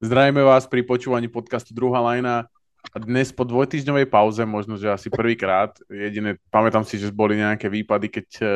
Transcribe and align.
Zdravíme 0.00 0.40
vás 0.40 0.64
pri 0.64 0.80
počúvaní 0.80 1.28
podcastu 1.28 1.76
Druhá 1.76 2.00
lajna. 2.00 2.48
Dnes 2.96 3.36
po 3.36 3.44
dvojtýždňovej 3.44 4.08
pauze, 4.08 4.40
možno, 4.48 4.80
že 4.80 4.88
asi 4.88 5.12
prvýkrát, 5.12 5.76
jediné, 5.92 6.40
pamätám 6.48 6.88
si, 6.88 6.96
že 6.96 7.12
boli 7.12 7.36
nejaké 7.36 7.68
výpady, 7.68 8.08
keď 8.08 8.26
uh, 8.40 8.48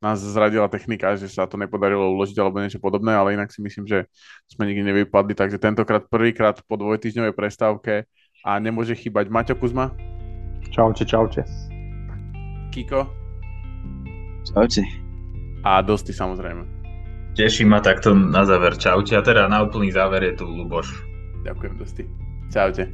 nás 0.00 0.16
zradila 0.16 0.64
technika, 0.72 1.12
že 1.20 1.28
sa 1.28 1.44
to 1.44 1.60
nepodarilo 1.60 2.08
uložiť 2.16 2.40
alebo 2.40 2.64
niečo 2.64 2.80
podobné, 2.80 3.12
ale 3.12 3.36
inak 3.36 3.52
si 3.52 3.60
myslím, 3.60 3.84
že 3.84 4.08
sme 4.48 4.64
nikdy 4.64 4.88
nevypadli, 4.88 5.36
takže 5.36 5.60
tentokrát 5.60 6.08
prvýkrát 6.08 6.56
po 6.64 6.80
dvojtýždňovej 6.80 7.36
prestávke 7.36 8.08
a 8.40 8.56
nemôže 8.56 8.96
chýbať 8.96 9.28
Maťo 9.28 9.60
Kuzma. 9.60 9.92
Čaute, 10.72 11.04
čaute. 11.04 11.44
Kiko. 12.72 13.04
Čaute. 14.40 14.88
A 15.68 15.84
Dosti 15.84 16.16
samozrejme. 16.16 16.77
Teší 17.38 17.70
ma 17.70 17.78
takto 17.78 18.18
na 18.18 18.42
záver. 18.42 18.74
Čaute. 18.74 19.14
A 19.14 19.22
teda 19.22 19.46
na 19.46 19.62
úplný 19.62 19.94
záver 19.94 20.26
je 20.26 20.42
tu 20.42 20.50
Luboš. 20.50 20.90
Ďakujem 21.46 21.74
dosti. 21.78 22.02
Čaute. 22.50 22.90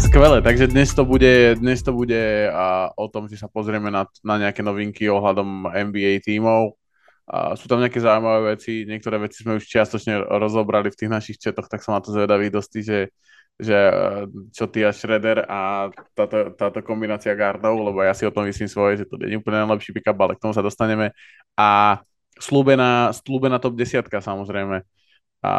Skvelé, 0.00 0.40
takže 0.40 0.72
dnes 0.72 0.88
to 0.96 1.04
bude, 1.04 1.60
dnes 1.60 1.84
to 1.84 1.92
bude 1.92 2.48
a, 2.48 2.88
o 2.96 3.12
tom, 3.12 3.28
že 3.28 3.36
sa 3.36 3.52
pozrieme 3.52 3.92
na, 3.92 4.08
na 4.24 4.40
nejaké 4.40 4.64
novinky 4.64 5.04
ohľadom 5.12 5.68
NBA 5.68 6.24
tímov. 6.24 6.77
Sú 7.60 7.68
tam 7.68 7.84
nejaké 7.84 8.00
zaujímavé 8.00 8.56
veci, 8.56 8.88
niektoré 8.88 9.20
veci 9.20 9.44
sme 9.44 9.60
už 9.60 9.68
čiastočne 9.68 10.24
rozobrali 10.40 10.88
v 10.88 10.98
tých 10.98 11.12
našich 11.12 11.36
četoch, 11.36 11.68
tak 11.68 11.84
som 11.84 11.92
na 11.92 12.00
to 12.00 12.08
zvedavý 12.12 12.48
dosti, 12.48 12.80
že 12.80 12.98
že 13.58 13.74
eh, 13.74 14.24
čo 14.54 14.70
ty 14.70 14.86
a 14.86 14.94
Shredder 14.94 15.42
a 15.50 15.90
táto, 16.14 16.54
táto 16.54 16.78
kombinácia 16.86 17.34
gardov, 17.34 17.82
lebo 17.82 18.06
ja 18.06 18.14
si 18.14 18.22
o 18.22 18.30
tom 18.30 18.46
myslím 18.46 18.70
svoje, 18.70 19.02
že 19.02 19.04
to 19.10 19.18
je 19.18 19.34
úplne 19.34 19.66
najlepší 19.66 19.90
pick-up, 19.90 20.14
ale 20.14 20.38
k 20.38 20.42
tomu 20.46 20.54
sa 20.54 20.62
dostaneme. 20.62 21.10
A 21.58 21.98
slúbená, 22.38 23.10
slúbená 23.10 23.58
top 23.58 23.74
10 23.74 24.06
samozrejme. 24.06 24.86
A 25.38 25.52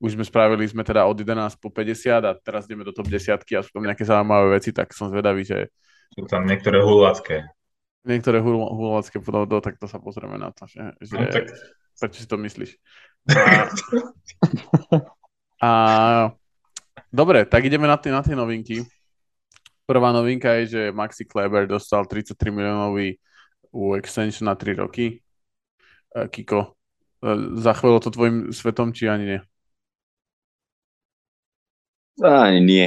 už 0.00 0.16
sme 0.16 0.24
spravili 0.24 0.64
sme 0.64 0.84
teda 0.84 1.04
od 1.04 1.16
11 1.16 1.56
po 1.60 1.68
50 1.68 2.20
a 2.24 2.32
teraz 2.36 2.64
ideme 2.64 2.84
do 2.84 2.96
top 2.96 3.08
10 3.08 3.44
a 3.44 3.60
sú 3.64 3.70
tam 3.72 3.84
nejaké 3.84 4.04
zaujímavé 4.04 4.60
veci, 4.60 4.72
tak 4.72 4.92
som 4.92 5.08
zvedavý, 5.12 5.44
že... 5.44 5.68
Sú 6.12 6.28
tam 6.28 6.44
niektoré 6.44 6.80
hulacké. 6.80 7.48
Niektoré 8.02 8.42
hul, 8.42 8.58
hulacké, 8.58 9.22
do, 9.22 9.58
tak 9.62 9.78
to 9.78 9.86
sa 9.86 10.02
pozrieme 10.02 10.34
na 10.34 10.50
to, 10.50 10.66
že, 10.66 10.98
že 10.98 11.14
no, 11.14 11.26
tak... 11.30 11.44
prečo 12.02 12.18
si 12.22 12.26
to 12.26 12.34
myslíš. 12.34 12.70
A, 13.30 13.70
a 15.66 15.70
Dobre, 17.12 17.44
tak 17.44 17.68
ideme 17.68 17.84
na 17.84 18.00
tie, 18.00 18.08
na 18.08 18.24
tie 18.24 18.32
novinky. 18.32 18.88
Prvá 19.84 20.16
novinka 20.16 20.48
je, 20.64 20.64
že 20.66 20.82
Maxi 20.96 21.28
Kleber 21.28 21.68
dostal 21.68 22.08
33 22.08 22.48
miliónový 22.48 23.20
u 23.68 23.92
extension 23.92 24.48
na 24.48 24.56
3 24.56 24.80
roky. 24.80 25.20
E, 26.16 26.28
Kiko, 26.32 26.72
e, 27.20 27.60
zachvelo 27.60 28.00
to 28.00 28.08
tvojim 28.08 28.48
svetom, 28.48 28.96
či 28.96 29.12
ani 29.12 29.24
nie? 29.28 29.40
Ani 32.24 32.64
nie. 32.64 32.86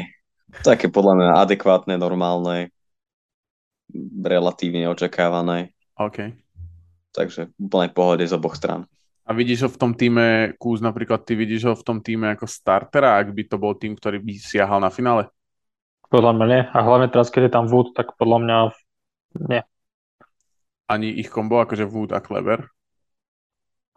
Také 0.65 0.89
podľa 0.89 1.13
mňa 1.13 1.29
adekvátne, 1.45 1.93
normálne, 2.01 2.73
relatívne 4.23 4.91
očakávané. 4.91 5.71
OK. 5.95 6.35
Takže 7.15 7.55
úplne 7.55 7.89
pohode 7.95 8.27
z 8.27 8.35
oboch 8.35 8.59
stran. 8.59 8.83
A 9.25 9.33
vidíš 9.33 9.65
ho 9.65 9.69
v 9.71 9.79
tom 9.81 9.91
týme, 9.97 10.53
Kúz 10.61 10.85
napríklad, 10.85 11.25
ty 11.25 11.33
vidíš 11.33 11.61
ho 11.65 11.73
v 11.73 11.81
tom 11.81 11.97
týme 11.97 12.29
ako 12.37 12.45
startera, 12.45 13.17
ak 13.17 13.33
by 13.33 13.43
to 13.49 13.57
bol 13.57 13.73
tým, 13.73 13.97
ktorý 13.97 14.21
by 14.21 14.37
siahal 14.37 14.77
na 14.77 14.93
finále? 14.93 15.33
Podľa 16.13 16.31
mňa 16.37 16.45
nie. 16.45 16.61
A 16.69 16.79
hlavne 16.85 17.09
teraz, 17.09 17.33
keď 17.33 17.49
je 17.49 17.55
tam 17.57 17.65
Wood, 17.65 17.97
tak 17.97 18.13
podľa 18.21 18.37
mňa 18.45 18.57
nie. 19.49 19.61
Ani 20.85 21.09
ich 21.09 21.33
kombo, 21.33 21.57
akože 21.57 21.89
Wood 21.89 22.13
a 22.13 22.21
Kleber? 22.21 22.69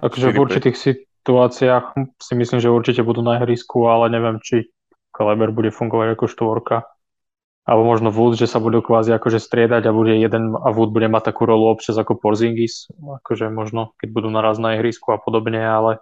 Akože 0.01 0.33
v 0.33 0.41
určitých 0.41 0.77
situáciách 0.81 2.17
si 2.17 2.33
myslím, 2.33 2.65
že 2.65 2.73
určite 2.73 3.05
budú 3.05 3.21
na 3.21 3.37
ihrisku, 3.37 3.85
ale 3.85 4.09
neviem, 4.09 4.41
či 4.41 4.73
Kleber 5.13 5.53
bude 5.53 5.69
fungovať 5.69 6.17
ako 6.17 6.25
štvorka 6.25 6.77
alebo 7.69 7.85
možno 7.85 8.09
Wood, 8.09 8.41
že 8.41 8.49
sa 8.49 8.65
budú 8.65 8.81
kvázi 8.81 9.13
akože 9.13 9.37
striedať 9.37 9.85
a 9.85 9.93
bude 9.93 10.17
jeden 10.17 10.57
a 10.57 10.73
Wood 10.73 10.89
bude 10.89 11.05
mať 11.13 11.29
takú 11.29 11.45
rolu 11.45 11.69
občas 11.69 12.01
ako 12.01 12.17
Porzingis, 12.17 12.89
akože 12.97 13.53
možno 13.53 13.93
keď 14.01 14.09
budú 14.09 14.33
naraz 14.33 14.57
na 14.57 14.81
ihrisku 14.81 15.13
a 15.13 15.21
podobne, 15.21 15.61
ale 15.61 16.01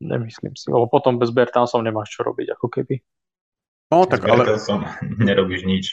nemyslím 0.00 0.56
si, 0.56 0.72
lebo 0.72 0.88
potom 0.88 1.20
bez 1.20 1.28
Bertansov 1.28 1.84
nemáš 1.84 2.16
čo 2.16 2.24
robiť, 2.24 2.56
ako 2.56 2.66
keby. 2.72 3.04
No 3.92 4.08
tak 4.08 4.24
ale... 4.24 4.48
Bertansom 4.48 4.88
nerobíš 5.28 5.62
nič. 5.68 5.84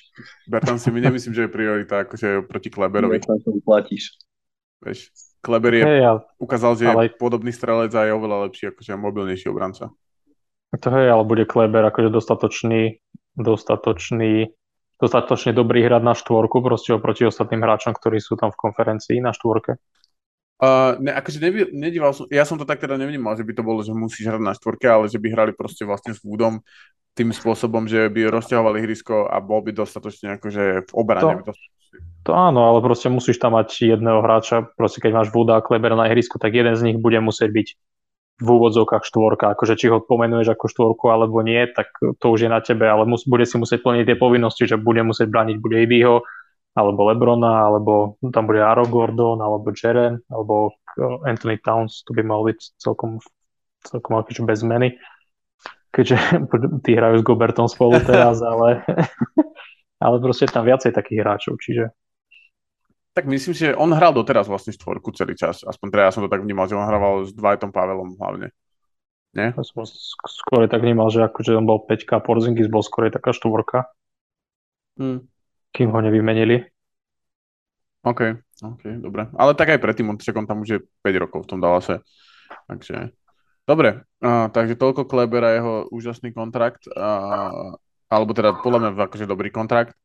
Bertan 0.48 0.80
si 0.80 0.96
mi 0.96 1.04
nemyslím, 1.04 1.36
že 1.36 1.44
je 1.48 1.52
priorita 1.52 2.08
akože 2.08 2.48
proti 2.48 2.72
Kleberovi. 2.72 3.20
Bertansom 3.20 3.59
platíš. 3.59 4.16
Vieš, 4.80 5.12
Kleber 5.44 5.75
je, 5.75 5.84
hey, 5.84 6.04
ale... 6.08 6.20
ukázal, 6.40 6.80
že 6.80 6.88
ale... 6.88 7.12
je 7.12 7.20
podobný 7.20 7.52
strelec 7.52 7.92
a 7.92 8.08
je 8.08 8.16
oveľa 8.16 8.48
lepší, 8.48 8.72
akože 8.72 8.96
mobilnejší 8.96 9.52
obranca. 9.52 9.92
To 10.75 10.88
hej, 10.92 11.08
ale 11.12 11.24
bude 11.28 11.44
Kleber 11.48 11.84
akože 11.88 12.12
dostatočný 12.12 13.00
dostatočný, 13.35 14.51
dostatočne 15.00 15.51
dobrý 15.51 15.84
hrať 15.84 16.01
na 16.03 16.16
štvorku 16.16 16.63
proste 16.63 16.96
oproti 16.96 17.28
ostatným 17.28 17.63
hráčom, 17.63 17.96
ktorí 17.96 18.19
sú 18.19 18.40
tam 18.40 18.51
v 18.51 18.59
konferencii 18.59 19.19
na 19.19 19.35
štvorke? 19.35 19.79
Uh, 20.56 20.96
ne, 21.03 21.12
akože 21.12 21.44
nevy, 21.44 21.68
nedíval 21.75 22.16
som, 22.16 22.31
ja 22.31 22.47
som 22.47 22.56
to 22.56 22.63
tak 22.63 22.79
teda 22.79 22.95
nevnímal, 22.95 23.35
že 23.35 23.44
by 23.44 23.59
to 23.59 23.63
bolo, 23.68 23.84
že 23.84 23.91
musíš 23.91 24.31
hrať 24.31 24.40
na 24.40 24.56
štvorke, 24.56 24.88
ale 24.88 25.12
že 25.12 25.19
by 25.19 25.28
hrali 25.28 25.51
proste 25.51 25.84
vlastne 25.84 26.16
s 26.16 26.24
Woodom 26.24 26.63
tým 27.12 27.35
spôsobom, 27.35 27.91
že 27.91 28.07
by 28.07 28.31
rozťahovali 28.31 28.79
hrysko 28.88 29.28
a 29.28 29.44
bol 29.44 29.59
by 29.59 29.75
dostatočne 29.75 30.40
akože 30.40 30.88
v 30.88 30.91
obrane. 30.95 31.44
To, 31.44 31.51
to 32.24 32.31
áno, 32.31 32.72
ale 32.72 32.79
proste 32.79 33.12
musíš 33.12 33.35
tam 33.35 33.59
mať 33.59 34.00
jedného 34.00 34.24
hráča, 34.24 34.63
proste 34.79 35.03
keď 35.03 35.12
máš 35.24 35.29
Wooda 35.35 35.59
a 35.59 35.63
Klebera 35.63 36.00
na 36.00 36.07
ihrisku, 36.07 36.40
tak 36.40 36.56
jeden 36.56 36.75
z 36.75 36.88
nich 36.88 36.97
bude 37.00 37.19
musieť 37.19 37.51
byť 37.51 37.68
v 38.35 38.47
úvodzovkách 38.51 39.07
štvorka, 39.07 39.56
akože 39.56 39.79
či 39.79 39.88
ho 39.88 40.03
pomenuješ 40.03 40.51
ako 40.59 40.66
štvorku 40.68 41.06
alebo 41.07 41.40
nie, 41.40 41.72
tak 41.72 41.88
to 42.19 42.25
už 42.35 42.47
je 42.47 42.50
na 42.51 42.59
tebe, 42.59 42.84
ale 42.84 43.07
mus, 43.07 43.23
bude 43.23 43.47
si 43.47 43.56
musieť 43.56 43.79
plniť 43.79 44.03
tie 44.12 44.18
povinnosti, 44.19 44.68
že 44.68 44.75
bude 44.75 45.00
musieť 45.07 45.31
braniť 45.31 45.56
bude 45.63 45.79
Ivyho, 45.79 46.19
alebo 46.75 47.07
Lebrona, 47.07 47.72
alebo 47.72 48.19
tam 48.35 48.51
bude 48.51 48.59
Aro 48.59 48.84
Gordon, 48.91 49.40
alebo 49.40 49.72
Jeren, 49.72 50.19
alebo 50.28 50.75
eh, 51.00 51.31
Anthony 51.31 51.63
Towns, 51.63 52.03
to 52.03 52.12
by 52.12 52.28
mal 52.28 52.44
byť 52.44 52.59
celkom, 52.75 53.24
celkom 53.88 54.19
akože 54.19 54.44
bez 54.44 54.59
zmeny, 54.59 55.00
keďže 55.95 56.19
tí 56.84 56.91
hrajú 57.00 57.24
s 57.24 57.28
Gobertom 57.28 57.72
spolu 57.72 58.03
teraz, 58.12 58.44
ale, 58.44 58.84
ale 60.06 60.16
proste 60.19 60.51
tam 60.51 60.68
viacej 60.68 60.91
takých 60.91 61.24
hráčov, 61.24 61.56
čiže 61.63 61.95
tak 63.16 63.31
myslím, 63.31 63.56
že 63.56 63.72
on 63.80 63.96
hral 63.96 64.12
doteraz 64.12 64.52
vlastne 64.52 64.76
štvorku 64.76 65.16
celý 65.16 65.40
čas. 65.40 65.64
Aspoň 65.64 65.88
teda 65.88 66.03
ja 66.03 66.12
som 66.12 66.28
to 66.28 66.28
tak 66.28 66.44
vnímal, 66.44 66.68
že 66.68 66.76
on 66.76 66.84
hrával 66.84 67.24
s 67.24 67.31
Dwightom 67.31 67.72
Pavelom 67.72 68.20
hlavne. 68.20 68.52
Nie? 69.31 69.56
Ja 69.56 69.64
som 69.64 69.88
skôr 70.28 70.68
tak 70.68 70.84
vnímal, 70.84 71.08
že 71.08 71.24
akože 71.24 71.56
on 71.56 71.64
bol 71.64 71.80
5 71.88 72.12
a 72.12 72.20
Porzingis 72.20 72.68
bol 72.68 72.84
skôr 72.84 73.08
taká 73.08 73.31
štvorka. 73.31 73.88
Hmm. 75.00 75.24
Kým 75.72 75.96
ho 75.96 76.00
nevymenili. 76.04 76.68
OK, 78.04 78.36
OK, 78.62 78.84
dobre. 79.00 79.31
Ale 79.40 79.56
tak 79.56 79.72
aj 79.72 79.80
predtým, 79.80 80.12
on, 80.12 80.20
on 80.20 80.46
tam 80.46 80.59
už 80.62 80.70
je 80.75 80.80
5 80.84 81.24
rokov 81.24 81.48
v 81.48 81.50
tom 81.56 81.59
Dallase. 81.64 82.04
Takže, 82.68 83.16
dobre. 83.64 84.04
Uh, 84.20 84.52
takže 84.52 84.75
toľko 84.75 85.08
Kleber 85.08 85.44
a 85.48 85.56
jeho 85.56 85.74
úžasný 85.88 86.36
kontrakt. 86.36 86.84
Uh, 86.92 87.80
alebo 88.12 88.36
teda 88.36 88.59
podľa 88.59 88.92
mňa 88.92 89.08
akože 89.08 89.24
dobrý 89.24 89.50
kontrakt 89.56 89.96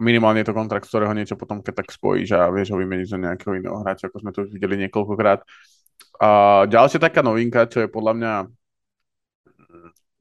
minimálne 0.00 0.40
je 0.40 0.48
to 0.48 0.56
kontrakt, 0.56 0.88
z 0.88 0.92
ktorého 0.94 1.12
niečo 1.12 1.36
potom 1.36 1.60
keď 1.60 1.84
tak 1.84 1.88
spojíš 1.92 2.36
a 2.36 2.48
vieš 2.48 2.72
ho 2.72 2.80
vymeniť 2.80 3.06
za 3.08 3.18
nejakého 3.20 3.58
iného 3.58 3.76
hráča, 3.80 4.08
ako 4.08 4.18
sme 4.22 4.30
to 4.32 4.44
už 4.46 4.50
videli 4.54 4.80
niekoľkokrát. 4.86 5.44
A 6.22 6.28
ďalšia 6.70 7.02
taká 7.02 7.20
novinka, 7.20 7.66
čo 7.66 7.82
je 7.82 7.88
podľa 7.90 8.12
mňa 8.14 8.32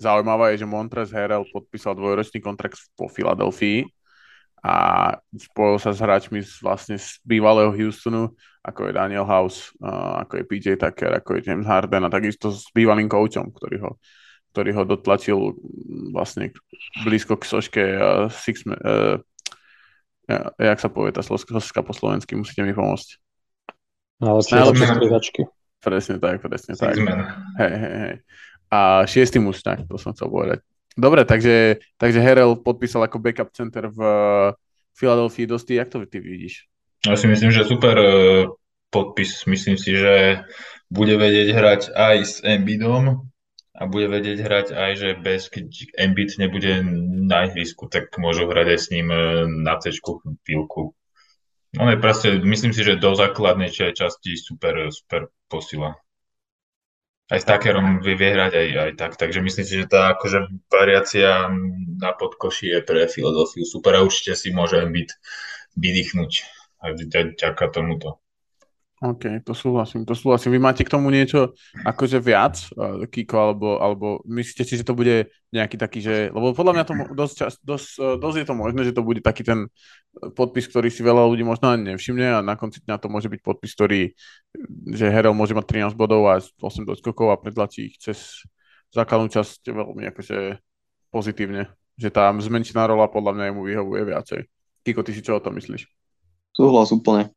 zaujímavá, 0.01 0.49
je, 0.51 0.65
že 0.65 0.67
Montrez 0.67 1.13
Harrell 1.13 1.45
podpísal 1.53 1.93
dvojročný 1.93 2.41
kontrakt 2.41 2.81
po 2.97 3.05
Filadelfii 3.05 3.85
a 4.61 4.75
spojil 5.37 5.77
sa 5.81 5.93
s 5.93 6.01
hráčmi 6.01 6.41
z, 6.41 6.61
vlastne 6.61 6.97
z 6.97 7.17
bývalého 7.25 7.73
Houstonu, 7.73 8.33
ako 8.61 8.89
je 8.89 8.97
Daniel 8.97 9.25
House, 9.25 9.73
ako 9.81 10.41
je 10.41 10.43
PJ 10.45 10.65
Tucker, 10.77 11.17
ako 11.17 11.37
je 11.37 11.49
James 11.49 11.65
Harden 11.65 12.05
a 12.05 12.13
takisto 12.13 12.53
s 12.53 12.69
bývalým 12.69 13.09
coachom, 13.09 13.49
ktorý 13.49 13.77
ho, 13.81 13.91
ktorý 14.53 14.69
ho 14.77 14.83
dotlačil 14.85 15.37
vlastne 16.13 16.53
blízko 17.01 17.41
k 17.41 17.43
soške 17.49 17.83
uh, 17.97 18.29
six, 18.29 18.61
uh, 18.69 19.17
ja, 20.31 20.39
jak 20.55 20.79
sa 20.79 20.87
povie 20.87 21.11
tá 21.11 21.19
slovenska 21.19 21.83
po 21.83 21.91
slovensky, 21.91 22.39
musíte 22.39 22.63
mi 22.63 22.71
pomôcť. 22.71 23.19
Najlepšie, 24.23 24.53
Najlepšie 24.55 24.87
striedačky. 24.95 25.41
Presne 25.81 26.15
tak, 26.21 26.39
presne 26.45 26.73
tak. 26.77 26.93
Hej, 27.57 27.73
hej, 27.73 27.95
hej. 28.05 28.15
A 28.71 29.03
šiestý 29.03 29.41
muž, 29.41 29.65
tak, 29.65 29.83
to 29.89 29.99
som 29.99 30.13
chcel 30.15 30.29
povedať. 30.29 30.63
Dobre, 30.93 31.25
takže, 31.25 31.81
takže 31.97 32.19
Herel 32.19 32.59
podpísal 32.59 33.07
ako 33.07 33.17
backup 33.19 33.49
center 33.55 33.89
v 33.89 33.99
Philadelphia 34.95 35.47
dosti. 35.47 35.79
Jak 35.79 35.89
to 35.89 36.03
ty 36.05 36.19
vidíš? 36.19 36.67
Ja 37.07 37.17
si 37.17 37.25
myslím, 37.25 37.49
že 37.49 37.65
super 37.65 37.97
e, 37.97 38.11
podpis. 38.93 39.47
Myslím 39.49 39.79
si, 39.79 39.97
že 39.97 40.45
bude 40.91 41.15
vedieť 41.17 41.47
hrať 41.55 41.81
aj 41.95 42.17
s 42.21 42.33
Embiidom 42.43 43.30
a 43.71 43.87
bude 43.87 44.11
vedieť 44.11 44.37
hrať 44.43 44.67
aj, 44.75 44.91
že 44.99 45.09
bez, 45.15 45.47
keď 45.47 45.65
Embiid 45.95 46.35
nebude 46.35 46.83
na 47.27 47.47
ihrisku, 47.47 47.87
tak 47.87 48.11
môžu 48.19 48.47
hrať 48.51 48.67
aj 48.75 48.79
s 48.79 48.87
ním 48.91 49.07
e, 49.07 49.47
na 49.47 49.79
C 49.79 49.95
chvíľku. 49.95 50.91
No 51.71 51.87
je 51.87 51.97
proste, 52.03 52.35
myslím 52.43 52.75
si, 52.75 52.83
že 52.83 52.99
do 52.99 53.15
základnej 53.15 53.71
časti 53.71 54.35
super, 54.35 54.91
super 54.91 55.31
posila. 55.47 55.95
Aj 57.31 57.39
s 57.39 57.47
Takerom 57.47 58.03
vie 58.03 58.19
vyhrať 58.19 58.51
aj, 58.59 58.67
aj 58.75 58.91
tak, 58.99 59.11
takže 59.15 59.39
myslím 59.39 59.63
si, 59.63 59.79
že 59.79 59.87
tá 59.87 60.11
akože 60.11 60.51
variácia 60.67 61.47
na 61.95 62.11
podkoši 62.11 62.75
je 62.75 62.79
pre 62.83 63.07
Filadelfiu 63.07 63.63
super 63.63 63.95
a 63.95 64.03
určite 64.03 64.35
si 64.35 64.51
môže 64.51 64.83
byť 64.83 65.09
vydýchnuť 65.79 66.31
aj 66.83 66.91
ďaká 67.39 67.71
tomuto. 67.71 68.20
OK, 69.01 69.41
to 69.41 69.57
súhlasím, 69.57 70.05
to 70.05 70.13
súhlasím. 70.13 70.53
Vy 70.53 70.61
máte 70.61 70.85
k 70.85 70.93
tomu 70.93 71.09
niečo 71.09 71.57
akože 71.73 72.21
viac, 72.21 72.61
uh, 72.77 73.01
Kiko, 73.09 73.33
alebo, 73.33 73.81
alebo 73.81 74.21
myslíte 74.29 74.61
si, 74.61 74.77
že 74.77 74.85
to 74.85 74.93
bude 74.93 75.25
nejaký 75.49 75.73
taký, 75.73 76.05
že, 76.05 76.29
lebo 76.29 76.53
podľa 76.53 76.73
mňa 76.77 76.83
to 76.85 76.93
dosť, 77.17 77.33
čas, 77.33 77.53
dosť, 77.65 77.87
uh, 77.97 78.15
dosť 78.21 78.37
je 78.37 78.45
to 78.45 78.53
možné, 78.53 78.85
že 78.85 78.93
to 78.93 79.01
bude 79.01 79.25
taký 79.25 79.41
ten 79.41 79.73
podpis, 80.37 80.69
ktorý 80.69 80.93
si 80.93 81.01
veľa 81.01 81.25
ľudí 81.33 81.41
možno 81.41 81.73
ani 81.73 81.97
nevšimne 81.97 82.29
a 82.29 82.45
na 82.45 82.53
konci 82.53 82.85
dňa 82.85 83.01
to 83.01 83.09
môže 83.09 83.25
byť 83.25 83.41
podpis, 83.41 83.73
ktorý, 83.73 84.13
že 84.93 85.05
Herel 85.09 85.33
môže 85.33 85.57
mať 85.57 85.89
13 85.89 85.97
bodov 85.97 86.29
a 86.29 86.37
8 86.37 86.61
doskokov 86.85 87.33
a 87.33 87.41
pretlačí 87.41 87.89
ich 87.89 87.97
cez 87.97 88.45
základnú 88.93 89.33
časť 89.33 89.65
veľmi 89.65 90.13
akože 90.13 90.61
pozitívne, 91.09 91.73
že 91.97 92.13
tá 92.13 92.29
zmenšená 92.29 92.85
rola 92.85 93.09
podľa 93.09 93.33
mňa 93.33 93.45
mu 93.49 93.65
vyhovuje 93.65 94.13
viacej. 94.13 94.45
Kiko, 94.85 95.01
ty 95.01 95.17
si 95.17 95.25
čo 95.25 95.41
o 95.41 95.43
tom 95.43 95.57
myslíš? 95.57 95.89
Súhlas 96.53 96.93
úplne 96.93 97.33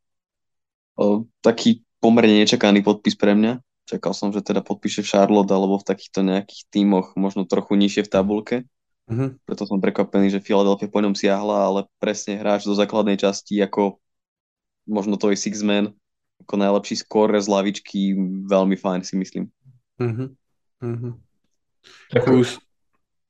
o, 0.95 1.27
taký 1.39 1.83
pomerne 1.99 2.43
nečakaný 2.43 2.81
podpis 2.81 3.15
pre 3.15 3.35
mňa. 3.35 3.59
Čakal 3.85 4.17
som, 4.17 4.33
že 4.33 4.41
teda 4.41 4.65
podpíše 4.65 5.05
v 5.05 5.11
Charlotte 5.13 5.53
alebo 5.53 5.77
v 5.77 5.87
takýchto 5.87 6.25
nejakých 6.25 6.61
tímoch, 6.73 7.13
možno 7.13 7.45
trochu 7.45 7.77
nižšie 7.77 8.09
v 8.09 8.11
tabulke. 8.11 8.55
Uh-huh. 9.05 9.37
Preto 9.45 9.69
som 9.69 9.77
prekvapený, 9.77 10.33
že 10.33 10.41
Philadelphia 10.41 10.89
po 10.89 10.97
ňom 11.05 11.13
siahla, 11.13 11.69
ale 11.69 11.79
presne 12.01 12.41
hráč 12.41 12.65
do 12.65 12.73
základnej 12.73 13.21
časti 13.21 13.61
ako 13.61 14.01
možno 14.89 15.17
to 15.17 15.33
je 15.33 15.37
six 15.37 15.61
man, 15.65 15.93
ako 16.45 16.53
najlepší 16.57 16.95
skór 17.01 17.33
z 17.37 17.49
lavičky, 17.49 18.17
veľmi 18.49 18.77
fajn 18.77 19.01
si 19.05 19.13
myslím. 19.17 19.45
Uh-huh. 20.01 20.29
Uh-huh. 20.81 21.13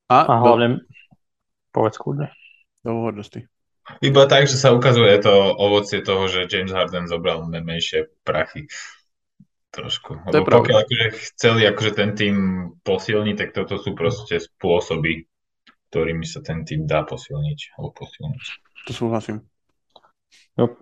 A, 0.08 0.18
a 0.24 0.34
hlavne, 0.40 0.84
povedz 1.76 1.98
kľudne. 2.00 2.30
Dohodnosti. 2.86 3.50
Iba 4.02 4.26
tak, 4.26 4.50
že 4.50 4.58
sa 4.58 4.74
ukazuje 4.74 5.14
to 5.22 5.34
ovocie 5.56 6.02
toho, 6.02 6.26
že 6.26 6.50
James 6.50 6.74
Harden 6.74 7.06
zobral 7.06 7.46
menšie 7.46 8.10
prachy. 8.26 8.66
Trošku. 9.70 10.26
To 10.26 10.32
Lebo 10.32 10.64
pokiaľ 10.64 10.88
akože 10.88 11.08
chceli 11.36 11.68
akože 11.68 11.92
ten 11.94 12.16
tým 12.16 12.36
posilniť, 12.82 13.36
tak 13.36 13.50
toto 13.52 13.78
sú 13.78 13.92
proste 13.94 14.40
spôsoby, 14.40 15.28
ktorými 15.92 16.26
sa 16.26 16.40
ten 16.42 16.64
tým 16.64 16.88
dá 16.88 17.04
posilniť. 17.04 17.78
Alebo 17.78 17.92
posilniť. 17.94 18.44
To 18.88 18.92
súhlasím. 18.96 19.44
No, 20.56 20.80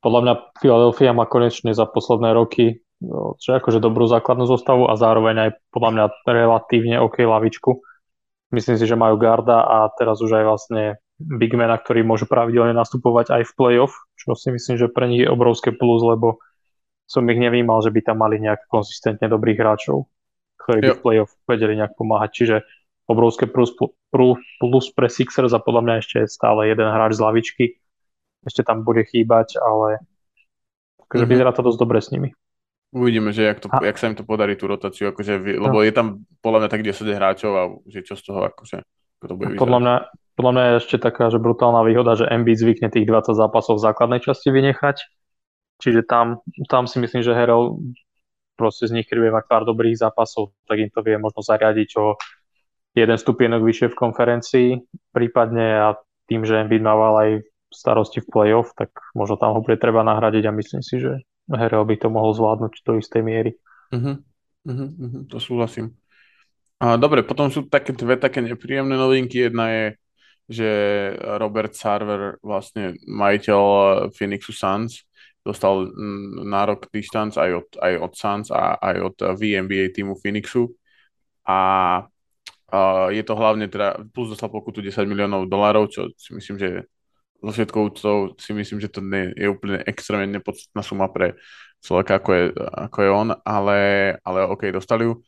podľa 0.00 0.20
mňa 0.24 0.34
Philadelphia 0.62 1.10
má 1.12 1.26
konečne 1.26 1.74
za 1.76 1.84
posledné 1.84 2.32
roky 2.32 2.80
no, 3.02 3.36
že 3.36 3.58
akože 3.58 3.82
dobrú 3.82 4.08
základnú 4.08 4.48
zostavu 4.48 4.88
a 4.88 4.96
zároveň 4.96 5.36
aj 5.48 5.50
podľa 5.74 5.90
mňa 5.92 6.04
relatívne 6.24 6.96
OK 7.02 7.20
lavičku. 7.20 7.82
Myslím 8.50 8.76
si, 8.78 8.86
že 8.86 8.98
majú 8.98 9.18
garda 9.20 9.62
a 9.62 9.90
teraz 9.94 10.18
už 10.22 10.40
aj 10.40 10.44
vlastne 10.46 10.82
bigmena, 11.20 11.76
ktorí 11.76 12.00
môžu 12.00 12.24
pravidelne 12.24 12.72
nastupovať 12.72 13.36
aj 13.36 13.42
v 13.52 13.52
playoff, 13.52 13.92
čo 14.16 14.32
si 14.32 14.48
myslím, 14.48 14.80
že 14.80 14.88
pre 14.88 15.06
nich 15.06 15.22
je 15.22 15.28
obrovské 15.28 15.70
plus, 15.76 16.00
lebo 16.00 16.40
som 17.04 17.26
ich 17.28 17.36
nevnímal, 17.36 17.84
že 17.84 17.92
by 17.92 18.00
tam 18.00 18.24
mali 18.24 18.40
nejak 18.40 18.70
konzistentne 18.70 19.28
dobrých 19.28 19.58
hráčov, 19.60 20.08
ktorí 20.62 20.78
by 20.80 20.92
v 20.96 21.04
playoff 21.04 21.30
vedeli 21.44 21.76
nejak 21.76 21.98
pomáhať. 21.98 22.30
Čiže 22.32 22.56
obrovské 23.10 23.50
plus, 23.50 23.74
plus 24.62 24.86
pre 24.94 25.08
Sixers 25.10 25.50
a 25.50 25.60
podľa 25.60 25.82
mňa 25.82 25.94
ešte 26.00 26.16
je 26.22 26.28
stále 26.30 26.70
jeden 26.70 26.86
hráč 26.86 27.18
z 27.18 27.24
lavičky. 27.26 27.64
Ešte 28.46 28.62
tam 28.62 28.86
bude 28.86 29.02
chýbať, 29.04 29.58
ale 29.58 30.00
akože 31.04 31.26
mm-hmm. 31.26 31.32
vyzerá 31.34 31.50
to 31.50 31.66
dosť 31.66 31.78
dobre 31.82 31.98
s 31.98 32.14
nimi. 32.14 32.30
Uvidíme, 32.90 33.30
že 33.30 33.46
jak, 33.46 33.58
to, 33.62 33.70
jak 33.70 33.98
sa 33.98 34.10
im 34.10 34.18
to 34.18 34.26
podarí 34.26 34.58
tú 34.58 34.66
rotáciu, 34.66 35.14
akože, 35.14 35.38
lebo 35.62 35.78
no. 35.78 35.86
je 35.86 35.92
tam 35.94 36.26
podľa 36.42 36.66
mňa 36.66 36.70
tak 36.70 36.82
10 36.82 37.06
hráčov 37.06 37.52
a 37.54 37.62
že 37.86 38.02
čo 38.02 38.18
z 38.18 38.22
toho 38.26 38.50
akože, 38.50 38.82
ako 39.18 39.24
to 39.30 39.34
bude 39.38 39.54
Podľa 39.54 39.78
mňa, 39.78 39.94
podľa 40.34 40.52
mňa 40.52 40.64
je 40.64 40.78
ešte 40.82 40.96
taká, 41.00 41.28
že 41.30 41.42
brutálna 41.42 41.82
výhoda, 41.86 42.18
že 42.18 42.28
Embiid 42.28 42.58
zvykne 42.58 42.88
tých 42.90 43.06
20 43.06 43.34
zápasov 43.34 43.78
v 43.78 43.84
základnej 43.86 44.20
časti 44.22 44.50
vynechať. 44.50 44.96
Čiže 45.80 46.04
tam, 46.04 46.44
tam 46.68 46.84
si 46.84 47.00
myslím, 47.00 47.24
že 47.24 47.32
Herel 47.32 47.80
proste 48.60 48.84
z 48.84 49.00
nich, 49.00 49.08
keď 49.08 49.16
bude 49.16 49.36
mať 49.40 49.44
pár 49.48 49.64
dobrých 49.64 49.96
zápasov, 49.96 50.52
tak 50.68 50.76
im 50.84 50.92
to 50.92 51.00
vie 51.00 51.16
možno 51.16 51.40
zariadiť 51.40 51.90
o 51.96 52.20
jeden 52.92 53.16
stupienok 53.16 53.64
vyššie 53.64 53.88
v 53.88 53.96
konferencii, 53.96 54.68
prípadne 55.16 55.66
a 55.80 55.88
tým, 56.28 56.44
že 56.44 56.60
Embiid 56.60 56.84
mával 56.84 57.14
aj 57.16 57.30
starosti 57.72 58.20
v 58.20 58.28
playoff, 58.28 58.76
tak 58.76 58.92
možno 59.16 59.40
tam 59.40 59.56
ho 59.56 59.64
bude 59.64 59.78
treba 59.80 60.04
nahradiť 60.04 60.44
a 60.50 60.52
myslím 60.52 60.82
si, 60.84 61.00
že 61.00 61.24
Herel 61.48 61.86
by 61.86 61.96
to 61.96 62.08
mohol 62.12 62.34
zvládnuť 62.34 62.72
do 62.84 62.92
istej 62.98 63.22
miery. 63.22 63.56
Uh-huh, 63.90 64.20
uh-huh, 64.68 65.26
to 65.26 65.38
súhlasím. 65.40 65.96
A, 66.80 66.96
dobre, 66.96 67.22
potom 67.22 67.52
sú 67.52 67.66
také 67.66 67.92
dve 67.92 68.16
také 68.16 68.40
nepríjemné 68.40 68.96
novinky. 68.96 69.50
Jedna 69.50 69.68
je 69.70 69.84
že 70.50 70.70
Robert 71.38 71.78
Sarver, 71.78 72.42
vlastne 72.42 72.98
majiteľ 73.06 73.62
Phoenixu 74.10 74.50
Suns, 74.50 75.06
dostal 75.46 75.88
nárok 76.42 76.90
distance 76.90 77.38
aj 77.38 77.50
od, 77.54 77.68
aj 77.78 77.92
od 78.02 78.12
Suns 78.18 78.46
a 78.50 78.74
aj 78.76 78.96
od 78.98 79.16
VNBA 79.38 79.94
týmu 79.94 80.18
Phoenixu. 80.18 80.74
A 81.46 81.58
uh, 82.74 83.08
je 83.14 83.22
to 83.22 83.34
hlavne 83.38 83.70
teda, 83.70 84.02
plus 84.10 84.28
dostal 84.28 84.50
pokutu 84.50 84.82
10 84.82 85.06
miliónov 85.06 85.46
dolárov, 85.46 85.86
čo 85.86 86.10
si 86.18 86.34
myslím, 86.34 86.58
že 86.58 86.90
so 87.40 87.50
všetkou 87.54 87.82
úctou 87.94 88.16
si 88.36 88.52
myslím, 88.52 88.84
že 88.84 88.92
to 88.92 89.00
nie, 89.00 89.32
je 89.32 89.48
úplne 89.48 89.80
extrémne 89.88 90.28
nepodstatná 90.28 90.84
suma 90.84 91.08
pre 91.08 91.40
človeka, 91.80 92.20
ako 92.20 92.30
je, 92.36 92.44
ako 92.58 92.98
je 93.00 93.10
on, 93.10 93.28
ale, 93.46 93.78
ale 94.20 94.38
OK, 94.44 94.68
dostali 94.68 95.08
ju 95.08 95.24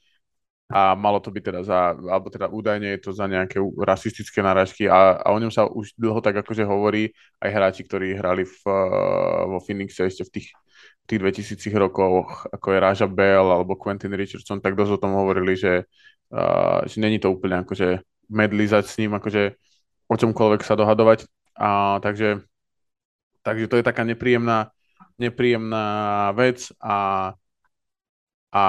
a 0.72 0.96
malo 0.96 1.20
to 1.20 1.28
byť 1.28 1.42
teda 1.44 1.60
za, 1.62 1.92
alebo 1.92 2.32
teda 2.32 2.48
údajne 2.48 2.96
je 2.96 3.00
to 3.04 3.10
za 3.12 3.28
nejaké 3.28 3.60
rasistické 3.76 4.40
náražky 4.40 4.88
a, 4.88 5.20
a 5.20 5.28
o 5.30 5.38
ňom 5.38 5.52
sa 5.52 5.68
už 5.68 5.92
dlho 6.00 6.24
tak 6.24 6.40
akože 6.40 6.64
hovorí 6.64 7.12
aj 7.44 7.50
hráči, 7.52 7.84
ktorí 7.84 8.16
hrali 8.16 8.48
v, 8.48 8.56
vo 9.52 9.58
Phoenixe 9.60 10.08
ešte 10.08 10.24
v 10.24 10.32
tých, 10.40 10.48
tých 11.04 11.20
2000 11.20 11.76
rokoch, 11.76 12.48
ako 12.48 12.66
je 12.72 12.78
Raja 12.80 13.06
Bell 13.06 13.52
alebo 13.52 13.76
Quentin 13.76 14.16
Richardson, 14.16 14.64
tak 14.64 14.72
dosť 14.72 14.96
o 14.96 15.02
tom 15.02 15.12
hovorili, 15.12 15.52
že, 15.52 15.84
uh, 16.32 16.80
že 16.88 16.96
není 17.04 17.20
to 17.20 17.28
úplne 17.28 17.60
akože 17.68 18.00
medlizať 18.32 18.84
s 18.88 18.96
ním, 18.96 19.12
akože 19.20 19.60
o 20.08 20.14
čomkoľvek 20.16 20.64
sa 20.64 20.72
dohadovať. 20.72 21.28
A, 21.52 22.00
takže, 22.00 22.48
takže 23.44 23.68
to 23.68 23.76
je 23.76 23.84
taká 23.84 24.08
nepríjemná, 24.08 24.72
nepríjemná 25.20 26.32
vec 26.32 26.72
a 26.80 27.36
a 28.52 28.64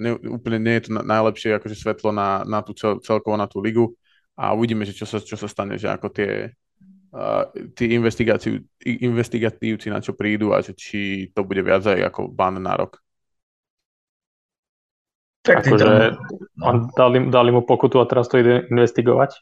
ne, 0.00 0.16
úplne 0.16 0.64
nie 0.64 0.80
je 0.80 0.88
to 0.88 1.04
najlepšie 1.04 1.60
akože 1.60 1.76
svetlo 1.76 2.08
na, 2.08 2.40
na 2.48 2.64
tú 2.64 2.72
cel, 2.72 3.04
celkovo 3.04 3.36
na 3.36 3.44
tú 3.44 3.60
ligu 3.60 3.92
a 4.32 4.56
uvidíme, 4.56 4.88
že 4.88 4.96
čo 4.96 5.04
sa, 5.04 5.20
čo 5.20 5.36
sa 5.36 5.44
stane, 5.44 5.76
že 5.76 5.92
ako 5.92 6.08
tie, 6.08 6.48
uh, 7.12 7.44
tí 7.76 7.92
investigatívci 7.92 9.92
na 9.92 10.00
čo 10.00 10.16
prídu 10.16 10.56
a 10.56 10.64
že 10.64 10.72
či 10.72 11.28
to 11.36 11.44
bude 11.44 11.60
viac 11.60 11.84
aj 11.84 12.00
ako 12.08 12.32
ban 12.32 12.56
na 12.56 12.80
rok. 12.80 12.96
Tak 15.44 15.68
akože 15.68 16.16
no. 16.56 16.88
dali, 16.96 17.28
dali 17.28 17.50
mu 17.52 17.60
pokutu 17.60 18.00
a 18.00 18.08
teraz 18.08 18.28
to 18.28 18.40
ide 18.40 18.64
investigovať? 18.72 19.36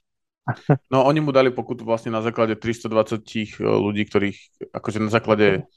No 0.88 1.04
oni 1.04 1.20
mu 1.20 1.28
dali 1.28 1.52
pokutu 1.52 1.84
vlastne 1.84 2.08
na 2.08 2.24
základe 2.24 2.56
320 2.56 3.20
ľudí, 3.60 4.08
ktorých 4.08 4.72
akože 4.72 4.98
na 5.04 5.12
základe 5.12 5.68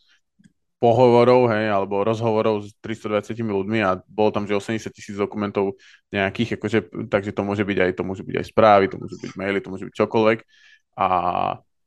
pohovorov, 0.81 1.45
hej, 1.53 1.69
alebo 1.69 2.01
rozhovorov 2.01 2.65
s 2.65 2.73
320 2.81 3.37
ľuďmi 3.37 3.79
a 3.85 4.01
bolo 4.09 4.33
tam, 4.33 4.49
že 4.49 4.57
80 4.57 4.89
tisíc 4.89 5.13
dokumentov 5.13 5.77
nejakých, 6.09 6.57
akože, 6.57 6.79
takže 7.05 7.37
to 7.37 7.45
môže 7.45 7.61
byť 7.61 7.77
aj, 7.77 7.91
to 7.93 8.01
môže 8.01 8.25
byť 8.25 8.35
aj 8.41 8.45
správy, 8.49 8.89
to 8.89 8.97
môže 8.97 9.13
byť 9.21 9.31
maily, 9.37 9.61
to 9.61 9.69
môže 9.69 9.85
byť 9.85 9.93
čokoľvek. 9.93 10.39
A, 10.97 11.07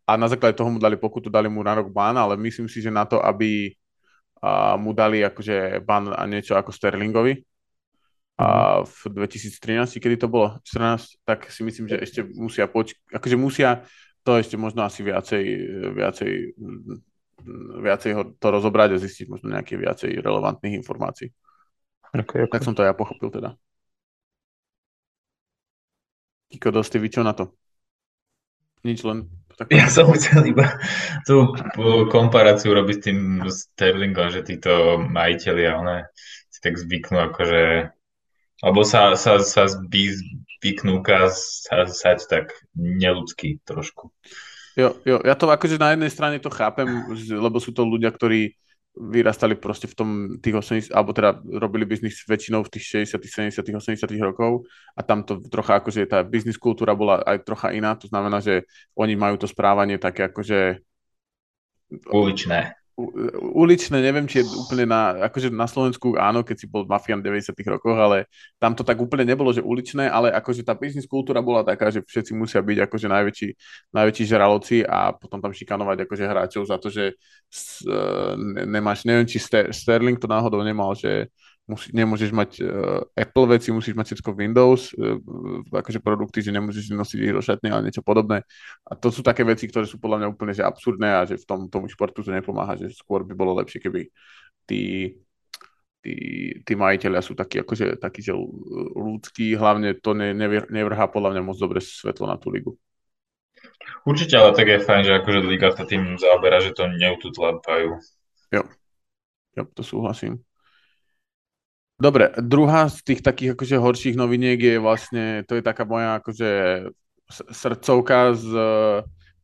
a 0.06 0.12
na 0.14 0.26
základe 0.30 0.54
toho 0.54 0.70
mu 0.70 0.78
dali 0.78 0.94
pokutu, 0.94 1.26
dali 1.26 1.50
mu 1.50 1.58
na 1.66 1.74
rok 1.74 1.90
ban, 1.90 2.14
ale 2.14 2.38
myslím 2.38 2.70
si, 2.70 2.78
že 2.78 2.94
na 2.94 3.02
to, 3.02 3.18
aby 3.18 3.74
a, 4.38 4.78
mu 4.78 4.94
dali 4.94 5.26
akože 5.26 5.82
ban 5.82 6.14
a 6.14 6.22
niečo 6.30 6.54
ako 6.54 6.70
Sterlingovi, 6.70 7.42
a 8.34 8.82
mhm. 8.82 8.86
v 8.86 9.26
2013, 9.26 9.98
kedy 9.98 10.16
to 10.22 10.30
bolo, 10.30 10.58
14, 10.62 11.18
tak 11.26 11.50
si 11.50 11.66
myslím, 11.66 11.90
že 11.90 11.98
ešte 11.98 12.20
musia 12.38 12.70
poč- 12.70 12.98
akože 13.10 13.36
musia 13.38 13.82
to 14.22 14.38
ešte 14.38 14.54
možno 14.54 14.86
asi 14.86 15.04
viacej, 15.04 15.44
viacej 15.98 16.30
viacej 17.80 18.12
ho 18.16 18.22
to 18.36 18.46
rozobrať 18.48 18.96
a 18.96 19.02
zistiť 19.02 19.26
možno 19.28 19.52
nejaké 19.52 19.76
viacej 19.76 20.20
relevantných 20.20 20.80
informácií. 20.80 21.28
Okay, 22.14 22.46
okay. 22.46 22.52
Tak 22.58 22.64
som 22.64 22.74
to 22.74 22.86
ja 22.86 22.94
pochopil 22.94 23.28
teda. 23.28 23.58
Kiko, 26.48 26.70
dosti, 26.70 27.02
vy 27.02 27.08
čo 27.10 27.26
na 27.26 27.34
to? 27.34 27.50
Nič 28.86 29.02
len... 29.02 29.26
Tak... 29.54 29.70
Ja 29.70 29.86
som 29.86 30.10
chcel 30.14 30.50
iba 30.50 30.66
tú 31.22 31.54
komparáciu 32.10 32.74
robiť 32.74 32.96
s 32.98 33.04
tým 33.06 33.18
Sterlingom, 33.46 34.34
že 34.34 34.42
títo 34.42 34.98
majiteľia, 34.98 35.78
one 35.78 36.10
si 36.50 36.58
tak 36.58 36.74
zvyknú 36.74 37.30
akože 37.30 37.94
Alebo 38.62 38.80
sa, 38.86 39.14
sa, 39.18 39.42
sa 39.42 39.66
zbí, 39.66 40.14
zbyknúka 40.58 41.28
sa, 41.34 41.84
sa 41.84 42.14
tak 42.16 42.54
neludský 42.74 43.60
trošku. 43.66 44.08
Jo, 44.74 44.98
jo, 45.06 45.22
ja 45.22 45.34
to 45.38 45.46
akože 45.46 45.78
na 45.78 45.94
jednej 45.94 46.10
strane 46.10 46.42
to 46.42 46.50
chápem, 46.50 46.86
lebo 47.30 47.62
sú 47.62 47.70
to 47.70 47.86
ľudia, 47.86 48.10
ktorí 48.10 48.58
vyrastali 48.94 49.58
proste 49.58 49.90
v 49.90 49.94
tom 49.98 50.08
tých 50.38 50.54
80, 50.54 50.94
alebo 50.94 51.10
teda 51.10 51.42
robili 51.58 51.82
biznis 51.82 52.22
väčšinou 52.22 52.62
v 52.62 52.78
tých 52.78 53.10
60 53.10 53.50
70 53.50 53.74
80 53.74 54.06
rokov 54.22 54.70
a 54.94 55.02
tam 55.02 55.26
to 55.26 55.42
trocha 55.50 55.82
akože 55.82 56.06
tá 56.06 56.22
biznis 56.22 56.54
kultúra 56.54 56.94
bola 56.94 57.18
aj 57.26 57.42
trocha 57.42 57.74
iná, 57.74 57.98
to 57.98 58.06
znamená, 58.06 58.38
že 58.38 58.62
oni 58.94 59.18
majú 59.18 59.34
to 59.34 59.50
správanie 59.50 59.98
také 59.98 60.30
akože 60.30 60.78
uličné 62.06 62.78
uličné, 63.54 63.98
neviem, 63.98 64.22
či 64.30 64.42
je 64.42 64.46
úplne 64.46 64.86
na, 64.86 65.26
akože 65.26 65.50
na 65.50 65.66
Slovensku 65.66 66.14
áno, 66.14 66.46
keď 66.46 66.56
si 66.62 66.66
bol 66.70 66.86
mafian 66.86 67.18
v 67.18 67.26
90 67.26 67.50
rokoch, 67.66 67.98
ale 67.98 68.30
tam 68.62 68.70
to 68.78 68.86
tak 68.86 68.94
úplne 69.02 69.26
nebolo, 69.26 69.50
že 69.50 69.66
uličné, 69.66 70.06
ale 70.06 70.30
akože 70.30 70.62
tá 70.62 70.78
biznis 70.78 71.10
kultúra 71.10 71.42
bola 71.42 71.66
taká, 71.66 71.90
že 71.90 72.06
všetci 72.06 72.38
musia 72.38 72.62
byť 72.62 72.86
akože 72.86 73.06
najväčší, 73.10 73.48
najväčší 73.90 74.24
žraloci 74.30 74.76
a 74.86 75.10
potom 75.10 75.42
tam 75.42 75.50
šikanovať 75.50 76.06
akože 76.06 76.24
hráčov 76.24 76.62
za 76.70 76.78
to, 76.78 76.86
že 76.86 77.18
uh, 77.90 78.38
nemáš, 78.62 79.02
neviem, 79.02 79.26
či 79.26 79.42
Sterling 79.74 80.22
to 80.22 80.30
náhodou 80.30 80.62
nemal, 80.62 80.94
že 80.94 81.34
musí, 81.64 81.88
nemôžeš 81.96 82.30
mať 82.30 82.50
uh, 82.60 83.00
Apple 83.16 83.56
veci, 83.56 83.72
musíš 83.72 83.96
mať 83.96 84.12
všetko 84.12 84.30
Windows, 84.36 84.92
uh, 84.92 85.16
akože 85.72 86.04
produkty, 86.04 86.44
že 86.44 86.52
nemôžeš 86.52 86.92
nosiť 86.92 87.18
ich 87.24 87.32
do 87.32 87.40
šatne, 87.40 87.72
ale 87.72 87.88
niečo 87.88 88.04
podobné. 88.04 88.44
A 88.84 88.92
to 88.92 89.08
sú 89.08 89.24
také 89.24 89.42
veci, 89.48 89.64
ktoré 89.64 89.88
sú 89.88 89.96
podľa 89.96 90.24
mňa 90.24 90.28
úplne 90.28 90.52
že 90.52 90.64
absurdné 90.64 91.08
a 91.08 91.24
že 91.24 91.40
v 91.40 91.46
tom 91.48 91.60
tomu 91.72 91.88
športu 91.88 92.20
to 92.20 92.28
nepomáha, 92.28 92.76
že 92.76 92.92
skôr 92.92 93.24
by 93.24 93.32
bolo 93.32 93.56
lepšie, 93.56 93.80
keby 93.80 94.12
tí, 94.68 95.16
tí, 96.04 96.14
tí 96.60 96.72
majiteľia 96.76 97.24
sú 97.24 97.32
takí, 97.32 97.64
akože, 97.64 97.96
takí, 97.96 98.20
že 98.20 98.36
ľudskí, 98.92 99.56
hlavne 99.56 99.96
to 100.04 100.12
ne, 100.12 100.36
nevrhá 100.68 101.08
podľa 101.08 101.36
mňa 101.36 101.42
moc 101.42 101.56
dobre 101.56 101.80
svetlo 101.80 102.28
na 102.28 102.36
tú 102.36 102.52
ligu. 102.52 102.76
Určite, 104.04 104.36
ale 104.36 104.52
tak 104.52 104.68
je 104.68 104.84
fajn, 104.84 105.02
že 105.08 105.12
akože 105.24 105.40
liga 105.48 105.72
sa 105.72 105.88
tým 105.88 106.20
zaoberá, 106.20 106.60
že 106.60 106.76
to 106.76 106.84
neututlapajú. 106.84 107.96
Jo, 108.52 108.62
jo, 109.56 109.62
to 109.72 109.80
súhlasím. 109.80 110.44
Dobre, 111.94 112.34
druhá 112.42 112.90
z 112.90 113.06
tých 113.06 113.20
takých 113.22 113.54
akože 113.54 113.76
horších 113.78 114.16
noviniek 114.18 114.58
je 114.58 114.76
vlastne, 114.82 115.46
to 115.46 115.54
je 115.54 115.62
taká 115.62 115.86
moja 115.86 116.18
akože 116.18 116.50
srdcovka 117.30 118.34
z, 118.34 118.46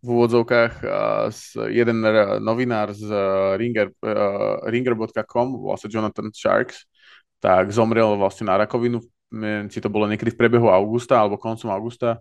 v 0.00 0.06
úvodzovkách 0.08 0.74
z 1.30 1.42
jeden 1.70 2.00
novinár 2.40 2.90
z 2.96 3.06
Ringer, 3.54 3.92
uh, 4.02 4.64
Ringer.com, 4.64 5.60
vlastne 5.60 5.92
Jonathan 5.92 6.32
Sharks, 6.32 6.88
tak 7.38 7.68
zomrel 7.70 8.16
vlastne 8.16 8.48
na 8.48 8.56
rakovinu, 8.58 9.04
či 9.68 9.78
to 9.78 9.92
bolo 9.92 10.08
niekedy 10.08 10.32
v 10.32 10.40
priebehu 10.40 10.72
augusta 10.72 11.20
alebo 11.20 11.38
koncom 11.38 11.68
augusta 11.70 12.18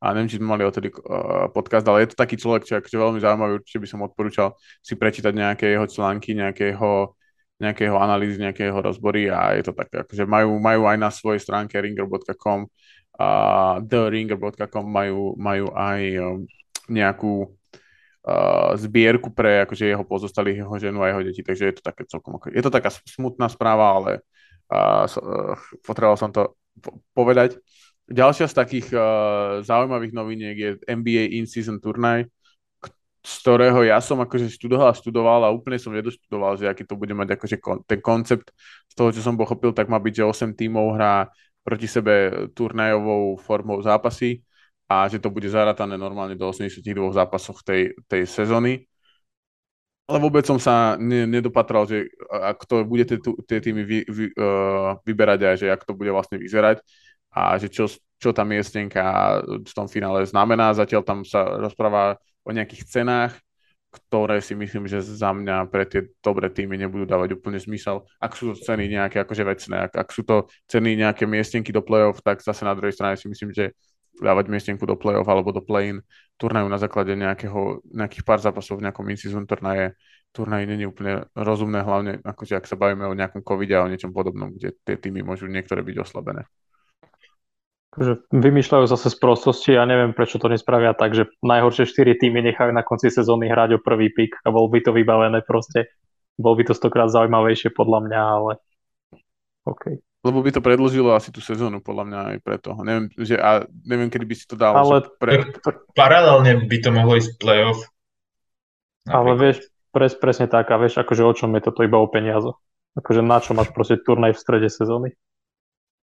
a 0.00 0.12
neviem, 0.12 0.28
či 0.32 0.36
sme 0.40 0.56
mali 0.56 0.64
odtedy 0.66 0.90
uh, 0.90 1.48
podcast, 1.52 1.86
ale 1.86 2.04
je 2.04 2.12
to 2.12 2.20
taký 2.20 2.36
človek, 2.36 2.66
čo 2.66 2.72
je 2.76 2.80
akože 2.82 2.96
veľmi 2.98 3.18
zaujímavý, 3.20 3.52
určite 3.60 3.80
by 3.84 3.88
som 3.88 4.00
odporúčal 4.04 4.48
si 4.80 4.96
prečítať 4.96 5.32
nejaké 5.32 5.72
jeho 5.72 5.86
články, 5.86 6.34
nejakého 6.34 7.14
nejakého 7.60 7.94
analýzy, 8.00 8.40
nejakého 8.40 8.74
rozbory 8.80 9.28
a 9.28 9.52
je 9.54 9.68
to 9.68 9.72
tak, 9.76 9.92
akože 9.92 10.24
majú, 10.24 10.56
majú 10.56 10.88
aj 10.88 10.96
na 10.96 11.12
svojej 11.12 11.44
stránke 11.44 11.76
ringer.com 11.76 12.66
a 13.20 13.28
theringer.com 13.84 14.86
majú, 14.88 15.36
majú 15.36 15.68
aj 15.76 16.00
um, 16.24 16.48
nejakú 16.88 17.52
uh, 18.24 18.72
zbierku 18.80 19.28
pre 19.28 19.68
akože 19.68 19.92
jeho 19.92 20.04
pozostalých, 20.08 20.64
jeho 20.64 20.74
ženu 20.80 21.04
a 21.04 21.12
jeho 21.12 21.22
deti, 21.28 21.44
takže 21.44 21.64
je 21.68 21.74
to 21.76 21.82
také 21.84 22.08
celkom, 22.08 22.40
je 22.48 22.62
to 22.64 22.72
taká 22.72 22.88
smutná 22.88 23.52
správa, 23.52 23.92
ale 23.92 24.10
uh, 24.72 25.04
potreboval 25.84 26.16
som 26.16 26.32
to 26.32 26.56
povedať. 27.12 27.60
Ďalšia 28.10 28.48
z 28.48 28.56
takých 28.56 28.88
uh, 28.96 29.60
zaujímavých 29.62 30.16
noviniek 30.16 30.56
je 30.56 30.70
NBA 30.88 31.36
in-season 31.38 31.76
turnaj, 31.76 32.24
z 33.20 33.34
ktorého 33.44 33.84
ja 33.84 34.00
som 34.00 34.16
akože 34.24 34.48
študoval 34.48 34.88
a 34.90 34.96
študoval 34.96 35.40
a 35.44 35.52
úplne 35.52 35.76
som 35.76 35.92
nedoštudoval, 35.92 36.56
že 36.56 36.64
aký 36.72 36.88
to 36.88 36.96
bude 36.96 37.12
mať 37.12 37.36
akože 37.36 37.56
kon, 37.60 37.84
ten 37.84 38.00
koncept 38.00 38.48
z 38.88 38.94
toho, 38.96 39.12
čo 39.12 39.20
som 39.20 39.36
pochopil, 39.36 39.76
tak 39.76 39.92
má 39.92 40.00
byť, 40.00 40.24
že 40.24 40.24
8 40.24 40.56
tímov 40.56 40.96
hrá 40.96 41.28
proti 41.60 41.84
sebe 41.84 42.48
turnajovou 42.56 43.36
formou 43.36 43.76
zápasy 43.84 44.40
a 44.88 45.04
že 45.06 45.20
to 45.20 45.28
bude 45.28 45.46
zaratané 45.46 46.00
normálne 46.00 46.34
do 46.34 46.48
82 46.48 46.82
zápasoch 47.12 47.60
tej, 47.62 47.94
tej 48.08 48.24
sezóny. 48.24 48.88
Ale 50.10 50.18
vôbec 50.18 50.42
som 50.42 50.58
sa 50.58 50.98
ne, 50.98 51.22
nedopatral, 51.28 51.86
že 51.86 52.10
ako 52.26 52.62
to 52.66 52.74
bude 52.82 53.04
tie 53.46 53.58
týmy 53.62 53.86
vy, 53.86 53.98
vy, 54.10 54.24
uh, 54.34 54.98
vyberať 55.06 55.40
a 55.46 55.50
že 55.54 55.66
ako 55.70 55.84
to 55.86 55.94
bude 55.94 56.10
vlastne 56.10 56.34
vyzerať 56.34 56.82
a 57.30 57.54
že 57.62 57.70
čo, 57.70 57.86
čo 58.20 58.36
tá 58.36 58.44
miestenka 58.44 59.40
v 59.44 59.72
tom 59.72 59.88
finále 59.88 60.28
znamená. 60.28 60.76
Zatiaľ 60.76 61.02
tam 61.02 61.24
sa 61.24 61.56
rozpráva 61.56 62.20
o 62.44 62.52
nejakých 62.52 62.84
cenách, 62.84 63.32
ktoré 63.90 64.38
si 64.38 64.54
myslím, 64.54 64.86
že 64.86 65.02
za 65.02 65.34
mňa 65.34 65.66
pre 65.66 65.82
tie 65.88 66.06
dobré 66.22 66.46
týmy 66.46 66.78
nebudú 66.78 67.08
dávať 67.08 67.34
úplne 67.34 67.58
zmysel. 67.58 68.06
Ak 68.22 68.38
sú 68.38 68.54
to 68.54 68.62
ceny 68.62 68.86
nejaké 68.86 69.24
akože 69.26 69.42
vecné, 69.42 69.76
ak, 69.90 69.92
ak 70.06 70.08
sú 70.14 70.22
to 70.22 70.46
ceny 70.70 70.94
nejaké 70.94 71.26
miestenky 71.26 71.74
do 71.74 71.82
play-off, 71.82 72.22
tak 72.22 72.38
zase 72.38 72.62
na 72.62 72.76
druhej 72.76 72.94
strane 72.94 73.18
si 73.18 73.26
myslím, 73.26 73.50
že 73.50 73.74
dávať 74.20 74.46
miestenku 74.52 74.84
do 74.84 74.94
play-off 74.94 75.26
alebo 75.26 75.50
do 75.50 75.64
play-in 75.64 76.04
turnajú 76.36 76.68
na 76.68 76.78
základe 76.78 77.16
nejakého, 77.16 77.82
nejakých 77.88 78.22
pár 78.22 78.38
zápasov 78.38 78.78
v 78.78 78.86
nejakom 78.86 79.08
in-season 79.10 79.48
turnaje, 79.48 79.96
turnaji 80.30 80.68
není 80.68 80.84
úplne 80.84 81.26
rozumné, 81.34 81.80
hlavne 81.82 82.12
akože 82.22 82.60
ak 82.60 82.68
sa 82.68 82.76
bavíme 82.76 83.08
o 83.08 83.16
nejakom 83.16 83.40
covide 83.42 83.74
a 83.74 83.82
o 83.82 83.90
niečom 83.90 84.12
podobnom, 84.12 84.52
kde 84.54 84.76
tie 84.84 85.00
týmy 85.00 85.24
môžu 85.24 85.48
niektoré 85.48 85.80
byť 85.82 85.96
oslabené 86.04 86.44
že 87.98 88.22
vymýšľajú 88.30 88.86
zase 88.86 89.10
z 89.10 89.16
prostosti 89.18 89.72
a 89.74 89.82
neviem, 89.82 90.14
prečo 90.14 90.38
to 90.38 90.46
nespravia 90.46 90.94
tak, 90.94 91.10
že 91.10 91.26
najhoršie 91.42 91.90
4 91.90 92.22
týmy 92.22 92.38
nechajú 92.52 92.70
na 92.70 92.86
konci 92.86 93.10
sezóny 93.10 93.50
hrať 93.50 93.78
o 93.78 93.82
prvý 93.82 94.14
pik 94.14 94.38
a 94.46 94.54
bol 94.54 94.70
by 94.70 94.78
to 94.78 94.94
vybavené 94.94 95.42
proste. 95.42 95.90
Bol 96.38 96.54
by 96.54 96.70
to 96.70 96.74
stokrát 96.78 97.10
zaujímavejšie 97.10 97.74
podľa 97.74 97.98
mňa, 98.06 98.20
ale 98.22 98.52
OK. 99.66 99.98
Lebo 100.20 100.44
by 100.44 100.52
to 100.52 100.60
predlžilo 100.60 101.16
asi 101.16 101.32
tú 101.32 101.40
sezónu, 101.40 101.80
podľa 101.80 102.04
mňa 102.04 102.18
aj 102.36 102.38
preto. 102.44 102.76
Neviem, 102.84 103.08
že, 103.16 103.40
a 103.40 103.64
neviem, 103.88 104.12
kedy 104.12 104.24
by 104.28 104.34
si 104.36 104.44
to 104.44 104.52
dal. 104.52 104.76
Ale... 104.76 105.00
Pre... 105.16 105.56
Paralelne 105.96 106.68
by 106.68 106.76
to 106.76 106.90
mohlo 106.92 107.16
ísť 107.16 107.40
playoff. 107.40 107.88
Napríklad. 109.08 109.16
Ale 109.16 109.30
vieš, 109.40 109.56
pres, 109.90 110.12
presne 110.20 110.46
tak, 110.46 110.68
a 110.68 110.76
vieš, 110.76 111.00
akože 111.00 111.24
o 111.24 111.32
čom 111.32 111.56
je 111.56 111.64
toto 111.64 111.80
iba 111.80 111.96
o 111.96 112.04
peniazoch. 112.04 112.60
Akože 113.00 113.24
na 113.24 113.40
čo 113.40 113.56
máš 113.56 113.72
proste 113.72 113.96
turnaj 113.96 114.36
v 114.36 114.42
strede 114.44 114.68
sezóny. 114.68 115.16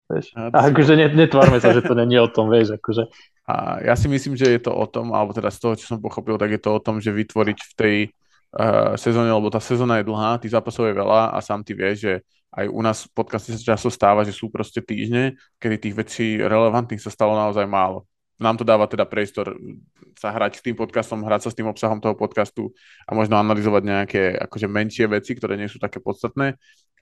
Vieš. 0.07 0.31
A 0.39 0.71
akože 0.71 0.95
netvárme 1.11 1.59
sa, 1.59 1.75
že 1.75 1.83
to 1.83 1.91
není 1.91 2.15
o 2.15 2.31
tom, 2.31 2.47
vieš, 2.47 2.79
akože. 2.79 3.11
A 3.43 3.83
ja 3.83 3.95
si 3.99 4.07
myslím, 4.07 4.39
že 4.39 4.55
je 4.55 4.61
to 4.63 4.71
o 4.71 4.87
tom, 4.87 5.11
alebo 5.11 5.35
teda 5.35 5.51
z 5.51 5.59
toho, 5.59 5.73
čo 5.75 5.85
som 5.87 5.99
pochopil, 5.99 6.39
tak 6.39 6.51
je 6.55 6.61
to 6.63 6.71
o 6.71 6.83
tom, 6.83 7.03
že 7.03 7.11
vytvoriť 7.11 7.59
v 7.59 7.73
tej 7.75 7.97
uh, 8.07 8.95
sezóne, 8.95 9.27
lebo 9.27 9.51
tá 9.51 9.59
sezóna 9.59 9.99
je 9.99 10.07
dlhá, 10.07 10.39
tých 10.39 10.55
zápasov 10.55 10.87
je 10.87 10.95
veľa 10.95 11.35
a 11.35 11.37
sám 11.43 11.63
ty 11.67 11.75
vieš, 11.75 12.07
že 12.07 12.13
aj 12.55 12.65
u 12.71 12.79
nás 12.79 13.03
v 13.03 13.11
podcaste 13.11 13.51
sa 13.51 13.75
často 13.75 13.91
stáva, 13.91 14.23
že 14.23 14.31
sú 14.31 14.47
proste 14.47 14.79
týždne, 14.79 15.35
kedy 15.59 15.75
tých 15.75 15.95
vecí 15.95 16.25
relevantných 16.39 17.03
sa 17.03 17.11
stalo 17.11 17.35
naozaj 17.35 17.67
málo. 17.67 18.07
Nám 18.37 18.61
to 18.61 18.63
dáva 18.63 18.85
teda 18.85 19.09
priestor 19.09 19.57
sa 20.17 20.33
hrať 20.33 20.61
s 20.61 20.65
tým 20.65 20.77
podcastom, 20.77 21.25
hrať 21.25 21.47
sa 21.47 21.49
s 21.53 21.57
tým 21.57 21.69
obsahom 21.69 21.97
toho 21.97 22.13
podcastu 22.13 22.73
a 23.05 23.17
možno 23.17 23.37
analyzovať 23.37 23.83
nejaké 23.85 24.21
akože 24.37 24.67
menšie 24.69 25.05
veci, 25.09 25.33
ktoré 25.33 25.57
nie 25.57 25.69
sú 25.69 25.81
také 25.81 25.97
podstatné 25.97 26.57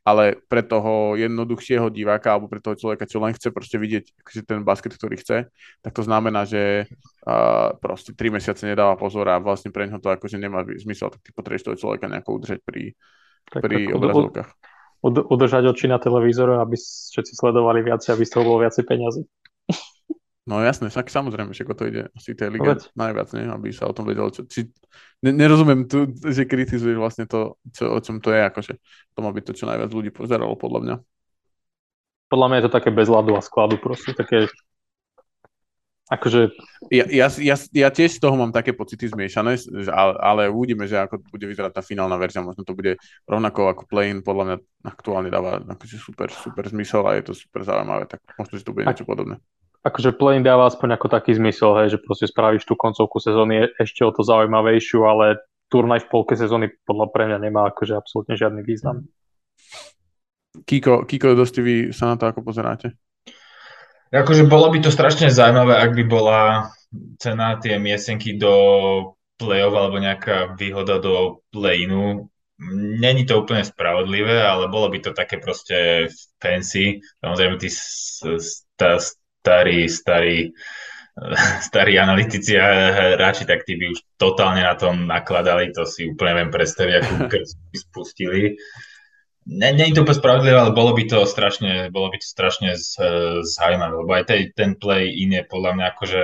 ale 0.05 0.37
pre 0.45 0.61
toho 0.61 1.17
jednoduchšieho 1.17 1.89
diváka 1.89 2.37
alebo 2.37 2.45
pre 2.45 2.61
toho 2.61 2.77
človeka, 2.77 3.09
čo 3.09 3.17
len 3.17 3.33
chce 3.33 3.49
proste 3.49 3.81
vidieť 3.81 4.13
akože 4.21 4.41
ten 4.45 4.61
basket, 4.61 4.93
ktorý 4.93 5.17
chce, 5.17 5.49
tak 5.81 5.91
to 5.97 6.05
znamená, 6.05 6.45
že 6.45 6.85
uh, 7.25 7.73
proste 7.81 8.13
3 8.13 8.37
mesiace 8.37 8.69
nedáva 8.69 8.93
pozor 9.01 9.25
a 9.33 9.41
vlastne 9.41 9.73
pre 9.73 9.89
neho 9.89 9.97
to 9.97 10.13
akože 10.13 10.37
nemá 10.37 10.61
zmysel, 10.61 11.09
tak 11.09 11.25
ty 11.25 11.33
potrebuješ 11.33 11.65
toho 11.65 11.77
človeka 11.81 12.05
nejako 12.05 12.37
udržať 12.37 12.61
pri, 12.61 12.93
tak, 13.49 13.65
pri 13.65 13.77
tak, 13.89 13.97
obrazovkách. 13.97 14.49
Ud, 15.01 15.15
udržať 15.25 15.73
oči 15.73 15.89
na 15.89 15.97
televízore, 15.97 16.61
aby 16.61 16.77
všetci 16.77 17.33
sledovali 17.33 17.81
viacej, 17.81 18.13
aby 18.13 18.23
z 18.29 18.31
toho 18.31 18.45
bolo 18.45 18.61
viacej 18.61 18.85
peniazy. 18.85 19.25
No 20.45 20.61
jasné, 20.61 20.93
však 20.93 21.09
samozrejme, 21.09 21.57
že 21.57 21.65
to 21.65 21.89
ide 21.89 22.05
asi 22.13 22.37
tej 22.37 22.53
lige 22.53 22.69
Povedz. 22.77 22.93
najviac, 22.93 23.33
nie? 23.33 23.49
aby 23.49 23.73
sa 23.73 23.89
o 23.89 23.97
tom 23.97 24.05
vedelo. 24.05 24.29
Čo, 24.29 24.45
či, 24.45 24.69
ne, 25.25 25.33
nerozumiem 25.33 25.89
tu, 25.89 26.05
že 26.21 26.45
kritizuješ 26.45 27.01
vlastne 27.01 27.25
to, 27.25 27.57
čo, 27.73 27.89
o 27.89 27.97
čom 27.97 28.21
to 28.21 28.29
je, 28.29 28.45
akože 28.45 28.77
to 29.17 29.19
má 29.25 29.33
byť 29.33 29.41
to, 29.41 29.53
čo 29.57 29.65
najviac 29.65 29.89
ľudí 29.89 30.13
pozeralo, 30.13 30.53
podľa 30.53 30.79
mňa. 30.85 30.95
Podľa 32.29 32.47
mňa 32.47 32.57
je 32.61 32.65
to 32.69 32.75
také 32.77 32.89
bez 32.93 33.09
ľadu 33.09 33.33
a 33.33 33.41
skladu 33.41 33.81
proste, 33.81 34.13
také 34.13 34.45
akože... 36.13 36.53
Ja, 36.93 37.09
ja, 37.09 37.25
ja, 37.41 37.57
ja 37.57 37.89
tiež 37.89 38.13
z 38.13 38.21
toho 38.21 38.37
mám 38.37 38.53
také 38.53 38.69
pocity 38.69 39.09
zmiešané, 39.09 39.57
ale, 39.89 40.13
ale 40.21 40.41
uvidíme, 40.53 40.85
že 40.85 41.01
ako 41.01 41.25
bude 41.25 41.49
vyzerať 41.49 41.73
tá 41.73 41.81
finálna 41.81 42.21
verzia, 42.21 42.45
možno 42.45 42.61
to 42.61 42.77
bude 42.77 43.01
rovnako 43.25 43.73
ako 43.73 43.89
play-in, 43.89 44.21
podľa 44.21 44.43
mňa 44.45 44.57
aktuálne 44.93 45.33
dáva 45.33 45.57
akože 45.65 45.97
super, 45.97 46.29
super 46.29 46.69
zmysel 46.69 47.01
a 47.09 47.17
je 47.17 47.25
to 47.25 47.33
super 47.33 47.65
zaujímavé, 47.65 48.05
tak 48.05 48.21
možno, 48.37 48.61
že 48.61 48.65
to 48.65 48.77
bude 48.77 48.85
niečo 48.85 49.09
podobné 49.09 49.41
akože 49.85 50.17
play 50.17 50.41
dáva 50.41 50.65
aspoň 50.65 50.97
ako 50.97 51.07
taký 51.13 51.37
zmysel, 51.37 51.77
hej, 51.77 51.93
že 51.93 52.01
proste 52.01 52.25
spravíš 52.25 52.65
tú 52.65 52.73
koncovku 52.73 53.21
sezóny 53.21 53.69
ešte 53.77 54.01
o 54.01 54.09
to 54.09 54.25
zaujímavejšiu, 54.25 55.05
ale 55.05 55.45
turnaj 55.69 56.09
v 56.09 56.09
polke 56.09 56.33
sezóny 56.33 56.73
podľa 56.89 57.13
pre 57.13 57.29
mňa 57.29 57.37
nemá 57.37 57.69
akože 57.69 57.93
absolútne 57.93 58.33
žiadny 58.33 58.65
význam. 58.65 59.05
Kiko, 60.65 61.05
Kiko 61.05 61.37
dosti 61.37 61.61
vy 61.61 61.75
sa 61.93 62.13
na 62.13 62.15
to 62.17 62.25
ako 62.25 62.41
pozeráte? 62.41 62.97
Akože 64.09 64.47
bolo 64.49 64.73
by 64.73 64.79
to 64.81 64.89
strašne 64.89 65.29
zaujímavé, 65.29 65.75
ak 65.77 65.91
by 65.93 66.03
bola 66.07 66.71
cena 67.19 67.59
tie 67.59 67.75
miesenky 67.75 68.39
do 68.39 68.53
play-off 69.35 69.75
alebo 69.75 69.99
nejaká 69.99 70.55
výhoda 70.55 70.97
do 71.03 71.43
play-inu. 71.51 72.31
Není 73.03 73.27
to 73.27 73.43
úplne 73.43 73.67
spravodlivé, 73.67 74.39
ale 74.39 74.71
bolo 74.71 74.87
by 74.87 75.03
to 75.03 75.11
také 75.11 75.43
proste 75.43 76.07
fancy. 76.39 77.03
Samozrejme, 77.19 77.59
tí 77.59 77.67
starí, 79.45 79.85
starí 79.85 80.49
starí 81.67 81.95
analytici 81.95 82.59
a 82.59 82.67
hráči, 83.15 83.47
tak 83.47 83.63
tí 83.63 83.79
by 83.79 83.95
už 83.95 83.99
totálne 84.19 84.65
na 84.65 84.75
tom 84.75 85.07
nakladali, 85.07 85.71
to 85.71 85.87
si 85.87 86.09
úplne 86.09 86.43
viem 86.43 86.51
predstaviť, 86.51 86.93
ako 86.99 87.11
by 87.71 87.77
spustili. 87.77 88.59
Je 89.45 89.93
to 89.93 90.01
úplne 90.01 90.17
spravodlivé, 90.17 90.57
ale 90.57 90.73
bolo 90.73 90.97
by 90.97 91.05
to 91.05 91.21
strašne, 91.29 91.93
bolo 91.93 92.09
by 92.09 92.17
to 92.17 92.25
strašne 92.25 92.73
z, 92.73 92.97
zaujímavé, 93.45 93.93
lebo 93.93 94.11
aj 94.17 94.25
tej, 94.25 94.41
ten 94.57 94.73
play 94.73 95.13
in 95.13 95.37
je 95.37 95.45
podľa 95.45 95.71
mňa 95.77 95.85
akože 95.93 96.21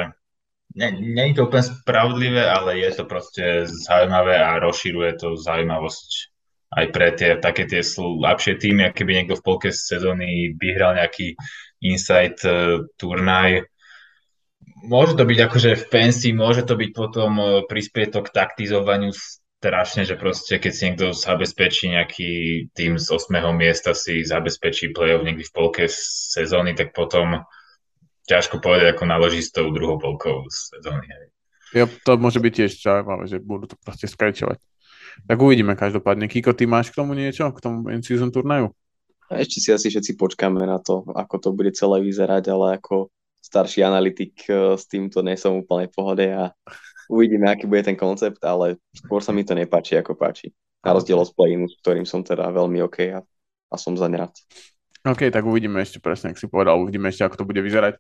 je 0.72 1.36
to 1.36 1.52
úplne 1.52 1.68
spravodlivé, 1.68 2.48
ale 2.48 2.80
je 2.80 2.92
to 2.96 3.04
proste 3.04 3.68
zaujímavé 3.68 4.40
a 4.40 4.56
rozširuje 4.64 5.20
to 5.20 5.36
zaujímavosť 5.36 6.32
aj 6.72 6.86
pre 6.96 7.08
tie 7.12 7.36
také 7.36 7.68
tie 7.68 7.84
slabšie 7.84 8.56
týmy, 8.56 8.88
ak 8.88 8.96
keby 8.96 9.12
niekto 9.20 9.36
v 9.36 9.44
polke 9.44 9.70
sezóny 9.76 10.56
vyhral 10.56 10.96
nejaký 10.96 11.36
insight 11.82 12.40
uh, 12.46 12.86
turnaj, 12.96 13.66
môže 14.86 15.14
to 15.18 15.24
byť 15.26 15.40
akože 15.46 15.72
fancy, 15.90 16.34
môže 16.34 16.66
to 16.66 16.74
byť 16.74 16.92
potom 16.94 17.32
e, 17.38 17.46
prispieť 17.70 18.18
to 18.18 18.20
k 18.26 18.34
taktizovaniu 18.34 19.14
strašne, 19.62 20.10
že 20.10 20.18
proste 20.18 20.58
keď 20.58 20.72
si 20.74 20.84
niekto 20.90 21.08
zabezpečí 21.14 21.94
nejaký 21.94 22.30
tým 22.74 22.98
z 22.98 23.08
8. 23.14 23.30
miesta 23.54 23.94
si 23.94 24.26
zabezpečí 24.26 24.90
play-off 24.90 25.22
niekdy 25.22 25.46
v 25.46 25.54
polke 25.54 25.86
sezóny, 25.90 26.74
tak 26.74 26.98
potom 26.98 27.46
ťažko 28.26 28.58
povedať, 28.58 28.98
ako 28.98 29.04
naloží 29.06 29.46
s 29.46 29.54
tou 29.54 29.70
druhou 29.70 30.02
polkou 30.02 30.50
sezóny. 30.50 31.06
Ja, 31.78 31.88
to 31.88 32.18
môže 32.18 32.42
byť 32.42 32.52
tiež 32.52 32.72
zaujímavé, 32.82 33.24
že 33.30 33.38
budú 33.40 33.70
to 33.70 33.76
proste 33.80 34.10
skrajčovať. 34.10 34.60
Tak 35.30 35.38
uvidíme 35.38 35.78
každopádne. 35.78 36.26
Kiko, 36.26 36.58
ty 36.58 36.66
máš 36.66 36.90
k 36.90 37.00
tomu 37.00 37.14
niečo, 37.14 37.48
k 37.54 37.62
tomu 37.62 37.88
in-season 37.94 38.34
turnaju? 38.34 38.74
Ešte 39.32 39.58
si 39.64 39.70
asi 39.72 39.88
všetci 39.88 40.20
počkáme 40.20 40.60
na 40.68 40.78
to, 40.84 41.08
ako 41.16 41.36
to 41.40 41.50
bude 41.56 41.72
celé 41.72 42.04
vyzerať, 42.04 42.52
ale 42.52 42.78
ako 42.78 43.08
starší 43.42 43.82
analytik 43.82 44.44
eh, 44.52 44.76
s 44.76 44.86
týmto 44.86 45.24
nie 45.24 45.40
som 45.40 45.58
úplne 45.58 45.88
v 45.88 45.96
pohode 45.96 46.26
a 46.28 46.52
uvidíme, 47.12 47.48
aký 47.48 47.68
bude 47.68 47.84
ten 47.84 48.00
koncept, 48.00 48.40
ale 48.44 48.80
skôr 48.96 49.20
sa 49.20 49.36
mi 49.36 49.44
to 49.44 49.52
nepáči, 49.52 50.00
ako 50.00 50.16
páči. 50.16 50.52
Na 50.82 50.96
rozdiel 50.96 51.20
od 51.20 51.30
play 51.36 51.54
s 51.56 51.76
ktorým 51.84 52.08
som 52.08 52.24
teda 52.24 52.50
veľmi 52.50 52.82
OK 52.88 52.98
a, 53.14 53.20
a 53.70 53.76
som 53.76 53.94
za 53.94 54.08
rád. 54.08 54.34
OK, 55.02 55.34
tak 55.34 55.44
uvidíme 55.46 55.82
ešte 55.82 55.98
presne, 55.98 56.32
ak 56.34 56.38
si 56.38 56.46
povedal, 56.46 56.78
uvidíme 56.78 57.10
ešte, 57.10 57.26
ako 57.26 57.42
to 57.42 57.50
bude 57.50 57.62
vyzerať. 57.62 57.98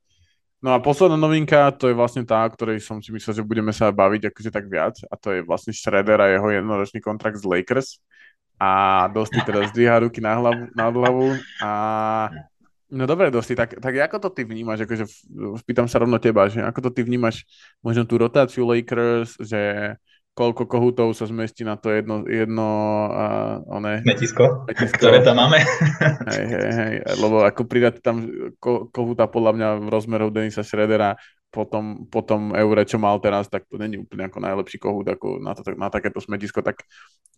No 0.62 0.78
a 0.78 0.78
posledná 0.78 1.18
novinka, 1.18 1.74
to 1.74 1.90
je 1.90 1.98
vlastne 1.98 2.22
tá, 2.22 2.46
o 2.46 2.54
ktorej 2.54 2.86
som 2.86 3.02
si 3.02 3.10
myslel, 3.10 3.42
že 3.42 3.46
budeme 3.46 3.74
sa 3.74 3.90
baviť 3.90 4.30
akože 4.30 4.54
tak 4.54 4.70
viac, 4.70 4.94
a 5.10 5.18
to 5.18 5.34
je 5.34 5.42
vlastne 5.42 5.74
Shredder 5.74 6.22
a 6.22 6.30
jeho 6.30 6.54
jednoročný 6.54 7.02
kontrakt 7.02 7.42
z 7.42 7.50
Lakers. 7.50 7.98
A 8.62 9.10
Dosti 9.10 9.42
teraz 9.42 9.74
zdvíha 9.74 10.06
ruky 10.06 10.22
na 10.22 10.38
hlavu, 10.38 10.70
na 10.78 10.86
hlavu. 10.94 11.34
A 11.66 11.70
No 12.92 13.08
dobre, 13.08 13.32
Dosti, 13.32 13.56
tak, 13.56 13.80
tak 13.80 13.96
ako 13.96 14.28
to 14.28 14.30
ty 14.36 14.44
vnímaš, 14.44 14.84
akože 14.84 15.08
spýtam 15.64 15.88
sa 15.88 16.04
rovno 16.04 16.20
teba, 16.20 16.52
že 16.52 16.60
ako 16.60 16.80
to 16.84 17.00
ty 17.00 17.08
vnímaš 17.08 17.48
možno 17.80 18.04
tú 18.04 18.20
rotáciu 18.20 18.68
Lakers, 18.68 19.40
že 19.40 19.96
koľko 20.36 20.68
kohutov 20.68 21.16
sa 21.16 21.24
zmestí 21.24 21.64
na 21.64 21.80
to 21.80 21.88
jedno, 21.88 22.28
jedno 22.28 22.68
uh, 23.08 23.64
one, 23.68 24.04
metisko, 24.04 24.68
metisko, 24.68 25.08
ktoré 25.08 25.24
tam 25.24 25.40
máme. 25.40 25.64
hej, 26.36 26.46
hej, 26.52 26.72
hej, 26.72 26.94
lebo 27.20 27.48
ako 27.48 27.64
pridať 27.64 28.04
tam 28.04 28.28
ko, 28.60 28.92
kohuta 28.92 29.28
podľa 29.28 29.52
mňa 29.56 29.68
v 29.84 29.88
rozmerov 29.88 30.36
Denisa 30.36 30.64
Potom, 31.52 32.08
potom 32.08 32.56
Eure, 32.56 32.88
čo 32.88 32.96
mal 32.96 33.20
teraz, 33.20 33.52
tak 33.52 33.68
to 33.68 33.76
není 33.76 34.00
úplne 34.00 34.32
ako 34.32 34.40
najlepší 34.40 34.80
kohút 34.80 35.08
ako 35.12 35.44
na, 35.44 35.52
to, 35.52 35.68
na 35.76 35.92
takéto 35.92 36.24
smetisko, 36.24 36.64
tak, 36.64 36.88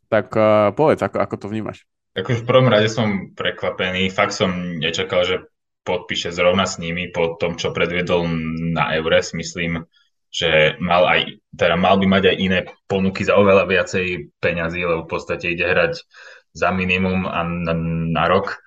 tak 0.05 0.29
uh, 0.37 0.69
povedz, 0.69 1.01
ako, 1.01 1.17
ako 1.17 1.35
to 1.41 1.47
vnímaš. 1.49 1.81
Akože 2.13 2.45
v 2.45 2.49
prvom 2.49 2.69
rade 2.69 2.93
som 2.93 3.33
prekvapený, 3.33 4.13
fakt 4.13 4.37
som 4.37 4.77
nečakal, 4.77 5.25
že 5.25 5.49
podpíše 5.81 6.29
zrovna 6.29 6.69
s 6.69 6.77
nimi 6.77 7.09
po 7.09 7.35
tom, 7.41 7.57
čo 7.57 7.73
predviedol 7.73 8.29
na 8.77 8.93
Eures, 8.93 9.33
myslím, 9.33 9.89
že 10.33 10.77
mal, 10.77 11.05
aj, 11.05 11.19
teda 11.53 11.73
mal 11.77 11.97
by 11.97 12.05
mať 12.09 12.23
aj 12.33 12.35
iné 12.37 12.59
ponuky 12.89 13.21
za 13.21 13.37
oveľa 13.37 13.69
viacej 13.69 14.33
peňazí, 14.41 14.81
lebo 14.81 15.05
v 15.05 15.11
podstate 15.11 15.53
ide 15.53 15.65
hrať 15.65 16.05
za 16.53 16.69
minimum 16.69 17.25
a 17.25 17.41
na, 17.45 17.73
na 18.13 18.23
rok. 18.29 18.61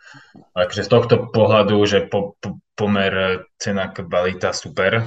Takže 0.55 0.87
z 0.87 0.91
tohto 0.91 1.15
pohľadu, 1.31 1.79
že 1.87 2.07
po, 2.07 2.35
po, 2.43 2.59
pomer 2.79 3.47
cena 3.59 3.91
kvalita 3.91 4.55
super, 4.55 5.07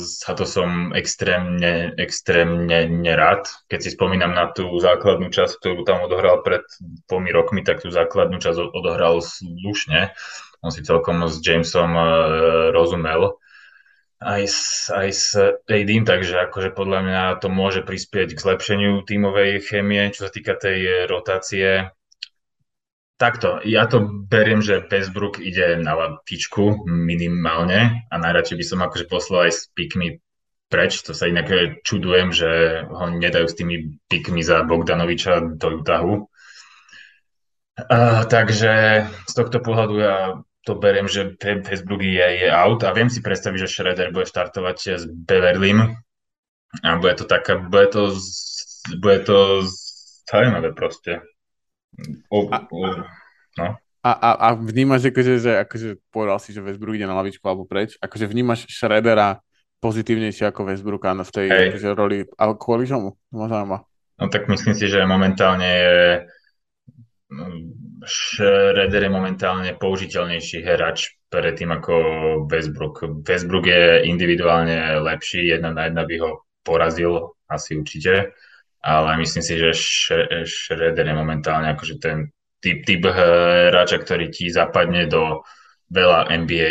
za 0.00 0.32
to 0.32 0.48
som 0.48 0.96
extrémne, 0.96 1.92
extrémne 2.00 2.88
nerád. 2.88 3.44
Keď 3.68 3.80
si 3.84 3.90
spomínam 3.92 4.32
na 4.32 4.48
tú 4.48 4.72
základnú 4.80 5.28
časť, 5.28 5.60
ktorú 5.60 5.84
tam 5.84 6.00
odohral 6.08 6.40
pred 6.40 6.64
dvomi 7.04 7.28
rokmi, 7.28 7.60
tak 7.60 7.84
tú 7.84 7.92
základnú 7.92 8.40
časť 8.40 8.72
odohral 8.72 9.20
slušne. 9.20 10.16
On 10.64 10.72
si 10.72 10.80
celkom 10.80 11.20
s 11.28 11.44
Jamesom 11.44 11.92
uh, 11.94 12.08
rozumel 12.72 13.36
aj 14.18 14.42
s, 14.50 14.90
aj 14.90 15.08
s 15.14 15.26
ADM, 15.70 16.02
takže 16.02 16.50
akože 16.50 16.74
podľa 16.74 17.00
mňa 17.06 17.22
to 17.38 17.46
môže 17.46 17.86
prispieť 17.86 18.34
k 18.34 18.42
zlepšeniu 18.42 19.06
tímovej 19.06 19.62
chémie, 19.62 20.10
čo 20.10 20.26
sa 20.26 20.30
týka 20.34 20.58
tej 20.58 21.06
rotácie 21.06 21.94
Takto, 23.18 23.58
ja 23.66 23.90
to 23.90 23.98
beriem, 24.30 24.62
že 24.62 24.86
Westbrook 24.86 25.42
ide 25.42 25.74
na 25.82 25.98
latičku 25.98 26.86
minimálne 26.86 28.06
a 28.06 28.14
najradšej 28.14 28.56
by 28.56 28.64
som 28.64 28.78
akože 28.86 29.10
poslal 29.10 29.50
aj 29.50 29.52
s 29.58 29.60
pikmi 29.74 30.22
preč, 30.70 31.02
to 31.02 31.16
sa 31.16 31.26
inak 31.26 31.82
čudujem, 31.82 32.30
že 32.30 32.84
ho 32.86 33.10
nedajú 33.10 33.50
s 33.50 33.58
tými 33.58 33.98
pikmi 34.06 34.44
za 34.44 34.62
Bogdanoviča 34.62 35.58
do 35.58 35.82
Utahu. 35.82 36.30
Takže 38.30 38.72
z 39.26 39.32
tohto 39.34 39.58
pohľadu 39.64 39.94
ja 39.98 40.38
to 40.62 40.76
beriem, 40.76 41.08
že 41.08 41.34
Westbrook 41.40 42.04
je, 42.04 42.46
je 42.46 42.48
out 42.52 42.84
a 42.84 42.94
viem 42.94 43.08
si 43.08 43.18
predstaviť, 43.24 43.58
že 43.64 43.72
Schroeder 43.72 44.14
bude 44.14 44.28
štartovať 44.30 44.76
s 44.94 45.04
Beverlym 45.08 45.96
a 46.84 46.88
bude 47.00 47.18
to 47.18 47.24
taká, 47.24 47.56
bude 47.56 47.88
to, 47.90 48.14
bude 49.00 49.24
to 49.24 49.64
zaujímavé 50.28 50.76
proste. 50.76 51.24
O, 52.30 52.46
a, 52.52 52.58
o, 52.70 52.78
no. 53.58 53.66
a, 54.06 54.10
a, 54.12 54.30
a 54.38 54.48
vnímaš, 54.54 55.10
akože, 55.10 55.34
že 55.42 55.52
akože 55.66 55.88
povedal 56.14 56.38
si, 56.38 56.54
že 56.54 56.62
Westbrook 56.62 56.94
ide 56.94 57.10
na 57.10 57.18
lavičku 57.18 57.42
alebo 57.42 57.66
preč, 57.66 57.98
akože 57.98 58.30
vnímaš 58.30 58.70
Schroedera 58.70 59.42
pozitívnejšie 59.78 60.50
ako 60.50 60.70
Westbrooka 60.70 61.14
v 61.14 61.30
tej 61.30 61.46
akože, 61.50 61.88
roli, 61.94 62.26
ale 62.38 62.52
kvôli 62.58 62.86
čomu? 62.86 63.18
Možno 63.30 63.86
No 64.18 64.26
tak 64.26 64.50
myslím 64.50 64.74
si, 64.74 64.90
že 64.90 65.06
momentálne 65.06 65.70
je 65.70 65.98
mm, 67.30 67.62
Schroeder 68.02 69.02
je 69.02 69.10
momentálne 69.10 69.70
použiteľnejší 69.78 70.62
hráč 70.62 71.18
tým 71.28 71.70
ako 71.74 71.94
Westbrook. 72.46 73.22
Westbrook 73.26 73.66
je 73.66 74.06
individuálne 74.06 74.98
lepší, 75.02 75.50
jedna 75.50 75.74
na 75.74 75.90
jedna 75.90 76.02
by 76.06 76.16
ho 76.18 76.30
porazil, 76.62 77.36
asi 77.50 77.78
určite 77.78 78.34
ale 78.82 79.18
myslím 79.18 79.42
si, 79.42 79.54
že 79.58 79.70
Schroeder 80.46 81.06
je 81.06 81.14
momentálne 81.16 81.74
akože 81.74 81.98
ten 81.98 82.30
typ, 82.62 82.86
typ 82.86 83.02
hráča, 83.06 84.02
ktorý 84.02 84.30
ti 84.30 84.50
zapadne 84.50 85.06
do 85.10 85.42
veľa 85.88 86.28
NBA 86.44 86.70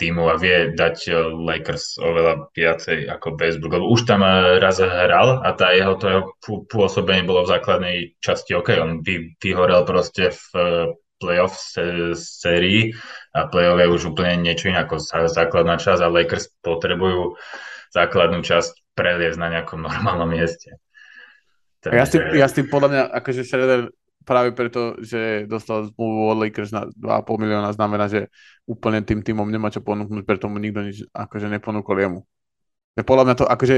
tímov 0.00 0.26
a 0.32 0.40
vie 0.40 0.72
dať 0.72 1.12
Lakers 1.36 2.00
oveľa 2.00 2.48
viacej 2.56 3.12
ako 3.12 3.36
Westbrook, 3.36 3.76
lebo 3.76 3.92
už 3.92 4.08
tam 4.08 4.24
raz 4.56 4.80
hral 4.80 5.44
a 5.44 5.52
tá 5.52 5.76
jeho, 5.76 6.00
to 6.00 6.06
jeho 6.08 6.24
pôsobenie 6.72 7.28
bolo 7.28 7.44
v 7.44 7.52
základnej 7.52 7.96
časti 8.24 8.56
OK, 8.56 8.72
on 8.80 9.04
vy, 9.04 9.36
vyhorel 9.36 9.84
proste 9.84 10.32
v 10.32 10.44
playoff 11.20 11.60
sérii 12.16 12.96
a 13.36 13.46
playoff 13.52 13.78
je 13.84 13.88
už 14.00 14.02
úplne 14.16 14.40
niečo 14.40 14.72
iné 14.72 14.80
ako 14.80 14.96
základná 15.28 15.76
časť 15.76 16.00
a 16.00 16.08
Lakers 16.08 16.48
potrebujú 16.64 17.36
základnú 17.92 18.40
časť 18.40 18.96
preliesť 18.96 19.38
na 19.38 19.48
nejakom 19.60 19.84
normálnom 19.84 20.32
mieste. 20.32 20.80
Takže... 21.84 21.92
Ja, 21.92 22.04
s 22.08 22.10
tým, 22.16 22.22
ja 22.32 22.46
s 22.48 22.56
tým 22.56 22.66
podľa 22.72 22.88
mňa, 22.88 23.02
akože 23.20 23.44
Schroeder 23.44 23.92
práve 24.24 24.56
preto, 24.56 24.96
že 25.04 25.44
dostal 25.44 25.92
zmluvu 25.92 26.32
od 26.32 26.38
Lakers 26.40 26.72
na 26.72 26.88
2,5 26.88 27.44
milióna, 27.44 27.76
znamená, 27.76 28.08
že 28.08 28.32
úplne 28.64 29.04
tým 29.04 29.20
týmom 29.20 29.44
nemá 29.44 29.68
čo 29.68 29.84
ponúknuť, 29.84 30.24
preto 30.24 30.48
mu 30.48 30.56
nikto 30.56 30.80
nič 30.80 31.04
akože 31.12 31.52
neponúkol 31.52 32.00
jemu. 32.00 32.20
Podľa 33.04 33.24
mňa 33.28 33.34
to, 33.36 33.44
akože 33.44 33.76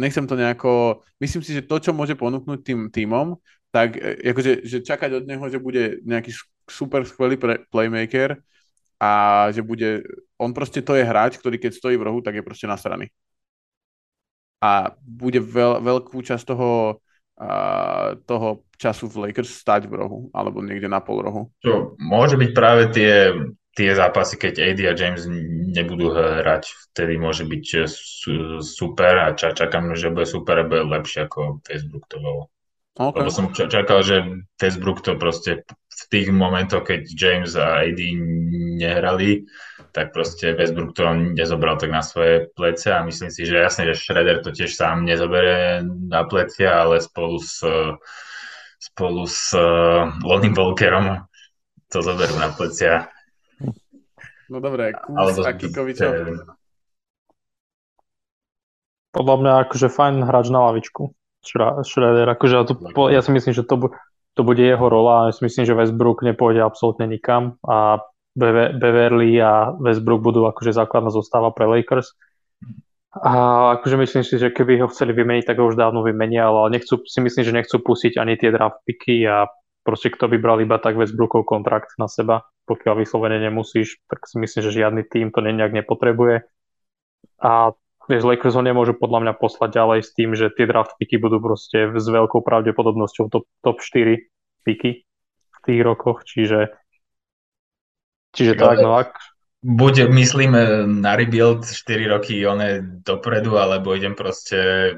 nechcem 0.00 0.24
to 0.24 0.40
nejako, 0.40 1.04
myslím 1.20 1.44
si, 1.44 1.52
že 1.52 1.66
to, 1.68 1.76
čo 1.82 1.92
môže 1.92 2.16
ponúknuť 2.16 2.58
tým 2.64 2.80
týmom, 2.88 3.36
tak 3.68 4.00
e, 4.00 4.32
akože, 4.32 4.64
že 4.64 4.80
čakať 4.80 5.20
od 5.20 5.24
neho, 5.28 5.44
že 5.52 5.60
bude 5.60 6.00
nejaký 6.06 6.32
super 6.64 7.04
skvelý 7.04 7.36
playmaker 7.68 8.40
a 8.96 9.10
že 9.52 9.60
bude, 9.60 10.06
on 10.40 10.56
proste 10.56 10.80
to 10.80 10.96
je 10.96 11.04
hráč, 11.04 11.36
ktorý 11.36 11.60
keď 11.60 11.76
stojí 11.76 11.98
v 12.00 12.06
rohu, 12.08 12.24
tak 12.24 12.40
je 12.40 12.46
proste 12.46 12.64
nasraný. 12.64 13.12
A 14.62 14.96
bude 15.02 15.38
veľ, 15.38 15.82
veľkú 15.84 16.18
časť 16.18 16.46
toho 16.46 16.98
toho 18.26 18.48
času 18.74 19.06
v 19.06 19.30
Lakers 19.30 19.62
stať 19.62 19.86
v 19.86 19.94
rohu, 19.94 20.18
alebo 20.34 20.58
niekde 20.58 20.90
na 20.90 20.98
pol 20.98 21.22
rohu. 21.22 21.42
Čo, 21.62 21.94
môže 22.02 22.34
byť 22.34 22.50
práve 22.50 22.90
tie, 22.90 23.30
tie 23.78 23.90
zápasy, 23.94 24.34
keď 24.38 24.54
AD 24.58 24.80
a 24.90 24.94
James 24.98 25.22
nebudú 25.70 26.10
hrať, 26.10 26.66
vtedy 26.90 27.14
môže 27.14 27.46
byť 27.46 27.64
super 28.62 29.14
a 29.22 29.38
čakám, 29.38 29.94
že 29.94 30.10
bude 30.10 30.26
super 30.26 30.62
a 30.62 30.66
bude 30.66 30.82
lepšie 30.82 31.30
ako 31.30 31.62
Westbrook 31.62 32.04
to 32.10 32.18
bolo. 32.18 32.42
Okay. 32.98 33.22
Lebo 33.22 33.30
som 33.30 33.54
čakal, 33.54 34.02
že 34.02 34.42
Westbrook 34.58 35.06
to 35.06 35.14
proste 35.14 35.62
v 35.70 36.02
tých 36.10 36.34
momentoch, 36.34 36.82
keď 36.82 37.06
James 37.06 37.54
a 37.54 37.86
AD 37.86 38.00
nehrali, 38.82 39.46
tak 39.98 40.14
proste 40.14 40.54
Westbrook 40.54 40.94
to 40.94 41.02
nezobral 41.34 41.74
tak 41.74 41.90
na 41.90 42.06
svoje 42.06 42.46
plece 42.54 42.94
a 42.94 43.02
myslím 43.02 43.34
si, 43.34 43.42
že 43.42 43.58
jasne, 43.58 43.90
že 43.90 43.98
Schroeder 43.98 44.38
to 44.46 44.54
tiež 44.54 44.70
sám 44.70 45.02
nezobere 45.02 45.82
na 45.82 46.22
plecia, 46.22 46.70
ale 46.70 47.02
spolu 47.02 47.42
s, 47.42 47.66
spolu 48.78 49.26
s 49.26 49.58
uh, 49.58 50.06
Lonnie 50.22 50.54
Walkerom 50.54 51.26
to 51.90 51.98
zoberú 51.98 52.38
na 52.38 52.54
plecia. 52.54 53.10
No 54.46 54.62
dobré, 54.62 54.94
Kuz 54.94 55.42
a 55.42 55.50
Kikovičov. 55.50 56.46
Podľa 59.10 59.36
mňa 59.42 59.52
akože 59.66 59.90
fajn 59.90 60.14
hráč 60.30 60.46
na 60.54 60.62
lavičku. 60.70 61.10
Schroeder, 61.82 62.30
akože 62.38 62.54
ja, 62.54 62.62
to, 62.62 62.74
ja 63.10 63.18
si 63.18 63.34
myslím, 63.34 63.50
že 63.50 63.66
to, 63.66 63.90
to 64.38 64.42
bude 64.46 64.62
jeho 64.62 64.86
rola 64.86 65.26
ja 65.26 65.34
si 65.34 65.42
myslím, 65.42 65.66
že 65.66 65.74
Westbrook 65.74 66.22
nepôjde 66.22 66.62
absolútne 66.62 67.10
nikam 67.10 67.58
a 67.66 67.98
Beverly 68.38 69.42
a 69.42 69.74
Westbrook 69.74 70.22
budú 70.22 70.46
akože 70.46 70.70
základná 70.70 71.10
zostáva 71.10 71.50
pre 71.50 71.66
Lakers. 71.66 72.14
A 73.18 73.32
akože 73.80 73.96
myslím 73.98 74.22
si, 74.22 74.38
že 74.38 74.54
keby 74.54 74.78
ho 74.84 74.92
chceli 74.92 75.10
vymeniť, 75.16 75.48
tak 75.48 75.58
ho 75.58 75.66
už 75.66 75.74
dávno 75.74 76.06
vymenia, 76.06 76.46
ale 76.46 76.78
nechcú, 76.78 77.02
si 77.02 77.18
myslím, 77.18 77.42
že 77.42 77.56
nechcú 77.56 77.82
pustiť 77.82 78.14
ani 78.20 78.38
tie 78.38 78.54
draft 78.54 78.84
picky 78.86 79.26
a 79.26 79.50
proste 79.82 80.12
kto 80.12 80.30
by 80.30 80.36
bral 80.38 80.62
iba 80.62 80.78
tak 80.78 80.94
Westbrookov 80.94 81.48
kontrakt 81.48 81.96
na 81.98 82.06
seba, 82.06 82.46
pokiaľ 82.68 83.02
vyslovene 83.02 83.42
nemusíš, 83.42 83.98
tak 84.06 84.28
si 84.28 84.38
myslím, 84.38 84.60
že 84.60 84.76
žiadny 84.76 85.02
tým 85.08 85.32
to 85.34 85.40
nejak 85.40 85.72
nepotrebuje. 85.72 86.46
A 87.42 87.72
vieš, 88.06 88.22
Lakers 88.28 88.54
ho 88.54 88.62
nemôžu 88.62 88.94
podľa 88.94 89.24
mňa 89.24 89.32
poslať 89.40 89.70
ďalej 89.72 90.00
s 90.04 90.10
tým, 90.14 90.30
že 90.36 90.52
tie 90.52 90.68
draft 90.68 90.94
picky 91.00 91.16
budú 91.16 91.40
proste 91.40 91.90
s 91.96 92.06
veľkou 92.06 92.44
pravdepodobnosťou 92.44 93.32
top, 93.32 93.44
top 93.64 93.80
4 93.80 94.30
picky 94.62 95.08
v 95.48 95.58
tých 95.64 95.80
rokoch, 95.80 96.22
čiže 96.28 96.76
Čiže 98.38 98.54
tak, 98.54 98.78
no 98.78 98.94
ak... 98.94 99.18
Buď 99.58 100.06
myslím 100.14 100.54
na 101.02 101.18
rebuild 101.18 101.66
4 101.66 101.74
roky 102.06 102.46
one 102.46 103.02
dopredu, 103.02 103.58
alebo 103.58 103.90
idem 103.90 104.14
proste 104.14 104.94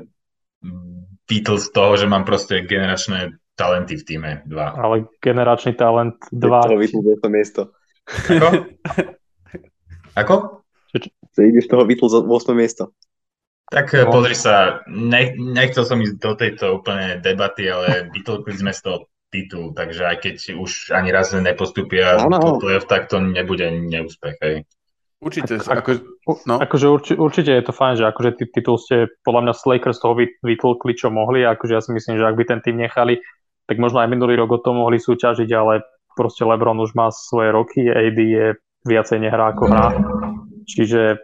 Beatles 1.24 1.64
z 1.64 1.72
toho, 1.72 1.96
že 1.96 2.04
mám 2.04 2.28
proste 2.28 2.60
generačné 2.68 3.40
talenty 3.56 3.96
v 3.96 4.04
týme. 4.04 4.30
Dva. 4.44 4.76
Ale 4.76 5.08
generačný 5.24 5.72
talent 5.80 6.20
2. 6.28 6.44
To 6.44 6.76
to 7.24 7.28
miesto. 7.32 7.60
Ako? 8.28 8.48
Ako? 10.20 10.34
Že 11.32 11.40
ideš 11.40 11.64
toho 11.72 11.88
Beatles 11.88 12.12
8 12.12 12.28
miesto. 12.52 12.92
Tak 13.70 13.94
no. 13.94 14.10
pozri 14.10 14.34
sa, 14.34 14.82
ne, 14.90 15.32
nechcel 15.38 15.86
som 15.86 16.02
ísť 16.02 16.16
do 16.18 16.32
tejto 16.34 16.82
úplne 16.82 17.22
debaty, 17.22 17.70
ale 17.70 18.10
vytlkli 18.10 18.50
sme 18.58 18.74
z 18.74 18.82
toho 18.82 19.06
titul, 19.30 19.72
takže 19.72 20.02
aj 20.10 20.16
keď 20.20 20.34
už 20.58 20.90
ani 20.90 21.14
raz 21.14 21.30
nepostupia 21.32 22.18
do 22.18 22.58
play-off, 22.58 22.90
tak 22.90 23.06
to 23.06 23.22
nebude 23.22 23.62
neúspech. 23.62 24.36
Hej. 24.42 24.54
Určite. 25.20 25.60
Ak, 25.60 25.84
ako, 25.84 25.90
no. 26.48 26.56
akože 26.58 26.86
urči, 26.88 27.12
určite 27.14 27.52
je 27.52 27.64
to 27.64 27.76
fajn, 27.76 27.94
že 28.00 28.04
akože 28.08 28.30
titul 28.50 28.80
ste 28.80 29.12
podľa 29.20 29.48
mňa 29.48 29.54
z 29.54 29.62
Lakers 29.68 29.98
toho 30.00 30.16
vytlkli, 30.18 30.92
čo 30.96 31.12
mohli. 31.12 31.44
Akože 31.44 31.76
ja 31.76 31.82
si 31.84 31.92
myslím, 31.92 32.16
že 32.16 32.24
ak 32.24 32.36
by 32.40 32.44
ten 32.48 32.60
tým 32.64 32.80
nechali, 32.80 33.20
tak 33.68 33.76
možno 33.76 34.00
aj 34.00 34.08
minulý 34.08 34.40
rok 34.40 34.56
o 34.56 34.58
to 34.58 34.72
mohli 34.72 34.96
súťažiť, 34.96 35.50
ale 35.52 35.84
proste 36.16 36.42
LeBron 36.42 36.80
už 36.80 36.96
má 36.96 37.12
svoje 37.12 37.52
roky, 37.52 37.86
AD 37.86 38.18
je 38.18 38.46
viacej 38.88 39.18
nehrá 39.20 39.52
ako 39.52 39.64
hrá. 39.68 39.88
Čiže 40.64 41.20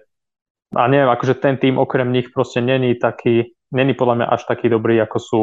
a 0.76 0.84
neviem, 0.92 1.08
akože 1.08 1.40
ten 1.40 1.56
tým 1.56 1.80
okrem 1.80 2.12
nich 2.12 2.28
proste 2.34 2.60
není 2.60 2.98
taký, 3.00 3.54
není 3.72 3.96
podľa 3.96 4.14
mňa 4.22 4.26
až 4.28 4.42
taký 4.44 4.68
dobrý, 4.68 5.00
ako 5.00 5.18
sú 5.18 5.42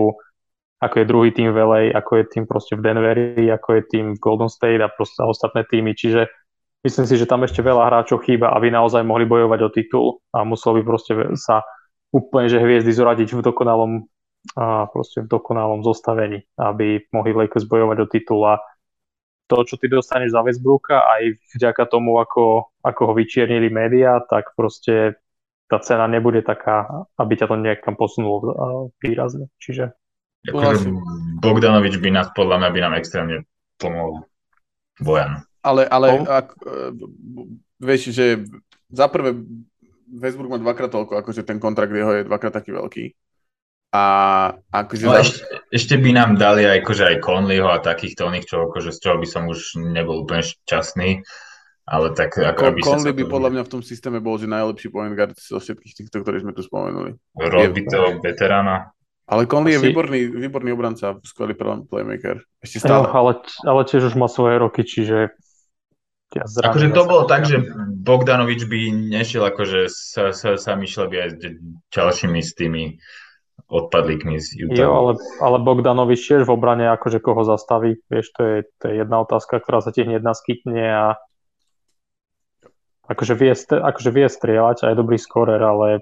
ako 0.84 0.96
je 1.00 1.10
druhý 1.10 1.30
tým 1.32 1.56
v 1.56 1.58
LA, 1.64 1.82
ako 1.96 2.12
je 2.20 2.26
tým 2.28 2.44
proste 2.44 2.76
v 2.76 2.84
Denveri, 2.84 3.48
ako 3.48 3.80
je 3.80 3.84
tým 3.88 4.06
v 4.16 4.22
Golden 4.22 4.52
State 4.52 4.84
a 4.84 4.92
proste 4.92 5.24
ostatné 5.24 5.64
týmy. 5.64 5.96
Čiže 5.96 6.28
myslím 6.84 7.06
si, 7.08 7.16
že 7.16 7.30
tam 7.30 7.48
ešte 7.48 7.64
veľa 7.64 7.88
hráčov 7.88 8.28
chýba, 8.28 8.52
aby 8.52 8.68
naozaj 8.68 9.02
mohli 9.08 9.24
bojovať 9.24 9.60
o 9.64 9.70
titul 9.72 10.06
a 10.36 10.44
musel 10.44 10.76
by 10.76 10.82
proste 10.84 11.16
sa 11.40 11.64
úplne, 12.12 12.52
že 12.52 12.60
hviezdy 12.60 12.92
zoradiť 12.92 13.40
v 13.40 13.46
dokonalom 13.48 14.04
a 14.60 14.92
proste 14.92 15.24
v 15.24 15.32
dokonalom 15.32 15.88
zostavení, 15.88 16.44
aby 16.60 17.08
mohli 17.16 17.32
Lakers 17.32 17.64
bojovať 17.64 17.98
o 18.04 18.08
titul 18.12 18.44
a 18.44 18.60
to, 19.48 19.64
čo 19.64 19.80
ty 19.80 19.88
dostaneš 19.88 20.36
za 20.36 20.44
Westbrooka, 20.44 21.00
aj 21.04 21.40
vďaka 21.56 21.84
tomu, 21.88 22.20
ako, 22.20 22.76
ako 22.84 23.02
ho 23.08 23.14
vyčiernili 23.16 23.72
médiá, 23.72 24.20
tak 24.24 24.52
proste 24.56 25.20
tá 25.72 25.80
cena 25.80 26.12
nebude 26.12 26.44
taká, 26.44 27.08
aby 27.16 27.34
ťa 27.40 27.48
to 27.48 27.56
niekam 27.56 27.96
posunulo 27.96 28.92
výrazne. 29.00 29.48
Čiže 29.64 29.96
Akože 30.44 30.92
Bogdanovič 31.40 31.96
by 32.04 32.10
nás 32.12 32.28
podľa 32.36 32.60
mňa 32.60 32.70
by 32.72 32.80
nám 32.84 32.94
extrémne 33.00 33.38
pomohol 33.80 34.28
Bojan. 35.00 35.48
Ale, 35.64 35.88
ale 35.88 36.08
oh. 36.12 36.28
ak, 36.28 36.48
e, 36.60 36.92
vieš, 37.80 38.12
že 38.12 38.44
za 38.92 39.08
prvé 39.08 39.32
Westbrook 40.14 40.52
má 40.52 40.60
dvakrát 40.60 40.92
toľko, 40.92 41.24
akože 41.24 41.48
ten 41.48 41.58
kontrakt 41.58 41.96
jeho 41.96 42.12
je 42.20 42.28
dvakrát 42.28 42.54
taký 42.54 42.76
veľký. 42.76 43.06
A 43.94 44.04
akože... 44.74 45.06
No, 45.06 45.16
za... 45.16 45.22
ešte, 45.22 45.42
ešte, 45.70 45.96
by 46.02 46.12
nám 46.18 46.32
dali 46.36 46.66
aj, 46.66 46.82
akože 46.82 47.04
aj 47.14 47.18
Conleyho 47.22 47.70
a 47.70 47.78
takýchto 47.78 48.26
oných, 48.26 48.46
čo, 48.50 48.68
akože, 48.70 48.90
z 48.90 49.00
čoho 49.00 49.18
by 49.22 49.28
som 49.30 49.44
už 49.48 49.78
nebol 49.78 50.26
úplne 50.26 50.42
šťastný. 50.42 51.22
Ale 51.84 52.16
tak 52.16 52.40
ako 52.40 52.80
Con, 52.80 53.04
Conley 53.04 53.12
by 53.12 53.24
podľa 53.28 53.50
mňa 53.54 53.64
v 53.68 53.72
tom 53.76 53.82
systéme 53.84 54.24
bol, 54.24 54.40
že 54.40 54.48
najlepší 54.48 54.88
point 54.88 55.12
guard 55.12 55.36
zo 55.36 55.60
všetkých 55.60 55.94
týchto, 55.94 56.24
ktorých 56.24 56.44
sme 56.48 56.56
tu 56.56 56.64
spomenuli. 56.64 57.20
Robí 57.36 57.84
to 57.86 58.24
veterána. 58.24 58.96
Ale 59.24 59.48
Conley 59.48 59.80
Asi... 59.80 59.80
je 59.80 59.88
výborný, 59.90 60.20
výborný 60.36 60.70
obranca, 60.76 61.16
skvelý 61.24 61.56
playmaker. 61.88 62.44
Ešte 62.60 62.84
stále. 62.84 63.08
Jo, 63.08 63.16
ale, 63.16 63.32
ale 63.64 63.82
tiež 63.88 64.12
už 64.12 64.16
má 64.20 64.28
svoje 64.28 64.60
roky, 64.60 64.84
čiže 64.84 65.32
ja 66.34 66.50
akože 66.50 66.90
to 66.98 67.06
bolo 67.06 67.30
tak, 67.30 67.46
že 67.46 67.62
Bogdanovič 67.94 68.66
by 68.66 68.90
nešiel 68.90 69.46
akože 69.54 69.86
sa, 69.86 70.34
sa, 70.34 70.58
sa 70.58 70.74
myšľa 70.74 71.06
by 71.06 71.16
aj 71.22 71.30
s 71.30 71.36
ďalšími 71.94 72.40
s 72.42 72.52
tými 72.58 72.84
odpadlíkmi 73.70 74.42
z 74.42 74.66
Utah. 74.66 74.82
Jo, 74.82 74.90
ale, 74.98 75.12
ale 75.38 75.58
Bogdanovič 75.62 76.26
tiež 76.26 76.50
v 76.50 76.54
obrane 76.58 76.90
akože 76.90 77.22
koho 77.22 77.46
zastaví, 77.46 78.02
vieš, 78.10 78.34
to 78.34 78.42
je, 78.42 78.58
to 78.82 78.84
je 78.90 78.94
jedna 79.06 79.22
otázka, 79.22 79.62
ktorá 79.62 79.86
sa 79.86 79.94
ti 79.94 80.02
hneď 80.02 80.26
naskytne 80.26 80.86
a 80.90 81.06
akože 83.06 83.34
vie, 83.38 83.54
akože 83.54 84.10
vie 84.10 84.26
strieľať 84.26 84.78
a 84.84 84.86
je 84.90 85.00
dobrý 85.00 85.22
skorer, 85.22 85.62
ale 85.62 86.02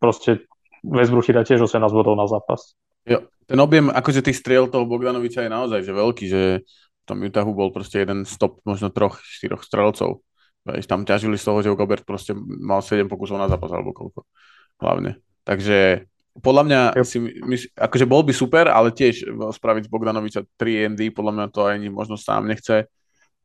proste 0.00 0.48
Westbrook 0.84 1.26
dá 1.30 1.42
tiež 1.42 1.64
18 1.64 1.90
bodov 1.90 2.14
na 2.14 2.26
zápas. 2.26 2.74
Jo, 3.08 3.24
ten 3.48 3.58
objem 3.58 3.88
akože 3.88 4.20
tých 4.20 4.38
striel 4.38 4.68
toho 4.68 4.84
Bogdanoviča 4.84 5.46
je 5.46 5.50
naozaj 5.50 5.80
že 5.82 5.92
veľký, 5.96 6.24
že 6.28 6.42
v 6.62 7.04
tom 7.08 7.24
Utahu 7.24 7.56
bol 7.56 7.72
proste 7.72 8.04
jeden 8.04 8.28
stop 8.28 8.60
možno 8.68 8.92
troch, 8.92 9.16
štyroch 9.24 9.64
strelcov. 9.64 10.20
Veď 10.68 10.84
tam 10.84 11.08
ťažili 11.08 11.40
z 11.40 11.44
toho, 11.48 11.58
že 11.64 11.72
Gobert 11.72 12.04
proste 12.04 12.36
mal 12.36 12.84
7 12.84 13.08
pokusov 13.08 13.40
na 13.40 13.48
zápas 13.48 13.72
alebo 13.72 13.96
koľko. 13.96 14.28
Hlavne. 14.76 15.16
Takže 15.48 16.04
podľa 16.38 16.62
mňa 16.68 16.80
si, 17.02 17.18
my, 17.18 17.56
akože 17.74 18.04
bol 18.04 18.20
by 18.22 18.36
super, 18.36 18.68
ale 18.68 18.92
tiež 18.92 19.26
spraviť 19.32 19.88
z 19.88 19.90
Bogdanoviča 19.90 20.44
3 20.60 20.92
ND, 20.94 21.00
podľa 21.10 21.32
mňa 21.34 21.46
to 21.48 21.66
ani 21.66 21.88
možno 21.88 22.20
sám 22.20 22.46
nechce 22.46 22.86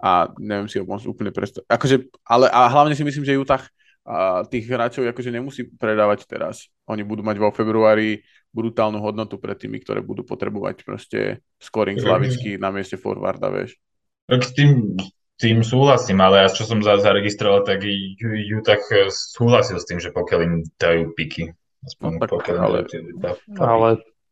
a 0.04 0.28
neviem 0.36 0.67
si 0.67 0.78
ho 0.78 0.86
môcť 0.86 1.08
úplne 1.08 1.32
predstaviť. 1.32 1.65
Akože, 1.72 1.96
ale 2.28 2.52
a 2.52 2.67
hlavne 2.67 2.93
si 2.93 3.08
myslím, 3.08 3.24
že 3.24 3.39
Utah 3.39 3.63
a 4.04 4.44
tých 4.44 4.68
hráčov 4.68 5.08
akože 5.08 5.32
nemusí 5.32 5.63
predávať 5.63 6.28
teraz. 6.28 6.68
Oni 6.92 7.08
budú 7.08 7.24
mať 7.24 7.39
vo 7.39 7.56
februári 7.56 8.20
brutálnu 8.52 9.00
hodnotu 9.00 9.39
pre 9.39 9.56
tými, 9.56 9.80
ktoré 9.80 10.04
budú 10.04 10.28
potrebovať 10.28 10.84
proste 10.84 11.39
scoring 11.58 11.96
z 11.96 12.06
lavičky 12.06 12.50
na 12.60 12.70
mieste 12.70 13.00
forwarda, 13.00 13.48
vieš. 13.48 13.80
Tak 14.28 14.44
s 14.44 14.52
tým, 14.52 15.00
tým 15.39 15.63
súhlasím, 15.63 16.20
ale 16.20 16.44
ja 16.44 16.52
čo 16.52 16.68
som 16.68 16.84
zaregistroval, 16.84 17.63
tak 17.63 17.82
ju 17.84 18.60
tak 18.62 18.84
súhlasil 19.10 19.80
s 19.80 19.88
tým, 19.88 20.04
že 20.04 20.12
pokiaľ 20.12 20.39
im 20.44 20.56
dajú 20.76 21.16
piky. 21.16 21.56
Aspoň 21.84 22.10
no, 22.16 22.20
tak, 22.20 22.30
pokiaľ 22.32 22.58
ale, 22.60 22.80
dajú, 22.88 23.36
ale, 23.60 23.89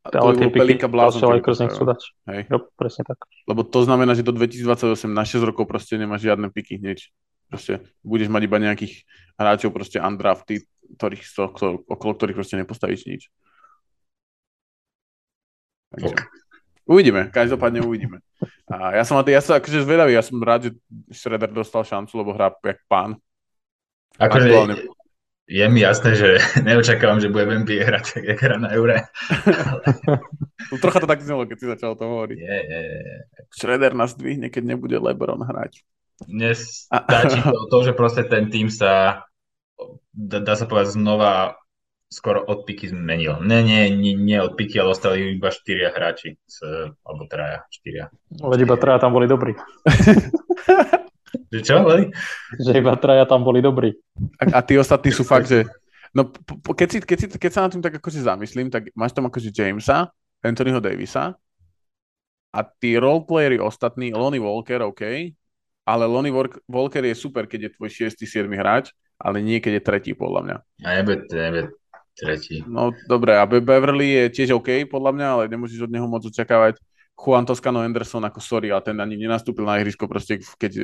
ale 0.07 0.31
tie 0.39 0.47
piky 0.51 0.87
blázon, 0.87 1.35
Lakers 1.35 1.59
nechcú 1.63 1.83
dať. 1.83 2.01
Hej. 2.31 2.41
Jo, 2.47 2.57
presne 2.79 3.03
tak. 3.03 3.23
Lebo 3.47 3.63
to 3.67 3.83
znamená, 3.83 4.15
že 4.15 4.23
do 4.23 4.31
2028 4.35 5.07
na 5.11 5.23
6 5.27 5.47
rokov 5.47 5.67
proste 5.67 5.99
nemáš 5.99 6.27
žiadne 6.27 6.47
piky 6.47 6.79
hneď. 6.79 7.11
Proste 7.51 7.83
budeš 7.99 8.31
mať 8.31 8.47
iba 8.47 8.57
nejakých 8.63 9.03
hráčov 9.35 9.75
proste 9.75 9.99
undrafty, 9.99 10.63
ktorých, 10.95 11.23
okolo 11.91 12.11
ktorých 12.15 12.37
proste 12.39 12.55
nepostavíš 12.55 13.03
nič. 13.03 13.21
Takže. 15.91 16.15
Uvidíme, 16.87 17.27
každopádne 17.27 17.83
uvidíme. 17.83 18.23
A 18.71 18.95
ja 18.95 19.03
som, 19.03 19.19
ja 19.19 19.43
som 19.43 19.59
akože 19.59 19.83
zvedavý, 19.83 20.15
ja 20.15 20.23
som 20.23 20.39
rád, 20.39 20.71
že 20.71 20.71
Shredder 21.11 21.51
dostal 21.51 21.83
šancu, 21.83 22.23
lebo 22.23 22.31
hrá 22.31 22.55
jak 22.63 22.79
pán. 22.87 23.19
Akože 24.15 24.87
je 25.51 25.67
mi 25.67 25.83
jasné, 25.83 26.15
že 26.15 26.39
neočakávam, 26.67 27.19
že 27.19 27.27
bude 27.27 27.43
v 27.43 27.67
NBA 27.67 27.83
hrať, 27.83 28.05
tak 28.15 28.23
jak 28.23 28.39
hrá 28.39 28.55
na 28.55 28.71
Eure. 28.71 29.11
Trocha 30.83 31.03
to 31.03 31.11
tak 31.11 31.19
znelo, 31.19 31.43
keď 31.43 31.57
si 31.59 31.67
začal 31.67 31.99
to 31.99 32.07
hovoriť. 32.07 32.37
Je, 32.39 32.59
je, 32.63 32.81
je. 32.87 33.13
Shredder 33.51 33.91
nás 33.91 34.15
dvihne, 34.15 34.47
keď 34.47 34.63
nebude 34.63 34.95
LeBron 34.95 35.43
hrať. 35.43 35.83
Nestačí 36.27 37.39
to, 37.53 37.59
to, 37.69 37.77
že 37.85 37.93
proste 37.97 38.23
ten 38.27 38.49
tým 38.51 38.67
sa 38.67 39.25
dá, 40.13 40.39
dá 40.41 40.53
sa 40.53 40.65
povedať 40.67 40.97
znova 40.97 41.57
skoro 42.11 42.43
od 42.43 42.67
piky 42.67 42.91
zmenil. 42.91 43.39
Ne, 43.39 43.63
nie, 43.63 43.87
nie, 43.95 44.13
nie 44.19 44.35
od 44.43 44.59
piky, 44.59 44.83
ale 44.83 44.91
ostali 44.91 45.31
iba 45.31 45.47
štyria 45.47 45.95
hráči, 45.95 46.35
z, 46.43 46.57
alebo 47.07 47.23
traja, 47.31 47.63
štyria. 47.71 48.11
Veď 48.35 48.67
iba 48.67 48.75
traja 48.75 48.99
tam 48.99 49.15
boli 49.15 49.31
dobrí. 49.31 49.55
že 51.55 51.59
čo, 51.63 51.87
boli? 51.87 52.11
Že 52.59 52.71
iba 52.83 52.99
traja 52.99 53.23
tam 53.23 53.47
boli 53.47 53.63
dobrí. 53.63 53.95
A, 54.43 54.59
a 54.59 54.65
tí 54.65 54.75
ostatní 54.75 55.15
sú 55.15 55.23
fakt, 55.23 55.47
že 55.47 55.63
No, 56.11 56.27
po, 56.27 56.75
keď, 56.75 56.87
si, 56.91 56.97
keď, 56.99 57.17
si, 57.23 57.27
keď 57.31 57.51
sa 57.55 57.63
na 57.63 57.71
tým 57.71 57.79
tak 57.79 57.95
akože 57.95 58.19
zamyslím, 58.19 58.67
tak 58.67 58.91
máš 58.91 59.15
tam 59.15 59.31
akože 59.31 59.47
Jamesa, 59.47 60.11
Anthonyho 60.43 60.83
Davisa 60.83 61.39
a 62.51 62.59
tí 62.67 62.99
roleplayery 62.99 63.63
ostatní, 63.63 64.11
Lonnie 64.11 64.43
Walker, 64.43 64.83
OK, 64.91 65.31
ale 65.85 66.03
Lonnie 66.05 66.33
Walker 66.69 67.03
je 67.05 67.15
super, 67.17 67.49
keď 67.49 67.69
je 67.69 67.73
tvoj 67.75 67.89
6. 68.11 68.21
7. 68.21 68.47
hráč, 68.53 68.93
ale 69.17 69.41
nie 69.41 69.61
keď 69.61 69.81
je 69.81 69.83
tretí, 69.83 70.11
podľa 70.13 70.41
mňa. 70.45 70.57
A 70.85 70.89
nebude, 71.01 71.25
nebude 71.29 71.63
tretí. 72.17 72.61
No 72.67 72.93
dobre, 73.07 73.37
a 73.37 73.43
Beverly 73.45 74.13
je 74.13 74.23
tiež 74.41 74.49
OK, 74.57 74.85
podľa 74.89 75.11
mňa, 75.15 75.27
ale 75.27 75.43
nemôžeš 75.49 75.87
od 75.87 75.93
neho 75.93 76.05
moc 76.05 76.21
očakávať. 76.25 76.77
Juan 77.21 77.45
Toscano 77.45 77.85
Anderson 77.85 78.25
ako 78.25 78.41
sorry, 78.41 78.73
a 78.73 78.81
ten 78.81 78.97
ani 78.97 79.13
nenastúpil 79.13 79.61
na 79.61 79.77
ihrisko 79.77 80.09
proste, 80.09 80.41
keď 80.57 80.71
e, 80.73 80.83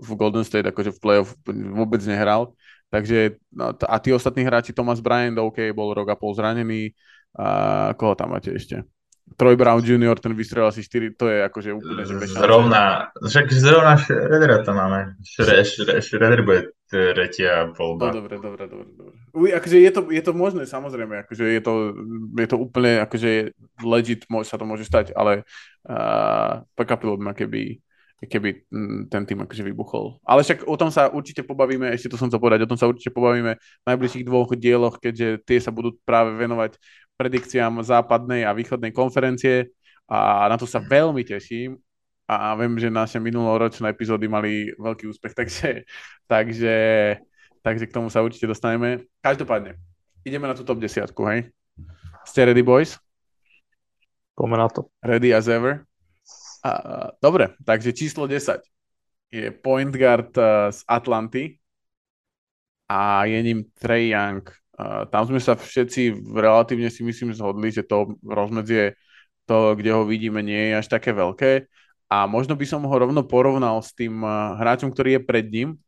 v 0.00 0.10
Golden 0.16 0.40
State 0.40 0.64
akože 0.72 0.96
v 0.96 1.00
playoff 1.02 1.36
vôbec 1.48 2.00
nehral. 2.08 2.56
Takže 2.88 3.36
no, 3.52 3.76
a 3.76 3.96
tí 4.00 4.14
ostatní 4.14 4.46
hráči, 4.46 4.72
Thomas 4.72 5.02
Bryant, 5.04 5.36
OK, 5.36 5.74
bol 5.76 5.92
rok 5.92 6.08
a 6.08 6.16
pol 6.16 6.32
zranený. 6.32 6.96
A 7.36 7.92
koho 7.92 8.16
tam 8.16 8.32
máte 8.32 8.56
ešte? 8.56 8.80
Troy 9.34 9.58
Brown 9.58 9.82
Jr., 9.82 10.14
ten 10.22 10.38
vystrelil 10.38 10.70
asi 10.70 10.86
4, 10.86 11.18
to 11.18 11.26
je 11.26 11.38
akože 11.50 11.70
úplne, 11.74 12.02
že 12.06 12.14
bez 12.14 12.30
Zrovna, 12.30 13.10
však 13.18 13.50
zrovna 13.50 13.98
Shreddera 13.98 14.62
tam 14.62 14.78
máme. 14.78 15.18
Shredder 15.26 16.46
bude 16.46 16.70
tretia 16.86 17.66
voľba. 17.74 18.14
No, 18.14 18.22
dobre, 18.22 18.38
dobre, 18.38 18.64
dobre. 18.70 18.88
dobre. 18.94 19.16
Uj, 19.34 19.50
akože 19.58 19.76
je 19.82 19.90
to, 19.90 20.00
je 20.14 20.22
to 20.22 20.32
možné, 20.32 20.62
samozrejme, 20.64 21.26
akože 21.26 21.42
je 21.42 21.60
to, 21.60 21.72
je 22.38 22.48
to 22.48 22.56
úplne, 22.56 23.02
akože 23.02 23.30
legit 23.82 24.24
môže, 24.30 24.54
sa 24.54 24.56
to 24.56 24.64
môže 24.64 24.86
stať, 24.86 25.10
ale 25.18 25.42
uh, 25.90 26.62
prekvapilo 26.78 27.18
by 27.18 27.22
ma, 27.26 27.34
keby, 27.34 27.82
keby 28.22 28.64
ten 29.10 29.22
tým 29.26 29.42
akože 29.42 29.66
vybuchol. 29.66 30.22
Ale 30.22 30.46
však 30.46 30.64
o 30.64 30.78
tom 30.78 30.94
sa 30.94 31.10
určite 31.10 31.42
pobavíme, 31.42 31.90
ešte 31.90 32.08
to 32.08 32.16
som 32.16 32.30
chcel 32.30 32.40
povedať, 32.40 32.64
o 32.64 32.70
tom 32.70 32.78
sa 32.78 32.86
určite 32.86 33.10
pobavíme 33.10 33.58
v 33.58 33.86
najbližších 33.90 34.24
dvoch 34.24 34.54
dieloch, 34.54 35.02
keďže 35.02 35.42
tie 35.42 35.58
sa 35.58 35.74
budú 35.74 35.98
práve 36.06 36.32
venovať 36.38 36.78
predikciám 37.16 37.80
západnej 37.80 38.44
a 38.44 38.52
východnej 38.52 38.92
konferencie 38.92 39.72
a 40.06 40.46
na 40.46 40.56
to 40.60 40.68
sa 40.68 40.78
veľmi 40.78 41.24
teším 41.24 41.80
a 42.28 42.52
viem, 42.58 42.76
že 42.76 42.92
naše 42.92 43.16
minuloročné 43.22 43.88
epizódy 43.90 44.28
mali 44.28 44.70
veľký 44.76 45.08
úspech, 45.08 45.32
takže, 45.40 45.88
takže, 46.28 46.76
takže 47.64 47.84
k 47.88 47.94
tomu 47.94 48.12
sa 48.12 48.22
určite 48.22 48.46
dostaneme. 48.46 49.08
Každopádne, 49.24 49.80
ideme 50.22 50.46
na 50.46 50.54
tú 50.54 50.62
top 50.62 50.78
desiatku, 50.78 51.24
hej? 51.32 51.50
Ste 52.26 52.50
ready, 52.50 52.62
boys? 52.62 52.98
Poďme 54.36 54.58
na 54.60 54.68
to. 54.68 54.90
Ready 55.00 55.32
as 55.32 55.48
ever? 55.48 55.86
A, 56.66 56.70
dobre, 57.22 57.54
takže 57.62 57.94
číslo 57.94 58.26
10 58.26 58.60
je 59.30 59.50
point 59.54 59.90
guard 59.94 60.34
uh, 60.38 60.68
z 60.70 60.82
Atlanty 60.86 61.58
a 62.90 63.24
je 63.26 63.38
ním 63.42 63.70
Trey 63.74 64.10
Young 64.14 64.42
tam 65.08 65.22
sme 65.24 65.40
sa 65.40 65.56
všetci 65.56 66.28
relatívne 66.36 66.92
si 66.92 67.00
myslím 67.00 67.32
zhodli, 67.32 67.72
že 67.72 67.84
to 67.84 68.20
rozmedzie 68.20 68.96
to, 69.48 69.72
kde 69.78 69.90
ho 69.94 70.02
vidíme, 70.04 70.42
nie 70.42 70.70
je 70.70 70.84
až 70.84 70.86
také 70.90 71.16
veľké. 71.16 71.64
A 72.06 72.28
možno 72.28 72.54
by 72.54 72.66
som 72.66 72.84
ho 72.84 72.94
rovno 72.94 73.24
porovnal 73.26 73.82
s 73.82 73.94
tým 73.96 74.22
hráčom, 74.60 74.92
ktorý 74.92 75.18
je 75.18 75.26
pred 75.26 75.46
ním. 75.48 75.80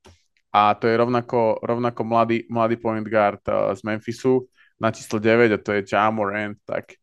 A 0.48 0.72
to 0.74 0.88
je 0.88 0.96
rovnako, 0.96 1.60
rovnako 1.60 2.00
mladý, 2.02 2.48
mladý 2.48 2.80
point 2.80 3.04
guard 3.04 3.44
z 3.76 3.80
Memphisu 3.84 4.48
na 4.80 4.88
číslo 4.88 5.20
9 5.20 5.52
a 5.54 5.58
to 5.60 5.76
je 5.76 5.84
Ja 5.84 6.08
Morant. 6.08 6.56
Tak 6.64 6.96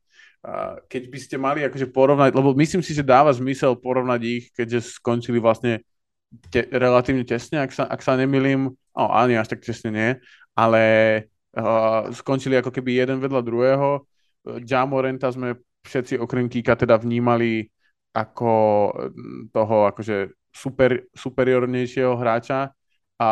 keď 0.89 1.04
by 1.10 1.19
ste 1.21 1.36
mali 1.38 1.65
akože 1.65 1.89
porovnať, 1.89 2.34
lebo 2.34 2.54
myslím 2.58 2.82
si, 2.86 2.93
že 2.93 3.06
dáva 3.06 3.34
zmysel 3.34 3.78
porovnať 3.78 4.21
ich, 4.26 4.45
keďže 4.54 5.02
skončili 5.02 5.41
vlastne 5.41 5.82
te, 6.50 6.65
relatívne 6.69 7.26
tesne, 7.26 7.62
ak 7.65 7.71
sa, 7.74 7.84
ak 7.89 8.02
sa 8.02 8.13
nemilím, 8.17 8.69
oh, 8.93 9.10
ani 9.10 9.38
až 9.38 9.54
tak 9.54 9.65
tesne 9.65 9.89
nie, 9.89 10.10
ale 10.54 10.82
Uh, 11.55 12.11
skončili 12.11 12.59
ako 12.59 12.67
keby 12.67 12.99
jeden 12.99 13.23
vedľa 13.23 13.41
druhého. 13.41 14.03
Jamorenta 14.67 15.31
sme 15.31 15.55
všetci 15.87 16.19
okrem 16.19 16.51
Kika 16.51 16.75
teda 16.75 16.99
vnímali 16.99 17.69
ako 18.15 18.51
mm, 18.91 19.55
toho 19.55 19.75
akože 19.91 20.35
super, 20.55 21.03
superiornejšieho 21.11 22.15
hráča, 22.15 22.71
a, 23.19 23.29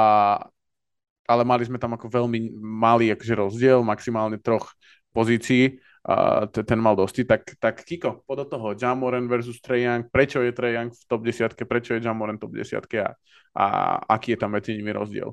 ale 1.23 1.43
mali 1.47 1.63
sme 1.63 1.79
tam 1.79 1.95
ako 1.95 2.11
veľmi 2.11 2.59
malý 2.59 3.15
akože 3.15 3.33
rozdiel, 3.39 3.79
maximálne 3.79 4.35
troch 4.43 4.75
pozícií, 5.15 5.79
a 6.03 6.43
ten 6.51 6.79
mal 6.83 6.99
dosti, 6.99 7.23
tak, 7.23 7.55
tak 7.63 7.87
Kiko, 7.87 8.27
pod 8.27 8.43
toho, 8.51 8.75
Jamoren 8.75 9.23
versus 9.31 9.63
Trae 9.63 9.87
Young, 9.87 10.11
prečo 10.11 10.43
je 10.43 10.51
Trae 10.51 10.75
Young 10.75 10.91
v 10.91 11.03
top 11.07 11.23
10, 11.23 11.55
prečo 11.63 11.95
je 11.95 12.03
Jamoren 12.03 12.35
top 12.35 12.51
10 12.51 12.83
a, 12.99 13.15
a 13.55 13.65
aký 14.11 14.35
je 14.35 14.39
tam 14.43 14.51
medzi 14.51 14.75
nimi 14.75 14.91
rozdiel? 14.91 15.31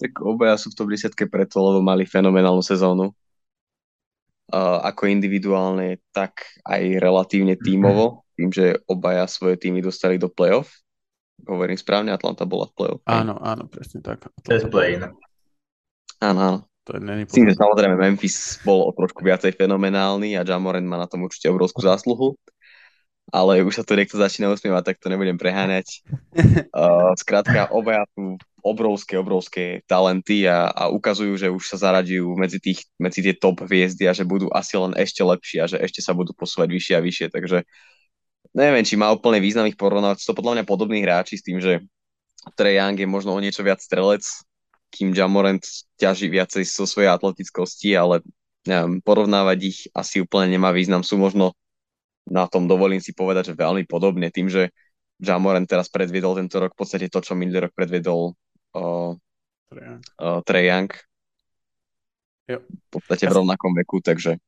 Tak 0.00 0.24
obaja 0.24 0.56
sú 0.56 0.72
v 0.72 0.76
top 0.80 0.88
10 0.88 1.12
preto, 1.28 1.60
lebo 1.60 1.84
mali 1.84 2.08
fenomenálnu 2.08 2.64
sezónu. 2.64 3.12
Uh, 4.50 4.82
ako 4.82 5.06
individuálne, 5.06 6.02
tak 6.10 6.42
aj 6.66 6.98
relatívne 6.98 7.54
tímovo, 7.54 8.26
tým, 8.34 8.50
že 8.50 8.82
obaja 8.90 9.28
svoje 9.30 9.60
týmy 9.60 9.78
dostali 9.78 10.18
do 10.18 10.26
playoff. 10.26 10.82
Hovorím 11.46 11.78
správne, 11.78 12.10
Atlanta 12.10 12.48
bola 12.48 12.66
v 12.66 12.74
playoff. 12.74 13.00
Áno, 13.06 13.38
áno, 13.38 13.70
presne 13.70 14.02
tak. 14.02 14.26
play 14.72 14.98
Áno, 16.18 16.40
áno. 16.40 16.58
To 16.88 16.96
je 16.96 17.28
tým, 17.30 17.46
že 17.46 17.60
samozrejme 17.60 17.94
Memphis 17.94 18.58
bol 18.66 18.88
o 18.88 18.90
trošku 18.90 19.22
viacej 19.22 19.54
fenomenálny 19.54 20.34
a 20.34 20.42
Jamoren 20.42 20.82
má 20.82 20.98
na 20.98 21.06
tom 21.06 21.22
určite 21.22 21.46
obrovskú 21.52 21.84
zásluhu 21.92 22.34
ale 23.30 23.62
už 23.62 23.80
sa 23.80 23.84
to 23.86 23.94
niekto 23.94 24.18
začína 24.18 24.50
usmievať, 24.50 24.94
tak 24.94 24.96
to 24.98 25.10
nebudem 25.10 25.38
preháňať. 25.38 25.86
Uh, 26.70 27.12
skrátka, 27.18 27.68
obaja 27.74 28.06
sú 28.14 28.38
obrovské, 28.62 29.18
obrovské 29.18 29.64
talenty 29.90 30.46
a, 30.46 30.70
a 30.70 30.86
ukazujú, 30.88 31.34
že 31.36 31.48
už 31.50 31.66
sa 31.66 31.90
zaradiujú 31.90 32.30
medzi, 32.38 32.62
tých, 32.62 32.86
medzi 32.96 33.20
tie 33.20 33.34
top 33.34 33.66
hviezdy 33.66 34.06
a 34.06 34.14
že 34.14 34.24
budú 34.24 34.48
asi 34.54 34.78
len 34.78 34.94
ešte 34.96 35.20
lepší 35.20 35.56
a 35.60 35.66
že 35.66 35.76
ešte 35.82 36.00
sa 36.00 36.14
budú 36.14 36.32
posúvať 36.32 36.70
vyššie 36.70 36.94
a 36.96 37.04
vyššie, 37.04 37.26
takže 37.32 37.58
neviem, 38.54 38.86
či 38.86 38.94
má 38.96 39.10
úplne 39.10 39.42
význam 39.42 39.66
ich 39.66 39.76
porovnávať. 39.76 40.22
Sú 40.22 40.32
to 40.32 40.38
podľa 40.38 40.62
mňa 40.62 40.64
podobní 40.64 41.02
hráči 41.02 41.36
s 41.36 41.44
tým, 41.44 41.58
že 41.58 41.82
Trae 42.56 42.80
Young 42.80 42.96
je 42.96 43.08
možno 43.08 43.36
o 43.36 43.42
niečo 43.42 43.60
viac 43.60 43.82
strelec, 43.82 44.24
kým 44.90 45.12
Jamorant 45.12 45.62
ťaží 46.00 46.32
viacej 46.32 46.64
zo 46.66 46.88
svojej 46.88 47.12
atletickosti, 47.12 47.94
ale 47.94 48.24
neviem, 48.66 48.98
porovnávať 49.04 49.58
ich 49.62 49.78
asi 49.92 50.24
úplne 50.24 50.56
nemá 50.56 50.72
význam. 50.74 51.04
Sú 51.04 51.20
možno 51.20 51.54
na 52.30 52.46
tom 52.46 52.70
dovolím 52.70 53.02
si 53.02 53.10
povedať, 53.10 53.52
že 53.52 53.58
veľmi 53.58 53.84
podobne 53.90 54.30
tým, 54.30 54.46
že 54.46 54.70
Jamoran 55.20 55.68
teraz 55.68 55.92
predviedol 55.92 56.38
tento 56.38 56.56
rok 56.62 56.72
v 56.72 56.80
podstate 56.80 57.12
to, 57.12 57.20
čo 57.20 57.36
minulý 57.36 57.68
rok 57.68 57.76
predviedol 57.76 58.32
uh, 58.78 59.12
uh, 59.12 60.40
Trae 60.46 60.64
Young. 60.70 60.90
V 62.50 62.88
podstate 62.88 63.26
ja 63.26 63.30
v 63.30 63.44
rovnakom 63.44 63.74
veku, 63.76 64.02
takže 64.02 64.40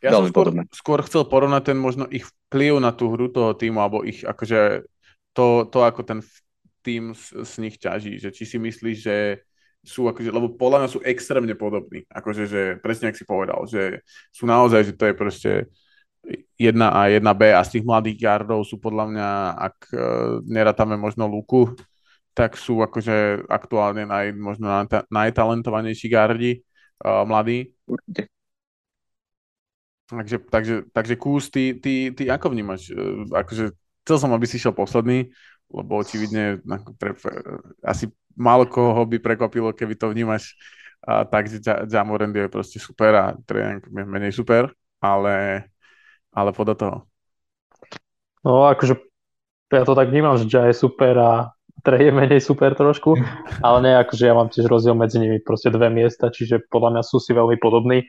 ja 0.00 0.10
veľmi 0.10 0.32
skôr, 0.32 0.46
podobné. 0.48 0.62
skôr 0.72 0.98
chcel 1.04 1.28
porovnať 1.28 1.74
ten 1.74 1.78
možno 1.78 2.08
ich 2.08 2.24
vplyv 2.48 2.80
na 2.80 2.90
tú 2.90 3.12
hru 3.12 3.28
toho 3.28 3.52
týmu, 3.52 3.78
alebo 3.78 4.02
ich 4.02 4.24
akože 4.24 4.88
to, 5.36 5.68
to 5.68 5.78
ako 5.84 6.02
ten 6.02 6.18
tým 6.80 7.12
z, 7.12 7.44
z 7.44 7.52
nich 7.60 7.76
ťaží, 7.76 8.16
že 8.18 8.32
či 8.32 8.48
si 8.48 8.56
myslíš, 8.58 8.98
že 8.98 9.44
sú 9.84 10.08
akože, 10.08 10.32
lebo 10.32 10.56
podľa 10.56 10.84
mňa 10.84 10.90
sú 10.90 11.00
extrémne 11.04 11.52
podobní, 11.52 12.08
akože, 12.08 12.42
že 12.48 12.60
presne 12.80 13.12
ak 13.12 13.20
si 13.20 13.28
povedal, 13.28 13.60
že 13.68 14.00
sú 14.32 14.48
naozaj, 14.48 14.88
že 14.88 14.96
to 14.96 15.04
je 15.12 15.14
proste 15.14 15.52
1A, 16.54 17.18
1B 17.18 17.42
a 17.50 17.60
z 17.66 17.78
tých 17.78 17.84
mladých 17.84 18.16
gardov 18.22 18.62
sú 18.62 18.78
podľa 18.78 19.04
mňa, 19.10 19.28
ak 19.58 19.76
nerátame 20.46 20.94
možno 20.94 21.26
Luku, 21.26 21.74
tak 22.34 22.58
sú 22.58 22.82
akože 22.82 23.46
aktuálne 23.46 24.04
naj, 24.10 24.34
možno 24.34 24.66
najtalentovanejší 25.08 26.06
gardi 26.10 26.66
uh, 27.06 27.22
mladí. 27.22 27.70
Takže, 30.10 30.36
takže, 30.50 30.74
takže 30.90 31.14
Kús, 31.16 31.48
ty, 31.48 31.78
ty, 31.78 32.10
ty 32.12 32.22
ako 32.28 32.50
vnímaš? 32.50 32.90
Uh, 32.90 33.24
akože 33.30 33.72
chcel 34.04 34.16
som, 34.18 34.34
aby 34.34 34.50
si 34.50 34.58
šiel 34.58 34.74
posledný, 34.74 35.30
lebo 35.70 36.02
očividne 36.02 36.60
pre, 36.98 37.14
asi 37.86 38.10
málo 38.34 38.66
koho 38.66 39.06
by 39.06 39.22
prekvapilo, 39.22 39.70
keby 39.70 39.94
to 39.94 40.10
vnímaš 40.10 40.58
uh, 41.06 41.22
tak, 41.22 41.46
že 41.46 41.62
Jamorand 41.86 42.34
je 42.34 42.50
proste 42.50 42.82
super 42.82 43.14
a 43.14 43.24
Trajank 43.46 43.86
je 43.86 44.04
menej 44.04 44.34
super, 44.34 44.74
ale 44.98 45.64
ale 46.34 46.50
podľa 46.52 46.74
toho. 46.76 46.96
No 48.44 48.68
akože 48.68 49.00
ja 49.72 49.84
to 49.88 49.96
tak 49.96 50.12
vnímam, 50.12 50.36
že 50.36 50.50
Ja 50.50 50.68
je 50.68 50.76
super 50.76 51.16
a 51.16 51.30
Trey 51.84 52.08
je 52.08 52.12
menej 52.14 52.40
super 52.40 52.76
trošku, 52.76 53.16
ale 53.66 53.78
nie, 53.84 53.94
akože 53.96 54.24
ja 54.26 54.34
mám 54.36 54.52
tiež 54.52 54.68
rozdiel 54.68 54.98
medzi 54.98 55.22
nimi 55.22 55.40
proste 55.40 55.72
dve 55.72 55.88
miesta, 55.88 56.28
čiže 56.28 56.68
podľa 56.68 56.98
mňa 56.98 57.02
sú 57.02 57.16
si 57.22 57.32
veľmi 57.32 57.56
podobní 57.56 58.04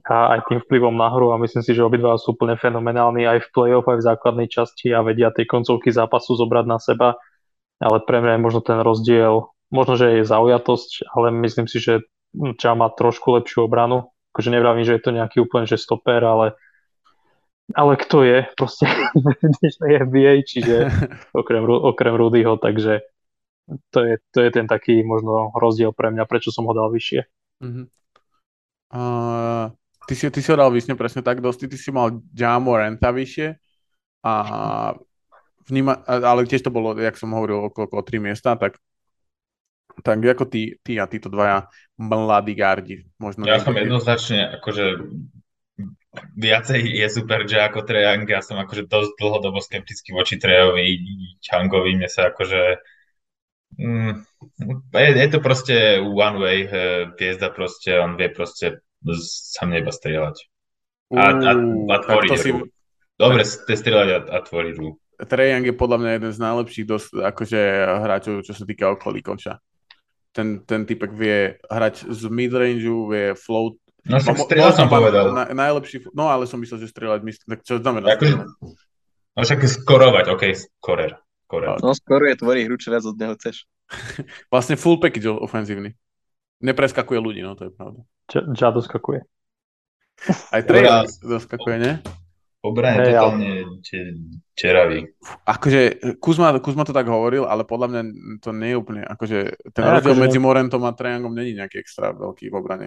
a 0.00 0.32
aj 0.32 0.48
tým 0.48 0.64
vplyvom 0.64 0.96
na 0.96 1.12
hru 1.12 1.28
a 1.28 1.36
myslím 1.36 1.60
si, 1.60 1.76
že 1.76 1.84
obidva 1.84 2.16
sú 2.16 2.32
úplne 2.32 2.56
fenomenálni 2.56 3.28
aj 3.28 3.44
v 3.44 3.48
play-off, 3.52 3.84
aj 3.84 4.00
v 4.00 4.06
základnej 4.08 4.48
časti 4.48 4.96
a 4.96 5.04
vedia 5.04 5.28
tej 5.28 5.44
koncovky 5.44 5.92
zápasu 5.92 6.40
zobrať 6.40 6.64
na 6.64 6.80
seba 6.80 7.20
ale 7.80 8.04
pre 8.04 8.20
mňa 8.20 8.36
je 8.36 8.44
možno 8.44 8.60
ten 8.60 8.78
rozdiel, 8.84 9.48
možno, 9.72 9.96
že 9.96 10.20
je 10.20 10.28
zaujatosť, 10.28 11.08
ale 11.16 11.32
myslím 11.48 11.66
si, 11.66 11.80
že 11.80 12.04
Ča 12.30 12.78
má 12.78 12.86
trošku 12.94 13.34
lepšiu 13.34 13.66
obranu. 13.66 14.14
Akože 14.30 14.54
nevravím, 14.54 14.86
že 14.86 14.94
je 14.94 15.02
to 15.02 15.10
nejaký 15.10 15.42
úplne 15.42 15.66
že 15.66 15.74
stoper, 15.74 16.22
ale 16.22 16.54
ale 17.74 17.92
kto 17.96 18.22
je 18.26 18.38
proste 18.54 18.86
v 19.14 19.26
dnešnej 19.60 20.06
NBA, 20.06 20.32
čiže 20.46 20.76
okrem, 21.40 21.64
okrem 21.66 22.14
Rudyho, 22.14 22.58
takže 22.58 23.04
to 23.94 23.98
je, 24.02 24.14
to 24.34 24.38
je 24.42 24.50
ten 24.50 24.66
taký 24.66 25.06
možno 25.06 25.54
rozdiel 25.54 25.94
pre 25.94 26.10
mňa, 26.10 26.26
prečo 26.26 26.50
som 26.50 26.66
ho 26.66 26.74
dal 26.74 26.90
vyššie. 26.90 27.20
Uh-huh. 27.62 27.86
Uh, 28.90 29.70
ty, 30.10 30.18
si, 30.18 30.26
ty 30.26 30.40
si 30.42 30.50
ho 30.50 30.58
dal 30.58 30.74
vyššie 30.74 30.98
presne 30.98 31.22
tak 31.22 31.38
dosť, 31.38 31.70
ty 31.70 31.76
si 31.78 31.94
mal 31.94 32.18
Jamo 32.34 32.74
Renta 32.74 33.14
vyššie 33.14 33.54
a 34.26 34.34
vníma, 35.70 36.02
ale 36.04 36.50
tiež 36.50 36.66
to 36.66 36.74
bolo, 36.74 36.98
jak 36.98 37.14
som 37.14 37.30
hovoril, 37.30 37.70
okolo, 37.70 37.86
okolo 37.86 38.02
3 38.02 38.18
miesta, 38.18 38.58
tak 38.58 38.82
tak 40.00 40.22
ako 40.22 40.48
ty, 40.48 40.80
ty 40.80 40.96
a 40.96 41.04
títo 41.04 41.28
dvaja 41.28 41.68
mladí 42.00 42.54
gardi. 42.56 42.96
Možno 43.20 43.44
ja 43.44 43.60
som 43.60 43.76
jednoznačne 43.76 44.56
akože 44.60 44.84
viacej 46.14 46.80
je 46.82 47.06
super, 47.06 47.46
že 47.46 47.62
ako 47.62 47.86
Trejang, 47.86 48.26
ja 48.26 48.42
som 48.42 48.58
akože 48.58 48.90
dosť 48.90 49.10
dlhodobo 49.14 49.62
skeptický 49.62 50.10
voči 50.10 50.42
Trejovi, 50.42 50.98
Changovi, 51.38 51.94
mne 51.94 52.10
sa 52.10 52.34
akože 52.34 52.82
mm, 53.78 54.12
je, 54.90 55.10
je 55.14 55.28
to 55.30 55.38
proste 55.38 56.02
one 56.02 56.38
way 56.42 56.66
piezda 57.14 57.54
proste, 57.54 57.94
on 57.94 58.18
vie 58.18 58.26
proste 58.30 58.82
sa 59.22 59.70
mne 59.70 59.86
iba 59.86 59.92
strieľať. 59.94 60.36
A, 61.14 61.22
a, 61.30 61.52
a 61.90 61.96
tvoriť 62.02 62.30
si... 62.38 62.50
Dobre, 63.20 63.42
ste 63.44 63.74
strieľať 63.76 64.08
a, 64.10 64.18
a 64.34 64.38
tvoriť 64.42 64.74
rú. 64.80 64.96
Trejang 65.20 65.68
je 65.68 65.76
podľa 65.76 65.98
mňa 66.00 66.10
jeden 66.16 66.32
z 66.32 66.38
najlepších 66.40 66.86
dosť, 66.88 67.08
akože 67.20 67.60
hráčov, 68.00 68.34
čo 68.40 68.52
sa 68.56 68.64
týka 68.64 68.88
okolí 68.96 69.20
koča. 69.20 69.60
Ten, 70.32 70.62
ten 70.64 70.86
typek 70.86 71.12
vie 71.12 71.38
hrať 71.68 72.08
z 72.08 72.22
midrangeu, 72.30 73.10
vie 73.10 73.34
float, 73.36 73.76
No 74.08 74.16
však 74.16 74.36
strieľať 74.48 74.74
som 74.76 74.88
povedal. 74.88 75.34
Na, 75.34 75.44
najlepší, 75.52 76.08
no 76.16 76.30
ale 76.30 76.48
som 76.48 76.56
myslel, 76.60 76.84
že 76.84 76.88
strieľať, 76.88 77.20
tak 77.44 77.60
čo 77.66 77.80
znamená 77.80 78.16
akože, 78.16 78.34
No 79.36 79.40
však 79.46 79.62
skorovať, 79.62 80.24
OK, 80.34 80.44
skorer. 80.52 81.16
skorer. 81.46 81.78
No 81.78 81.94
skoruje, 81.94 82.34
tvorí 82.34 82.66
hru, 82.66 82.76
čo 82.76 82.90
viac 82.90 83.06
od 83.06 83.16
neho 83.16 83.34
chceš. 83.38 83.64
vlastne 84.52 84.74
full 84.74 84.98
package 84.98 85.30
ofenzívny. 85.30 85.94
Nepreskakuje 86.60 87.18
ľudí, 87.18 87.40
no 87.40 87.56
to 87.56 87.70
je 87.70 87.72
pravda. 87.72 88.00
Čo 88.28 88.68
doskakuje. 88.74 89.20
Aj 90.54 90.62
Trey 90.66 90.84
doskakuje, 91.24 91.76
ne? 91.80 91.92
Obrane 92.60 93.00
hey, 93.00 93.16
totálne 93.16 93.50
čeravý. 94.52 95.08
Akože 95.48 96.12
Kuzma, 96.20 96.52
Kuzma 96.60 96.84
to 96.84 96.92
tak 96.92 97.08
hovoril, 97.08 97.48
ale 97.48 97.64
podľa 97.64 97.88
mňa 97.88 98.02
to 98.44 98.52
nie 98.52 98.76
je 98.76 98.76
úplne, 98.76 99.00
akože 99.08 99.72
ten 99.72 99.80
rozdiel 99.80 100.12
akože... 100.12 100.24
medzi 100.28 100.36
Morentom 100.36 100.84
a 100.84 100.92
Trejangom 100.92 101.32
není 101.32 101.56
nejaký 101.56 101.80
extra 101.80 102.12
veľký 102.12 102.52
v 102.52 102.54
obrane. 102.60 102.86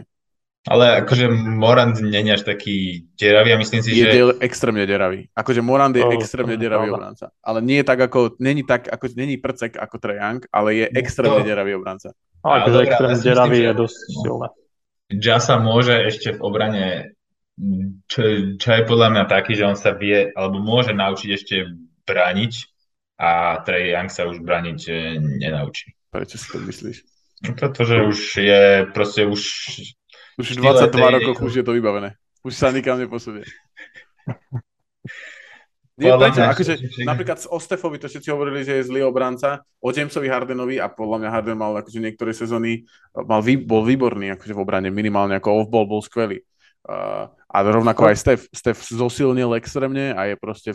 Ale 0.63 1.03
akože 1.03 1.27
Morand 1.27 1.99
není 1.99 2.31
až 2.31 2.47
taký 2.47 3.03
deravý 3.19 3.51
a 3.51 3.57
myslím 3.59 3.83
si, 3.83 3.99
je 3.99 4.07
že... 4.07 4.15
Je 4.15 4.23
extrémne 4.39 4.87
deravý. 4.87 5.27
Akože 5.35 5.59
Morand 5.59 5.91
je 5.91 6.07
oh, 6.07 6.15
extrémne 6.15 6.55
deravý 6.55 6.87
obranca. 6.87 7.35
Ale 7.43 7.59
nie 7.59 7.83
je 7.83 7.85
tak 7.91 7.99
ako, 7.99 8.39
není 8.39 8.63
tak, 8.63 8.87
ako, 8.87 9.11
není 9.19 9.35
prcek 9.35 9.75
ako 9.75 9.99
Young, 9.99 10.39
ale 10.55 10.69
je 10.79 10.85
extrémne 10.95 11.43
to... 11.43 11.47
deravý 11.51 11.75
obranca. 11.75 12.15
Ale 12.47 12.63
akože 12.63 12.79
extrémne 12.79 13.19
deravý 13.19 13.57
je 13.59 13.73
dosť 13.75 13.97
silné. 14.23 14.47
Jasa 15.11 15.55
môže 15.59 15.95
ešte 15.99 16.31
v 16.31 16.39
obrane, 16.39 16.85
čo, 18.07 18.55
čo 18.55 18.69
je 18.71 18.81
podľa 18.87 19.07
mňa 19.19 19.23
taký, 19.27 19.59
že 19.59 19.67
on 19.67 19.75
sa 19.75 19.91
vie, 19.91 20.31
alebo 20.31 20.63
môže 20.63 20.95
naučiť 20.95 21.29
ešte 21.35 21.55
brániť 22.07 22.53
a 23.19 23.59
Trey 23.67 23.91
Young 23.91 24.07
sa 24.07 24.31
už 24.31 24.39
brániť 24.39 24.79
eh, 24.87 25.19
nenaučí. 25.19 25.91
Prečo 26.07 26.39
si 26.39 26.47
to 26.49 26.63
myslíš? 26.63 26.97
No 27.43 27.51
pretože 27.59 27.99
už 27.99 28.19
je, 28.39 28.63
proste 28.95 29.27
už 29.27 29.41
už 30.39 30.57
22 30.57 31.15
rokov 31.19 31.33
už 31.45 31.61
je 31.61 31.65
to 31.65 31.73
vybavené. 31.73 32.17
Už 32.43 32.53
sa 32.57 32.73
nikam 32.73 32.99
neposunie. 32.99 33.45
Nie, 35.93 36.09
prečo, 36.17 36.41
akože, 36.41 37.05
napríklad 37.05 37.37
z 37.37 37.47
Ostefovi 37.53 38.01
to 38.01 38.09
všetci 38.09 38.33
hovorili, 38.33 38.65
že 38.65 38.81
je 38.81 38.89
zlý 38.89 39.05
obranca, 39.05 39.61
o 39.77 39.93
Jamesovi 39.93 40.25
Hardenovi 40.25 40.81
a 40.81 40.89
podľa 40.89 41.21
mňa 41.21 41.29
Harden 41.29 41.53
mal 41.53 41.77
akože 41.77 42.01
niektoré 42.01 42.33
sezóny, 42.33 42.81
mal, 43.13 43.45
bol 43.61 43.85
výborný 43.85 44.33
akože 44.33 44.57
v 44.57 44.61
obrane, 44.65 44.89
minimálne 44.89 45.37
ako 45.37 45.63
off-ball 45.63 45.85
bol 45.85 46.01
skvelý. 46.01 46.41
Uh, 46.81 47.29
a 47.53 47.57
rovnako 47.61 48.09
aj 48.09 48.17
Steph. 48.17 48.43
Steph 48.49 48.81
zosilnil 48.81 49.53
extrémne 49.61 50.17
a 50.17 50.25
je 50.25 50.35
proste 50.41 50.73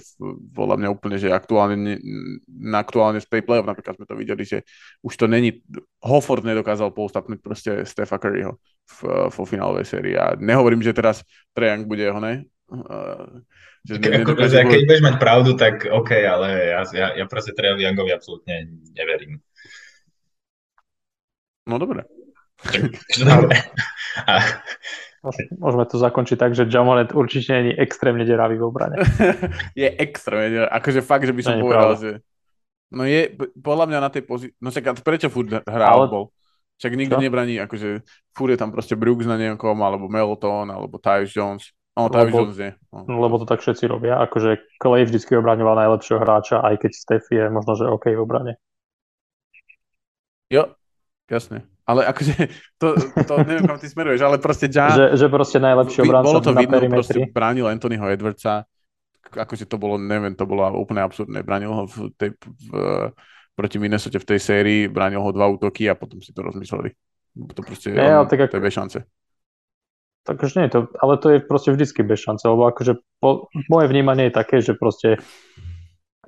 podľa 0.55 0.79
mňa 0.79 0.89
úplne, 0.95 1.19
že 1.19 1.35
aktuálne, 1.35 1.99
na 2.47 2.79
aktuálne 2.79 3.19
z 3.19 3.27
tej 3.27 3.43
playoff 3.43 3.67
napríklad 3.67 3.99
sme 3.99 4.07
to 4.07 4.15
videli, 4.15 4.47
že 4.47 4.63
už 5.03 5.19
to 5.19 5.27
není, 5.27 5.59
Hofford 5.99 6.47
nedokázal 6.47 6.95
postupnúť 6.95 7.43
proste 7.43 7.71
Stefa 7.83 8.23
Curryho 8.23 8.63
v, 8.87 8.99
vo 9.27 9.43
finálovej 9.43 9.91
sérii. 9.91 10.15
A 10.15 10.39
nehovorím, 10.39 10.79
že 10.79 10.95
teraz 10.95 11.27
Trejang 11.51 11.83
bude 11.83 12.07
jeho, 12.07 12.23
ne? 12.23 12.47
Uh, 12.71 13.43
že 13.83 13.99
Ke, 13.99 14.15
ne, 14.15 14.23
ako, 14.23 14.39
keď 14.39 14.83
budeš 14.87 15.03
mať 15.03 15.17
pravdu, 15.19 15.51
tak 15.59 15.83
OK, 15.91 16.15
ale 16.15 16.79
ja, 16.79 16.81
ja, 16.95 17.07
ja 17.19 17.25
proste 17.27 17.59
Trejovi 17.59 17.83
Youngovi 17.83 18.15
absolútne 18.15 18.71
neverím. 18.95 19.43
No 21.67 21.81
dobre. 21.83 22.07
dobre. 23.19 23.57
Môžeme 25.59 25.85
to 25.91 25.97
zakončiť 25.99 26.37
tak, 26.39 26.53
že 26.55 26.71
Jamonet 26.71 27.11
určite 27.11 27.51
je 27.51 27.75
extrémne 27.75 28.23
deravý 28.23 28.59
v 28.59 28.65
obrane. 28.71 28.97
je 29.79 29.89
extrémne 29.99 30.49
deravý. 30.55 30.71
Akože 30.71 31.01
fakt, 31.03 31.27
že 31.27 31.35
by 31.35 31.43
som 31.43 31.55
povedal, 31.59 31.91
pravda. 31.95 32.03
že... 32.03 32.11
No 32.89 33.03
je, 33.05 33.35
podľa 33.59 33.85
mňa 33.91 33.99
na 34.01 34.11
tej 34.11 34.23
pozícii... 34.25 34.57
No 34.63 34.73
čak, 34.73 35.03
prečo 35.03 35.29
furt 35.29 35.51
hrá 35.51 35.87
Ale... 35.93 36.09
bol? 36.09 36.33
Však 36.79 36.95
nikto 36.95 37.19
Čo? 37.19 37.23
nebraní, 37.27 37.59
akože 37.59 38.07
furt 38.39 38.55
je 38.55 38.59
tam 38.63 38.71
proste 38.71 38.95
Brooks 38.95 39.27
na 39.27 39.35
nejakom, 39.35 39.75
alebo 39.83 40.07
Melton, 40.07 40.71
alebo 40.71 41.03
Tyus 41.03 41.35
Jones. 41.35 41.75
No, 41.99 42.07
Tyus 42.07 42.31
Jones 42.31 42.55
nie. 42.55 42.71
No. 42.95 43.19
Lebo 43.19 43.43
to 43.43 43.51
tak 43.51 43.59
všetci 43.59 43.91
robia. 43.91 44.23
Akože 44.23 44.63
Clay 44.79 45.03
vždycky 45.03 45.35
obraňoval 45.35 45.75
najlepšieho 45.75 46.23
hráča, 46.23 46.63
aj 46.63 46.79
keď 46.79 46.93
Steph 46.95 47.27
je 47.35 47.51
možno, 47.51 47.75
že 47.75 47.91
OK 47.91 48.15
v 48.15 48.23
obrane. 48.23 48.63
Jo, 50.47 50.79
jasne. 51.27 51.67
Ale 51.89 52.05
akože, 52.05 52.53
to, 52.77 53.01
to 53.01 53.33
neviem, 53.49 53.65
kam 53.65 53.81
ty 53.81 53.89
smeruješ, 53.89 54.21
ale 54.21 54.37
proste 54.37 54.69
ja... 54.69 54.93
Že, 54.93 55.07
že 55.17 55.27
proste 55.33 55.57
najlepší 55.57 56.05
obranca 56.05 56.29
Bolo 56.29 56.41
to 56.45 56.53
na 56.53 56.61
vidno, 56.61 56.77
perimetri. 56.77 57.01
proste 57.01 57.19
bránil 57.33 57.65
Anthonyho 57.65 58.05
Edwardsa, 58.13 58.69
akože 59.33 59.65
to 59.65 59.81
bolo, 59.81 59.97
neviem, 59.97 60.37
to 60.37 60.45
bolo 60.45 60.69
úplne 60.77 61.01
absurdné. 61.01 61.41
Bránil 61.41 61.73
ho 61.73 61.89
v 61.89 62.13
tej, 62.21 62.37
v, 62.45 62.69
proti 63.57 63.77
Minnesota 63.81 64.21
v 64.21 64.29
tej 64.29 64.41
sérii, 64.41 64.81
bránil 64.85 65.25
ho 65.25 65.33
dva 65.33 65.49
útoky 65.49 65.89
a 65.89 65.97
potom 65.97 66.21
si 66.21 66.37
to 66.37 66.45
rozmysleli. 66.45 66.93
To 67.57 67.61
proste, 67.65 67.97
Nie, 67.97 68.21
on, 68.21 68.29
tak 68.29 68.53
to 68.53 68.61
je 68.61 68.67
bez 68.69 68.77
šance. 68.77 68.99
Takže 70.29 70.61
nie, 70.61 70.69
to, 70.69 70.93
ale 71.01 71.17
to 71.17 71.33
je 71.33 71.39
proste 71.41 71.73
vždycky 71.73 72.05
bez 72.05 72.21
šance, 72.21 72.45
lebo 72.45 72.69
akože 72.69 73.01
po, 73.17 73.49
moje 73.73 73.89
vnímanie 73.89 74.29
je 74.29 74.37
také, 74.37 74.61
že 74.61 74.77
proste 74.77 75.17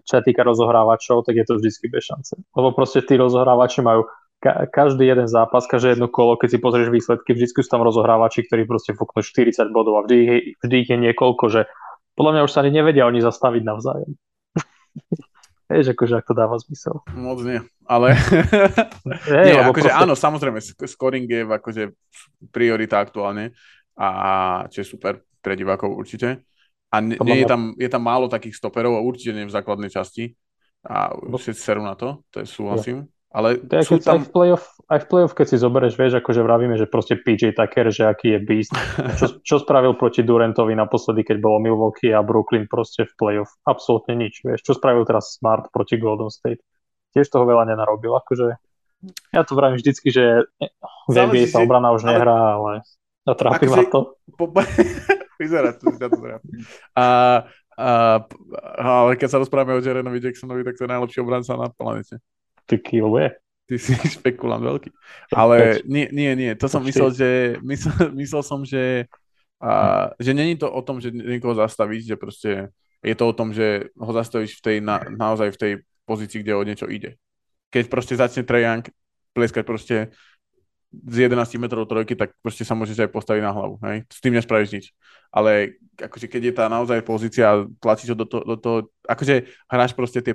čo 0.09 0.19
sa 0.19 0.23
týka 0.25 0.41
rozohrávačov, 0.43 1.23
tak 1.23 1.37
je 1.37 1.45
to 1.45 1.61
vždycky 1.61 1.87
bez 1.93 2.09
šance. 2.09 2.35
Lebo 2.57 2.73
proste 2.73 3.05
tí 3.05 3.15
rozohrávači 3.15 3.85
majú 3.85 4.09
ka- 4.41 4.67
každý 4.73 5.07
jeden 5.07 5.29
zápas, 5.29 5.69
každé 5.69 5.97
jedno 5.97 6.09
kolo, 6.09 6.41
keď 6.41 6.57
si 6.57 6.59
pozrieš 6.59 6.89
výsledky, 6.89 7.37
vždy 7.37 7.47
sú 7.53 7.69
tam 7.69 7.85
rozohrávači, 7.85 8.49
ktorí 8.49 8.65
proste 8.65 8.97
fúknú 8.97 9.21
40 9.21 9.71
bodov 9.71 10.01
a 10.01 10.05
vždy, 10.09 10.57
vždy 10.65 10.77
ich 10.81 10.91
je 10.91 10.99
niekoľko, 10.99 11.45
že 11.53 11.69
podľa 12.17 12.33
mňa 12.37 12.43
už 12.49 12.53
sa 12.53 12.61
ani 12.65 12.73
nevedia 12.73 13.07
oni 13.07 13.21
zastaviť 13.21 13.63
navzájom. 13.63 14.11
Vieš, 15.71 15.95
akože 15.95 16.19
ak 16.19 16.27
to 16.27 16.35
dáva 16.35 16.59
zmysel. 16.59 16.99
Moc 17.15 17.39
nie, 17.47 17.63
ale 17.87 18.19
hey, 19.31 19.55
nie, 19.55 19.63
akože 19.63 19.87
proste... 19.87 20.03
áno, 20.03 20.19
samozrejme, 20.19 20.59
scoring 20.91 21.31
je 21.31 21.47
akože 21.47 21.83
priorita 22.51 22.99
aktuálne 22.99 23.55
a 23.95 24.11
čo 24.67 24.83
je 24.83 24.87
super 24.89 25.23
pre 25.39 25.55
divákov 25.55 25.95
určite. 25.95 26.43
A 26.91 26.99
nie, 26.99 27.15
nie 27.23 27.47
je, 27.47 27.47
tam, 27.47 27.71
je 27.79 27.87
tam 27.87 28.03
málo 28.03 28.27
takých 28.27 28.59
stoperov 28.59 28.99
a 28.99 29.05
určite 29.05 29.31
nie 29.31 29.47
v 29.47 29.55
základnej 29.55 29.95
časti 29.95 30.35
a 30.83 31.15
všetci 31.15 31.63
serú 31.63 31.87
na 31.87 31.95
to, 31.95 32.27
to 32.35 32.43
je 32.43 32.51
súhlasím. 32.51 33.07
Ale 33.31 33.63
to 33.63 33.79
je, 33.79 33.85
sú 33.87 34.03
tam... 34.03 34.19
aj, 34.19 34.27
v 34.27 34.31
playoff, 34.35 34.67
aj 34.91 35.01
v 35.03 35.07
playoff, 35.07 35.35
keď 35.39 35.47
si 35.55 35.57
zoberieš, 35.63 35.95
vieš, 35.95 36.19
akože 36.19 36.43
vravíme, 36.43 36.75
že 36.75 36.91
proste 36.91 37.15
PJ 37.15 37.55
Tucker, 37.55 37.87
že 37.95 38.11
aký 38.11 38.35
je 38.35 38.41
beast. 38.43 38.75
Čo, 39.23 39.27
čo 39.49 39.57
spravil 39.63 39.95
proti 39.95 40.27
Durantovi 40.27 40.75
naposledy, 40.75 41.23
keď 41.23 41.39
bolo 41.39 41.63
Milwaukee 41.63 42.11
a 42.11 42.27
Brooklyn 42.27 42.67
proste 42.67 43.07
v 43.07 43.15
playoff? 43.15 43.55
Absolútne 43.63 44.19
nič, 44.19 44.43
vieš. 44.43 44.67
Čo 44.67 44.83
spravil 44.83 45.07
teraz 45.07 45.39
Smart 45.39 45.71
proti 45.71 45.95
Golden 45.95 46.27
State? 46.27 46.59
Tiež 47.15 47.31
toho 47.31 47.47
veľa 47.47 47.71
nenarobil, 47.71 48.19
akože 48.19 48.59
ja 49.33 49.43
to 49.49 49.57
vravím 49.57 49.81
vždycky, 49.81 50.13
že 50.13 50.45
v 51.09 51.15
NBA 51.17 51.49
sa 51.49 51.65
obrana 51.65 51.95
už 51.97 52.05
nehrá, 52.05 52.61
ale 52.61 52.85
trápi 53.25 53.67
ma 53.71 53.81
to. 53.89 54.19
Po... 54.37 54.53
Vyzerá 55.41 55.73
to, 55.73 55.89
to 55.97 56.07
A, 56.93 57.05
a, 57.81 57.89
ale 58.77 59.17
keď 59.17 59.29
sa 59.33 59.41
rozprávame 59.41 59.73
o 59.73 59.81
Jerenovi 59.81 60.21
Jacksonovi, 60.21 60.69
tak 60.69 60.77
to 60.77 60.85
je 60.85 60.93
najlepší 60.93 61.25
obranca 61.25 61.57
na 61.57 61.73
planete. 61.73 62.21
Ty 62.71 62.79
kilo 62.79 63.19
je. 63.19 63.35
Ty 63.67 63.75
si 63.83 63.99
špekulant 64.15 64.63
veľký. 64.63 64.95
Ale 65.35 65.83
nie, 65.91 66.07
nie, 66.15 66.31
nie. 66.39 66.53
To 66.55 66.71
som 66.71 66.87
myslel, 66.87 67.11
že 67.11 67.29
myslel, 67.67 68.15
myslel 68.23 68.43
som, 68.47 68.63
že, 68.63 69.11
a, 69.59 70.15
že 70.23 70.31
není 70.31 70.55
to 70.55 70.71
o 70.71 70.81
tom, 70.87 71.03
že 71.03 71.11
niekoho 71.11 71.59
zastavíš, 71.59 72.07
že 72.07 72.17
proste 72.17 72.51
je 73.03 73.15
to 73.19 73.25
o 73.27 73.35
tom, 73.35 73.51
že 73.51 73.91
ho 73.99 74.13
zastavíš 74.15 74.63
v 74.63 74.63
tej, 74.63 74.77
na, 74.79 75.03
naozaj 75.11 75.59
v 75.59 75.61
tej 75.61 75.73
pozícii, 76.07 76.47
kde 76.47 76.55
o 76.55 76.63
niečo 76.63 76.87
ide. 76.87 77.19
keď 77.71 77.91
proste 77.91 78.15
začne 78.15 78.43
Young 78.47 78.87
pleskať 79.35 79.65
proste 79.67 79.97
z 80.91 81.31
11 81.31 81.55
metrov 81.63 81.87
trojky, 81.87 82.19
tak 82.19 82.35
proste 82.43 82.67
sa 82.67 82.75
môžeš 82.75 83.07
aj 83.07 83.15
postaviť 83.15 83.43
na 83.47 83.55
hlavu. 83.55 83.79
Hej? 83.87 84.11
S 84.11 84.19
tým 84.19 84.35
nespravíš 84.35 84.71
nič. 84.75 84.85
Ale 85.31 85.79
akože 85.95 86.27
keď 86.27 86.43
je 86.51 86.55
tá 86.55 86.67
naozaj 86.67 87.07
pozícia 87.07 87.47
a 87.47 87.63
tlačíš 87.79 88.11
ho 88.11 88.17
do 88.19 88.27
toho, 88.27 88.43
do 88.43 88.57
toho, 88.59 88.77
akože 89.07 89.47
hráš 89.71 89.95
proste 89.95 90.19
tie, 90.19 90.35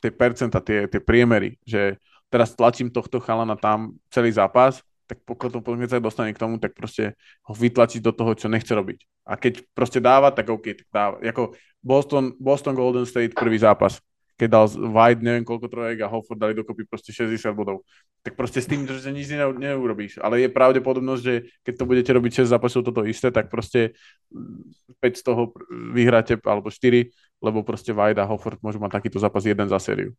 tie 0.00 0.10
percenta, 0.10 0.58
tie, 0.64 0.88
tie 0.88 1.00
priemery, 1.00 1.60
že 1.62 2.00
teraz 2.32 2.56
tlačím 2.56 2.88
tohto 2.88 3.20
chalana 3.20 3.54
tam 3.54 3.96
celý 4.08 4.32
zápas, 4.32 4.80
tak 5.10 5.20
potom 5.26 5.76
keď 5.76 5.90
sa 5.90 5.98
dostane 5.98 6.30
k 6.30 6.38
tomu, 6.38 6.56
tak 6.62 6.72
proste 6.72 7.18
ho 7.44 7.52
vytlačiť 7.52 8.00
do 8.00 8.14
toho, 8.14 8.32
čo 8.38 8.46
nechce 8.46 8.70
robiť. 8.70 9.26
A 9.26 9.34
keď 9.34 9.66
proste 9.74 9.98
dáva, 9.98 10.30
tak 10.30 10.46
OK, 10.46 10.70
tak 10.74 10.88
dáva. 10.94 11.16
Jako 11.18 11.52
Boston, 11.82 12.32
Boston 12.38 12.74
Golden 12.78 13.06
State 13.06 13.34
prvý 13.34 13.58
zápas 13.58 13.98
keď 14.40 14.48
dal 14.48 14.64
White 14.72 15.20
neviem 15.20 15.44
koľko 15.44 15.68
trojek 15.68 16.00
a 16.00 16.08
Hofford 16.08 16.40
dali 16.40 16.56
dokopy 16.56 16.88
proste 16.88 17.12
60 17.12 17.52
bodov. 17.52 17.84
Tak 18.24 18.40
proste 18.40 18.64
s 18.64 18.66
tým, 18.72 18.88
že 18.88 19.12
nič 19.12 19.28
neurobíš. 19.36 20.16
Ale 20.16 20.40
je 20.40 20.48
pravdepodobnosť, 20.48 21.20
že 21.20 21.52
keď 21.60 21.74
to 21.76 21.84
budete 21.84 22.10
robiť 22.16 22.48
6 22.48 22.56
zápasov 22.56 22.80
toto 22.88 23.04
isté, 23.04 23.28
tak 23.28 23.52
proste 23.52 23.92
5 24.32 25.04
z 25.12 25.20
toho 25.20 25.52
vyhráte, 25.92 26.40
alebo 26.40 26.72
4, 26.72 27.12
lebo 27.44 27.60
proste 27.60 27.92
White 27.92 28.16
a 28.16 28.24
Hofford 28.24 28.56
môžu 28.64 28.80
mať 28.80 28.96
takýto 28.96 29.20
zápas 29.20 29.44
jeden 29.44 29.68
za 29.68 29.76
sériu. 29.76 30.16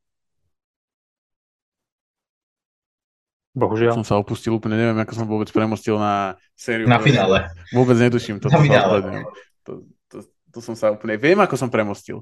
Bohužiaľ. 3.57 3.97
Som 3.97 4.05
sa 4.05 4.21
opustil 4.21 4.53
úplne, 4.53 4.77
neviem, 4.77 5.01
ako 5.01 5.13
som 5.17 5.25
vôbec 5.25 5.49
premostil 5.49 5.97
na 5.97 6.37
sériu. 6.53 6.85
Na 6.85 7.01
finále. 7.01 7.49
Vôbec 7.73 7.97
netuším. 7.97 8.37
To, 8.37 8.53
na 8.53 8.61
finále. 8.61 9.25
To, 9.65 9.81
to, 10.13 10.17
to, 10.53 10.59
som 10.61 10.77
sa 10.77 10.93
úplne... 10.93 11.17
Viem, 11.17 11.41
ako 11.41 11.57
som 11.57 11.73
premostil 11.73 12.21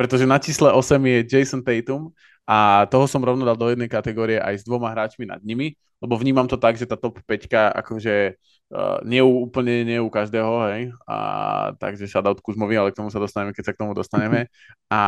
pretože 0.00 0.24
na 0.24 0.40
čísle 0.40 0.72
8 0.72 0.96
je 0.96 1.18
Jason 1.28 1.60
Tatum 1.60 2.08
a 2.48 2.88
toho 2.88 3.04
som 3.04 3.20
rovno 3.20 3.44
dal 3.44 3.52
do 3.52 3.68
jednej 3.68 3.84
kategórie 3.84 4.40
aj 4.40 4.64
s 4.64 4.64
dvoma 4.64 4.88
hráčmi 4.96 5.28
nad 5.28 5.44
nimi, 5.44 5.76
lebo 6.00 6.16
vnímam 6.16 6.48
to 6.48 6.56
tak, 6.56 6.80
že 6.80 6.88
tá 6.88 6.96
top 6.96 7.20
5 7.20 7.76
akože 7.76 8.40
uh, 8.72 9.04
nie 9.04 9.20
u, 9.20 9.44
úplne 9.44 9.84
nie 9.84 10.00
u 10.00 10.08
každého, 10.08 10.72
hej, 10.72 10.96
a, 11.04 11.16
takže 11.76 12.08
od 12.16 12.40
Kuzmovi, 12.40 12.80
ale 12.80 12.96
k 12.96 13.04
tomu 13.04 13.12
sa 13.12 13.20
dostaneme, 13.20 13.52
keď 13.52 13.64
sa 13.68 13.72
k 13.76 13.80
tomu 13.84 13.92
dostaneme. 13.92 14.48
A, 14.88 15.02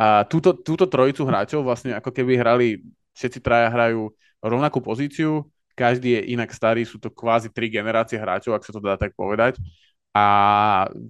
a 0.00 0.24
túto, 0.24 0.56
túto 0.56 0.88
trojicu 0.88 1.28
hráčov 1.28 1.60
vlastne 1.60 1.92
ako 1.92 2.16
keby 2.16 2.40
hrali, 2.40 2.80
všetci 3.12 3.44
traja 3.44 3.68
hrajú 3.68 4.08
rovnakú 4.40 4.80
pozíciu, 4.80 5.44
každý 5.76 6.16
je 6.16 6.32
inak 6.32 6.48
starý, 6.48 6.88
sú 6.88 6.96
to 6.96 7.12
kvázi 7.12 7.52
tri 7.52 7.68
generácie 7.68 8.16
hráčov, 8.16 8.56
ak 8.56 8.64
sa 8.64 8.72
to 8.72 8.80
dá 8.80 8.96
tak 8.96 9.12
povedať 9.12 9.60
a 10.12 10.26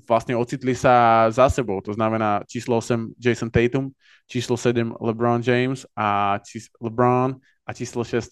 vlastne 0.07 0.39
ocitli 0.39 0.79
sa 0.79 1.27
za 1.35 1.51
sebou. 1.51 1.83
To 1.83 1.91
znamená 1.91 2.47
číslo 2.47 2.79
8 2.79 3.19
Jason 3.19 3.51
Tatum, 3.51 3.91
číslo 4.31 4.55
7 4.55 4.95
LeBron 5.03 5.43
James 5.43 5.83
a 5.99 6.39
čís- 6.47 6.71
LeBron 6.79 7.35
a 7.67 7.71
číslo 7.75 8.07
6 8.07 8.15
uh, 8.15 8.23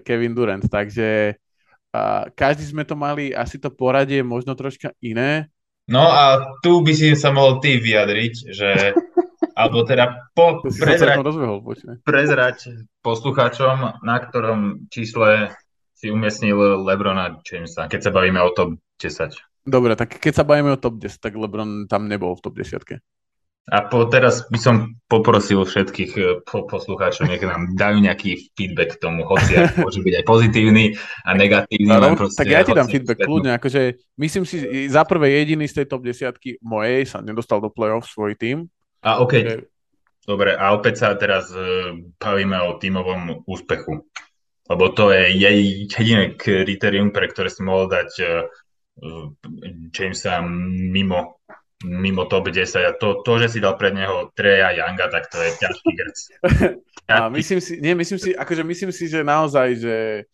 Kevin 0.00 0.32
Durant. 0.32 0.64
Takže 0.64 1.36
uh, 1.92 2.24
každý 2.32 2.64
sme 2.64 2.88
to 2.88 2.96
mali 2.96 3.36
asi 3.36 3.60
to 3.60 3.68
poradie 3.68 4.24
možno 4.24 4.56
troška 4.56 4.96
iné. 5.04 5.52
No 5.86 6.08
a 6.08 6.56
tu 6.64 6.80
by 6.80 6.92
si 6.96 7.12
sa 7.14 7.30
mohol 7.30 7.60
ty 7.60 7.76
vyjadriť, 7.76 8.34
že 8.50 8.70
alebo 9.60 9.84
teda 9.84 10.32
po, 10.32 10.64
prezrať, 10.64 11.16
rozbehol, 11.20 11.60
prezrať 12.04 12.88
poslucháčom, 13.00 14.04
na 14.04 14.16
ktorom 14.20 14.88
čísle 14.88 15.52
si 15.96 16.12
umiestnil 16.12 16.84
Lebrona 16.84 17.40
Jamesa, 17.40 17.88
keď 17.88 18.00
sa 18.00 18.10
bavíme 18.12 18.36
o 18.40 18.52
top 18.52 18.76
10. 19.00 19.55
Dobre, 19.66 19.98
tak 19.98 20.22
keď 20.22 20.32
sa 20.32 20.44
bavíme 20.46 20.72
o 20.72 20.78
top 20.78 21.02
10, 21.02 21.18
tak 21.18 21.34
LeBron 21.34 21.90
tam 21.90 22.06
nebol 22.06 22.38
v 22.38 22.42
top 22.46 22.54
10. 22.54 23.02
A 23.66 23.82
po, 23.90 24.06
teraz 24.06 24.46
by 24.46 24.62
som 24.62 24.94
poprosil 25.10 25.66
všetkých 25.66 26.12
eh, 26.22 26.38
po, 26.46 26.70
poslucháčov, 26.70 27.26
nech 27.26 27.42
nám 27.42 27.74
dajú 27.74 27.98
nejaký 27.98 28.54
feedback 28.54 28.94
k 28.94 29.02
tomu, 29.02 29.26
hoci 29.26 29.58
môže 29.82 30.06
byť 30.06 30.14
aj 30.22 30.24
pozitívny 30.24 30.94
a 31.26 31.34
negatívny. 31.34 31.90
No, 31.90 32.14
proste, 32.14 32.46
tak 32.46 32.54
ja 32.54 32.62
ti 32.62 32.70
dám 32.70 32.86
feedback 32.86 33.26
kľudne, 33.26 33.58
akože 33.58 33.98
myslím 34.22 34.46
si, 34.46 34.86
za 34.86 35.02
prvé 35.02 35.42
jediný 35.42 35.66
z 35.66 35.82
tej 35.82 35.86
top 35.90 36.06
10 36.06 36.62
mojej 36.62 37.10
sa 37.10 37.18
nedostal 37.18 37.58
do 37.58 37.66
play-off 37.66 38.06
svoj 38.06 38.38
tým. 38.38 38.70
A 39.02 39.18
OK, 39.18 39.34
že... 39.34 39.66
dobre, 40.22 40.54
a 40.54 40.70
opäť 40.70 41.02
sa 41.02 41.18
teraz 41.18 41.50
uh, 41.50 41.90
bavíme 42.22 42.54
o 42.70 42.78
tímovom 42.78 43.42
úspechu. 43.50 44.06
Lebo 44.66 44.90
to 44.94 45.14
je 45.14 45.30
jej 45.30 45.86
jediné 45.86 46.34
kritérium, 46.38 47.14
pre 47.14 47.30
ktoré 47.30 47.50
si 47.50 47.62
mohol 47.66 47.86
dať 47.90 48.10
uh, 48.22 48.46
Jamesa 49.92 50.40
mimo, 50.92 51.40
mimo 51.84 52.24
top 52.24 52.48
10 52.48 52.64
a 52.84 52.92
to, 52.96 53.20
to, 53.20 53.32
že 53.44 53.56
si 53.56 53.58
dal 53.60 53.76
pred 53.76 53.92
neho 53.92 54.32
Treja 54.32 54.72
Younga, 54.72 55.12
tak 55.12 55.28
to 55.28 55.36
je 55.40 55.50
ťažký 55.60 55.90
grc. 55.92 56.18
A 57.06 57.30
myslím 57.30 57.62
si, 57.62 57.78
nie, 57.78 57.94
myslím 57.94 58.18
si, 58.18 58.34
akože 58.34 58.66
myslím 58.66 58.90
si, 58.90 59.06
že 59.06 59.22
naozaj, 59.22 59.78
že 59.78 60.26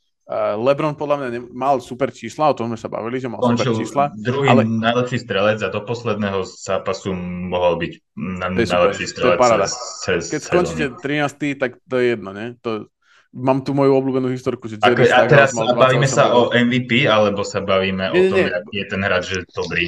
LeBron 0.56 0.94
podľa 0.94 1.16
mňa 1.18 1.28
mal 1.52 1.82
super 1.82 2.08
čísla, 2.14 2.48
o 2.48 2.56
tom 2.56 2.72
sme 2.72 2.78
sa 2.78 2.88
bavili, 2.88 3.20
že 3.20 3.28
mal 3.28 3.42
Končil 3.42 3.74
super 3.74 3.80
čísla. 3.82 4.04
druhý 4.16 4.48
ale... 4.48 4.62
najlepší 4.64 5.18
strelec 5.18 5.58
a 5.60 5.68
do 5.68 5.82
posledného 5.82 6.46
zápasu 6.46 7.12
mohol 7.52 7.76
byť 7.76 7.92
na, 8.16 8.46
najlepší 8.48 9.06
strelec. 9.10 9.68
Cez, 10.06 10.30
Keď 10.30 10.40
skončíte 10.40 10.84
13. 10.96 11.60
tak 11.60 11.76
to 11.84 12.00
je 12.00 12.16
jedno, 12.16 12.30
ne? 12.32 12.56
To, 12.64 12.88
mám 13.32 13.64
tu 13.64 13.72
moju 13.72 13.96
obľúbenú 13.96 14.28
historku. 14.28 14.68
Že 14.68 14.84
Ako, 14.84 15.02
a 15.08 15.24
teraz 15.24 15.56
sa 15.56 15.64
bavíme 15.72 16.04
sa 16.04 16.36
o 16.36 16.52
MVP, 16.52 17.08
alebo 17.08 17.40
sa 17.40 17.64
bavíme 17.64 18.12
nie, 18.12 18.28
o 18.28 18.36
tom, 18.36 18.38
nie. 18.44 18.52
aký 18.52 18.76
je 18.76 18.86
ten 18.86 19.00
hráč 19.00 19.24
že 19.32 19.38
dobrý? 19.48 19.84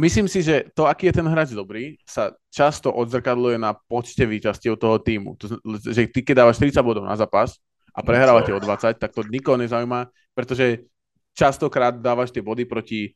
Myslím 0.00 0.26
si, 0.26 0.40
že 0.40 0.72
to, 0.72 0.88
aký 0.88 1.12
je 1.12 1.14
ten 1.20 1.28
hráč 1.28 1.52
dobrý, 1.52 2.00
sa 2.08 2.32
často 2.48 2.88
odzrkadluje 2.88 3.60
na 3.60 3.76
počte 3.76 4.24
výčastiev 4.24 4.80
toho 4.80 4.96
týmu. 4.96 5.36
To, 5.36 5.60
že 5.84 6.08
ty, 6.08 6.24
keď 6.24 6.48
dávaš 6.48 6.56
30 6.58 6.80
bodov 6.80 7.04
na 7.04 7.14
zápas 7.14 7.60
a 7.92 8.00
prehrávate 8.00 8.50
o 8.56 8.60
20, 8.60 8.96
tak 8.96 9.12
to 9.12 9.20
nikoho 9.28 9.60
nezaujíma, 9.60 10.08
pretože 10.32 10.88
častokrát 11.36 11.92
dávaš 11.92 12.32
tie 12.32 12.40
body 12.40 12.64
proti 12.64 13.12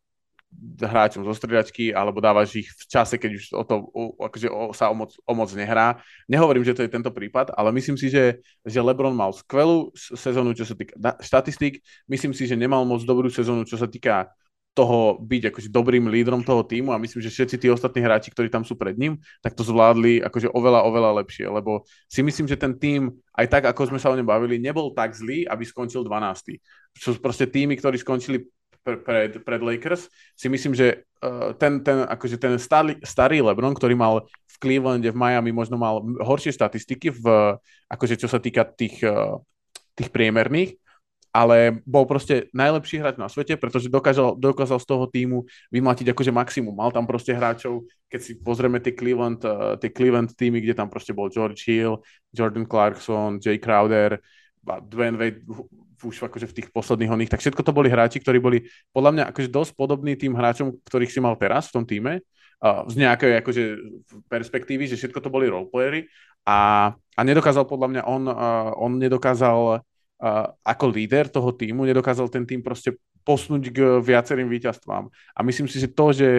hráčom 0.81 1.23
zo 1.23 1.33
striedačky, 1.33 1.95
alebo 1.95 2.19
dávaš 2.19 2.67
ich 2.67 2.69
v 2.69 2.85
čase, 2.91 3.17
keď 3.17 3.31
už 3.39 3.45
o 3.55 3.63
to 3.63 3.75
o, 3.95 4.03
akože 4.19 4.49
o, 4.51 4.75
sa 4.75 4.91
o 4.91 4.95
moc, 4.99 5.15
o 5.15 5.33
moc 5.33 5.51
nehrá. 5.55 6.03
Nehovorím, 6.27 6.67
že 6.67 6.75
to 6.75 6.83
je 6.83 6.91
tento 6.91 7.11
prípad, 7.15 7.55
ale 7.55 7.71
myslím 7.79 7.95
si, 7.95 8.11
že, 8.11 8.43
že 8.67 8.83
LeBron 8.83 9.15
mal 9.15 9.31
skvelú 9.31 9.95
sezónu, 9.95 10.53
čo 10.53 10.67
sa 10.67 10.75
týka 10.75 10.95
štatistík. 11.23 11.81
Myslím 12.11 12.35
si, 12.35 12.51
že 12.51 12.59
nemal 12.59 12.83
moc 12.83 13.01
dobrú 13.07 13.31
sezónu, 13.31 13.63
čo 13.63 13.79
sa 13.79 13.87
týka 13.87 14.35
toho 14.71 15.19
byť 15.19 15.51
akože 15.51 15.69
dobrým 15.69 16.07
lídrom 16.07 16.47
toho 16.47 16.63
týmu 16.63 16.95
a 16.95 17.03
myslím, 17.03 17.19
že 17.19 17.31
všetci 17.35 17.57
tí 17.59 17.67
ostatní 17.67 18.07
hráči, 18.07 18.31
ktorí 18.31 18.47
tam 18.47 18.63
sú 18.63 18.79
pred 18.79 18.95
ním, 18.95 19.19
tak 19.43 19.59
to 19.59 19.67
zvládli 19.67 20.23
akože 20.23 20.47
oveľa, 20.55 20.87
oveľa 20.87 21.11
lepšie, 21.21 21.51
lebo 21.51 21.83
si 22.07 22.23
myslím, 22.23 22.47
že 22.47 22.55
ten 22.55 22.79
tým, 22.79 23.11
aj 23.35 23.47
tak, 23.51 23.63
ako 23.67 23.91
sme 23.91 23.99
sa 23.99 24.15
o 24.15 24.17
ňom 24.17 24.27
bavili, 24.27 24.63
nebol 24.63 24.95
tak 24.95 25.11
zlý, 25.19 25.43
aby 25.51 25.67
skončil 25.67 26.07
12. 26.07 26.63
Čo 26.95 27.19
proste 27.19 27.51
týmy, 27.51 27.75
ktorí 27.83 27.99
skončili 27.99 28.47
pred, 28.85 29.33
pred 29.45 29.61
Lakers, 29.61 30.09
si 30.37 30.49
myslím, 30.49 30.73
že 30.75 31.05
uh, 31.23 31.53
ten, 31.57 31.85
ten, 31.85 32.05
akože 32.09 32.37
ten 32.41 32.57
starý, 32.57 32.97
starý 33.05 33.45
LeBron, 33.45 33.77
ktorý 33.77 33.95
mal 33.95 34.25
v 34.27 34.57
Clevelande, 34.61 35.13
v 35.13 35.21
Miami, 35.21 35.53
možno 35.53 35.77
mal 35.77 36.01
horšie 36.03 36.53
statistiky, 36.53 37.13
v, 37.13 37.57
akože 37.89 38.17
čo 38.17 38.29
sa 38.29 38.41
týka 38.41 38.65
tých, 38.65 39.01
uh, 39.05 39.41
tých 39.97 40.09
priemerných, 40.09 40.77
ale 41.31 41.79
bol 41.87 42.11
proste 42.11 42.51
najlepší 42.51 42.99
hráč 42.99 43.15
na 43.15 43.31
svete, 43.31 43.55
pretože 43.55 43.87
dokázal, 43.87 44.35
dokázal 44.35 44.83
z 44.83 44.87
toho 44.89 45.07
týmu 45.07 45.47
vymlatiť 45.71 46.11
akože 46.11 46.35
maximum. 46.35 46.75
Mal 46.75 46.91
tam 46.91 47.07
proste 47.07 47.31
hráčov, 47.31 47.87
keď 48.11 48.21
si 48.21 48.33
pozrieme 48.43 48.83
tie 48.83 48.97
Cleveland, 48.97 49.39
uh, 49.47 49.79
tie 49.79 49.95
Cleveland 49.95 50.35
týmy, 50.35 50.59
kde 50.59 50.75
tam 50.75 50.91
proste 50.91 51.15
bol 51.15 51.31
George 51.31 51.63
Hill, 51.63 52.03
Jordan 52.35 52.67
Clarkson, 52.67 53.39
Jay 53.39 53.63
Crowder, 53.63 54.19
Dwayne 54.65 55.17
Wade 55.17 55.41
už 56.03 56.27
akože 56.27 56.49
v 56.49 56.57
tých 56.57 56.69
posledných 56.73 57.13
oných, 57.13 57.31
tak 57.33 57.45
všetko 57.45 57.61
to 57.61 57.77
boli 57.77 57.93
hráči, 57.93 58.19
ktorí 58.21 58.41
boli 58.41 58.65
podľa 58.91 59.11
mňa 59.13 59.25
akože 59.31 59.49
dosť 59.53 59.73
podobní 59.77 60.17
tým 60.17 60.33
hráčom, 60.33 60.81
ktorých 60.85 61.13
si 61.13 61.21
mal 61.21 61.37
teraz 61.37 61.69
v 61.69 61.75
tom 61.81 61.85
týme, 61.85 62.25
z 62.61 62.95
nejakej 63.01 63.41
akože 63.41 63.63
perspektívy, 64.29 64.85
že 64.85 65.01
všetko 65.01 65.25
to 65.25 65.33
boli 65.33 65.49
roleplayery 65.49 66.13
a, 66.45 66.93
a 66.93 67.21
nedokázal 67.25 67.65
podľa 67.65 67.89
mňa, 67.89 68.03
on, 68.05 68.23
on 68.77 68.93
nedokázal 69.01 69.81
ako 70.61 70.85
líder 70.93 71.33
toho 71.33 71.57
týmu, 71.57 71.89
nedokázal 71.89 72.29
ten 72.29 72.45
tým 72.45 72.61
proste 72.61 73.01
posnúť 73.25 73.63
k 73.73 73.79
viacerým 74.05 74.49
víťazstvám. 74.53 75.09
A 75.09 75.41
myslím 75.41 75.69
si, 75.69 75.81
že 75.81 75.89
to, 75.89 76.13
že, 76.13 76.31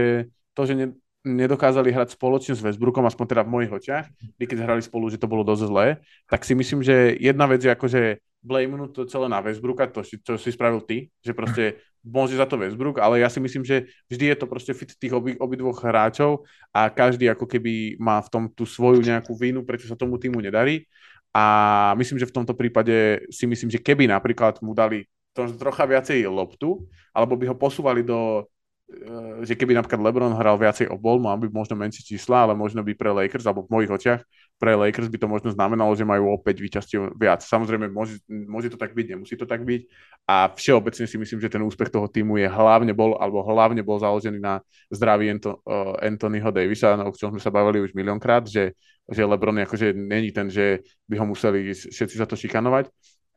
to, 0.53 0.62
že 0.70 0.74
ne, 0.78 0.88
nedokázali 1.26 1.89
hrať 1.89 2.14
spoločne 2.18 2.53
s 2.53 2.62
Westbrookom, 2.62 3.05
aspoň 3.05 3.26
teda 3.26 3.41
v 3.45 3.53
mojich 3.57 3.74
očiach, 3.74 4.05
keď 4.38 4.57
hrali 4.62 4.82
spolu, 4.86 5.09
že 5.09 5.18
to 5.18 5.30
bolo 5.30 5.41
dosť 5.41 5.70
zlé, 5.70 6.01
tak 6.30 6.45
si 6.45 6.53
myslím, 6.53 6.86
že 6.86 7.18
jedna 7.18 7.45
vec 7.49 7.62
je 7.62 7.74
akože 7.74 8.01
blamenú 8.42 8.89
to 8.89 9.06
celé 9.06 9.30
na 9.30 9.39
Westbrooka, 9.39 9.86
to, 9.88 10.02
čo 10.02 10.36
si 10.36 10.50
spravil 10.50 10.82
ty, 10.82 11.14
že 11.22 11.32
proste 11.32 11.78
môže 12.02 12.34
za 12.34 12.50
to 12.50 12.58
Westbrook, 12.58 12.98
ale 12.98 13.22
ja 13.22 13.30
si 13.30 13.38
myslím, 13.38 13.62
že 13.62 13.86
vždy 14.10 14.34
je 14.34 14.38
to 14.42 14.50
proste 14.50 14.74
fit 14.74 14.89
tých 14.98 15.14
obi, 15.14 15.38
obidvoch 15.38 15.86
hráčov 15.86 16.50
a 16.74 16.89
každý 16.89 17.30
ako 17.30 17.46
keby 17.46 18.02
má 18.02 18.18
v 18.26 18.30
tom 18.34 18.44
tú 18.50 18.66
svoju 18.66 19.06
nejakú 19.06 19.38
vínu, 19.38 19.62
prečo 19.62 19.86
sa 19.86 19.94
tomu 19.94 20.18
týmu 20.18 20.42
nedarí. 20.42 20.89
A 21.32 21.94
myslím, 21.96 22.20
že 22.20 22.28
v 22.28 22.36
tomto 22.42 22.58
prípade 22.58 23.24
si 23.32 23.48
myslím, 23.48 23.72
že 23.72 23.80
keby 23.80 24.10
napríklad 24.10 24.60
mu 24.60 24.76
dali 24.76 25.08
trocha 25.32 25.88
viacej 25.88 26.28
loptu, 26.28 26.84
alebo 27.16 27.39
by 27.39 27.54
ho 27.54 27.56
posúvali 27.56 28.04
do 28.04 28.50
Eh, 28.92 29.48
že 29.48 29.56
keby 29.56 29.72
napríklad 29.72 30.04
LeBron 30.04 30.36
hral 30.36 30.60
viacej 30.60 30.92
o 30.92 31.00
bol, 31.00 31.16
mal 31.16 31.39
by 31.39 31.48
možno 31.48 31.80
menšie 31.80 32.04
čísla, 32.04 32.44
ale 32.44 32.54
možno 32.60 32.84
by 32.84 32.92
pre 32.92 33.08
Lakers, 33.08 33.48
alebo 33.48 33.64
v 33.64 33.72
mojich 33.72 33.92
očiach, 33.92 34.22
pre 34.62 34.78
Lakers 34.78 35.09
by 35.09 35.18
to 35.18 35.26
možno 35.26 35.49
znamenalo, 35.49 35.89
že 35.97 36.05
majú 36.05 36.38
opäť 36.38 36.62
výčastie 36.62 37.01
viac. 37.18 37.41
Samozrejme, 37.41 37.89
môže, 37.89 38.22
môže 38.30 38.70
to 38.70 38.78
tak 38.78 38.93
byť, 38.93 39.05
nemusí 39.18 39.34
to 39.34 39.49
tak 39.49 39.66
byť. 39.66 39.89
A 40.30 40.53
všeobecne 40.53 41.09
si 41.09 41.18
myslím, 41.18 41.41
že 41.41 41.49
ten 41.49 41.66
úspech 41.66 41.89
toho 41.89 42.05
týmu 42.05 42.38
je 42.38 42.45
hlavne 42.45 42.93
bol, 42.93 43.18
alebo 43.18 43.41
hlavne 43.41 43.82
bol 43.82 43.97
založený 43.97 44.38
na 44.38 44.62
zdraví 44.93 45.34
Anto, 45.34 45.66
uh, 45.66 45.97
Anthonyho 45.97 46.53
Davisa, 46.53 46.93
o 46.93 47.09
čom 47.09 47.34
sme 47.34 47.41
sa 47.41 47.49
bavili 47.49 47.82
už 47.82 47.97
miliónkrát, 47.97 48.45
že, 48.45 48.78
že 49.09 49.26
LeBron 49.26 49.66
akože 49.66 49.97
není 49.97 50.30
ten, 50.30 50.45
že 50.53 50.86
by 51.09 51.18
ho 51.18 51.26
museli 51.26 51.74
všetci 51.74 52.16
za 52.22 52.30
to 52.30 52.38
šikanovať. 52.38 52.86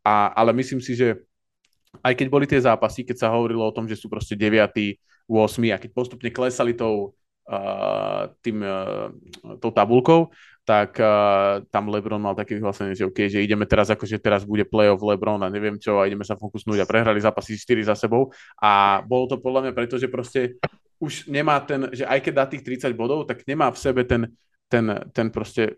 A, 0.05 0.29
ale 0.37 0.53
myslím 0.53 0.85
si, 0.85 0.93
že 0.93 1.25
aj 2.05 2.13
keď 2.13 2.27
boli 2.29 2.45
tie 2.45 2.61
zápasy, 2.61 3.01
keď 3.01 3.17
sa 3.25 3.33
hovorilo 3.33 3.65
o 3.65 3.73
tom, 3.73 3.89
že 3.89 3.97
sú 3.97 4.13
proste 4.13 4.37
9 4.37 5.01
8 5.25 5.73
a 5.73 5.81
keď 5.81 5.91
postupne 5.97 6.29
klesali 6.29 6.77
tou, 6.77 7.17
uh, 7.49 8.29
tým, 8.45 8.61
uh, 8.61 9.09
tou 9.57 9.73
tabulkou, 9.73 10.29
tak 10.65 10.97
uh, 10.97 11.61
tam 11.69 11.93
LeBron 11.93 12.17
mal 12.17 12.33
také 12.33 12.57
vyhlásenie, 12.57 12.97
že 12.97 13.05
OK, 13.05 13.29
že 13.29 13.45
ideme 13.45 13.69
teraz, 13.69 13.93
akože 13.93 14.17
teraz 14.17 14.49
bude 14.49 14.65
playoff 14.65 15.05
LeBron 15.05 15.45
a 15.45 15.53
neviem 15.53 15.77
čo 15.77 16.01
a 16.01 16.09
ideme 16.09 16.25
sa 16.25 16.41
fokusnúť 16.41 16.81
a 16.81 16.89
prehrali 16.89 17.21
zápasy 17.21 17.61
4 17.61 17.93
za 17.93 17.95
sebou 17.95 18.33
a 18.57 19.05
bolo 19.05 19.29
to 19.29 19.37
podľa 19.37 19.69
mňa 19.69 19.73
preto, 19.77 20.01
že 20.01 20.09
proste 20.09 20.57
už 20.97 21.29
nemá 21.29 21.61
ten, 21.61 21.93
že 21.93 22.09
aj 22.09 22.19
keď 22.25 22.33
dá 22.33 22.45
tých 22.49 22.65
30 22.65 22.97
bodov, 22.97 23.29
tak 23.29 23.45
nemá 23.45 23.69
v 23.69 23.79
sebe 23.79 24.09
ten, 24.09 24.33
ten, 24.73 24.89
ten 25.13 25.29
proste 25.29 25.77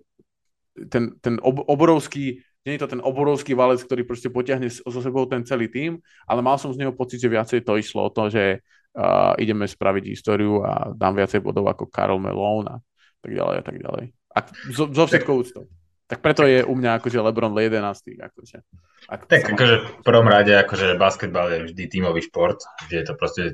ten, 0.86 1.18
ten 1.18 1.42
ob, 1.42 1.66
obrovský 1.66 2.38
nie 2.66 2.74
je 2.74 2.82
to 2.82 2.98
ten 2.98 3.02
obrovský 3.02 3.54
valec, 3.54 3.78
ktorý 3.78 4.02
proste 4.02 4.26
potiahne 4.26 4.66
so 4.66 4.98
sebou 4.98 5.22
ten 5.30 5.46
celý 5.46 5.70
tým, 5.70 6.02
ale 6.26 6.42
mal 6.42 6.58
som 6.58 6.74
z 6.74 6.82
neho 6.82 6.90
pocit, 6.90 7.22
že 7.22 7.30
viacej 7.30 7.62
to 7.62 7.78
išlo 7.78 8.10
o 8.10 8.10
to, 8.10 8.26
že 8.26 8.58
uh, 8.58 9.38
ideme 9.38 9.70
spraviť 9.70 10.10
históriu 10.10 10.66
a 10.66 10.90
dám 10.90 11.14
viacej 11.14 11.46
bodov 11.46 11.70
ako 11.70 11.86
Karol 11.86 12.18
Malone 12.18 12.66
a 12.66 12.76
tak 13.22 13.32
ďalej 13.38 13.56
a 13.62 13.62
tak 13.62 13.76
ďalej. 13.78 14.04
A 14.36 14.44
zo, 14.68 14.92
zo 14.92 15.04
všetkou 15.08 15.34
úctou. 15.40 15.64
Tak 16.06 16.22
preto 16.22 16.46
je 16.46 16.62
u 16.62 16.74
mňa 16.76 17.02
akože 17.02 17.18
LeBron 17.18 17.50
11. 17.56 17.82
Akože. 18.20 18.62
Ak 19.10 19.26
tak 19.26 19.42
akože 19.48 19.74
v 19.82 20.04
prvom 20.06 20.28
rade 20.30 20.54
akože 20.54 20.94
basketbal 20.94 21.50
je 21.50 21.60
vždy 21.72 21.82
tímový 21.90 22.22
šport, 22.22 22.62
kde 22.86 23.02
je 23.02 23.06
to 23.10 23.14
proste 23.18 23.44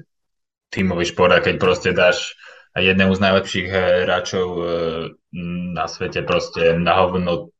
tímový 0.68 1.08
šport 1.08 1.32
a 1.32 1.40
keď 1.40 1.54
proste 1.56 1.90
dáš 1.96 2.36
jednému 2.76 3.12
z 3.16 3.24
najlepších 3.24 3.68
hráčov 4.04 4.48
e, 4.56 4.64
na 5.76 5.84
svete 5.88 6.24
proste 6.24 6.76
na 6.76 7.04
hovno 7.04 7.52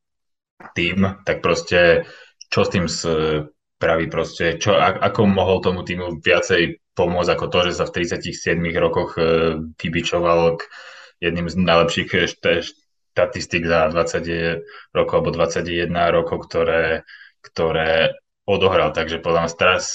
tým, 0.77 1.21
tak 1.25 1.41
proste 1.41 2.05
čo 2.49 2.65
s 2.65 2.69
tým 2.69 2.85
spraví 2.85 4.09
proste, 4.13 4.61
čo, 4.61 4.77
ako 4.77 5.25
mohol 5.25 5.61
tomu 5.61 5.81
týmu 5.81 6.21
viacej 6.21 6.81
pomôcť 6.93 7.29
ako 7.33 7.45
to, 7.49 7.59
že 7.69 7.81
sa 7.81 7.85
v 7.89 7.93
37 8.05 8.61
rokoch 8.77 9.17
e, 9.17 9.57
vybičoval 9.73 10.61
k 10.61 10.69
jedným 11.21 11.49
z 11.49 11.55
najlepších 11.57 12.09
štatistik 13.13 13.69
za 13.69 13.93
20 13.93 14.97
rokov 14.97 15.13
alebo 15.21 15.31
21 15.31 15.93
rokov, 16.09 16.49
ktoré, 16.49 17.05
ktoré 17.45 18.17
odohral. 18.49 18.89
Takže 18.89 19.21
podľa 19.21 19.45
mňa 19.45 19.51
teraz, 19.53 19.85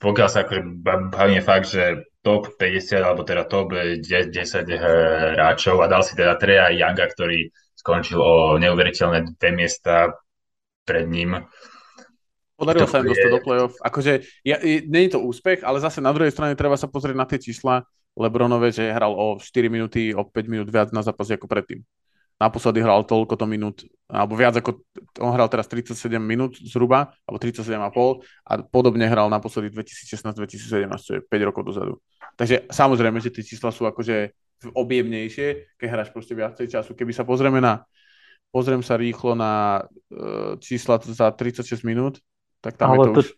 pokiaľ 0.00 0.28
sa 0.32 0.48
akože 0.48 0.62
bavíme 1.12 1.44
fakt, 1.44 1.68
že 1.68 2.08
top 2.24 2.56
50 2.56 3.04
alebo 3.04 3.22
teda 3.22 3.44
top 3.44 3.76
10 3.76 4.02
hráčov 4.66 5.84
a 5.84 5.86
dal 5.86 6.00
si 6.00 6.16
teda 6.16 6.40
Treja 6.40 6.72
Younga, 6.72 7.06
ktorý 7.12 7.52
skončil 7.76 8.18
o 8.18 8.56
neuveriteľné 8.58 9.36
dve 9.36 9.50
miesta 9.52 10.16
pred 10.82 11.06
ním 11.06 11.44
Podarilo 12.56 12.88
sa 12.88 13.04
im 13.04 13.12
dostať 13.12 13.30
do 13.36 13.44
play-off. 13.44 13.76
Akože, 13.84 14.24
ja, 14.40 14.56
nie 14.64 15.02
je 15.06 15.12
to 15.12 15.20
úspech, 15.20 15.60
ale 15.60 15.76
zase 15.76 16.00
na 16.00 16.08
druhej 16.16 16.32
strane 16.32 16.56
treba 16.56 16.80
sa 16.80 16.88
pozrieť 16.88 17.16
na 17.16 17.28
tie 17.28 17.36
čísla 17.36 17.84
Lebronové, 18.16 18.72
že 18.72 18.88
hral 18.88 19.12
o 19.12 19.36
4 19.36 19.68
minúty, 19.68 20.16
o 20.16 20.24
5 20.24 20.32
minút 20.48 20.72
viac 20.72 20.88
na 20.88 21.04
zápase 21.04 21.36
ako 21.36 21.52
predtým. 21.52 21.84
Naposledy 22.36 22.84
hral 22.84 23.08
toľko 23.08 23.34
to 23.40 23.46
minút, 23.48 23.88
alebo 24.12 24.36
viac 24.36 24.60
ako, 24.60 24.84
on 25.24 25.32
hral 25.32 25.48
teraz 25.48 25.72
37 25.72 26.20
minút 26.20 26.60
zhruba, 26.60 27.16
alebo 27.24 27.40
37,5 27.40 28.20
a 28.44 28.52
podobne 28.68 29.08
hral 29.08 29.32
naposledy 29.32 29.72
2016-2017, 29.72 30.84
čo 31.00 31.12
je 31.16 31.20
5 31.24 31.48
rokov 31.48 31.64
dozadu. 31.64 31.96
Takže 32.36 32.68
samozrejme, 32.68 33.24
že 33.24 33.32
tie 33.32 33.40
čísla 33.40 33.72
sú 33.72 33.88
akože 33.88 34.36
objemnejšie, 34.76 35.80
keď 35.80 35.88
hráš 35.88 36.10
proste 36.12 36.36
viacej 36.36 36.68
času. 36.68 36.92
Keby 36.92 37.12
sa 37.16 37.24
pozrieme 37.24 37.60
na 37.64 37.88
pozriem 38.56 38.80
sa 38.80 38.96
rýchlo 38.96 39.36
na 39.36 39.84
uh, 39.84 40.56
čísla 40.56 40.96
za 41.04 41.28
36 41.28 41.84
minút, 41.84 42.24
tak 42.64 42.80
tam 42.80 42.96
Ale 42.96 42.96
je 42.96 43.00
to, 43.00 43.12
to 43.12 43.20
už... 43.20 43.28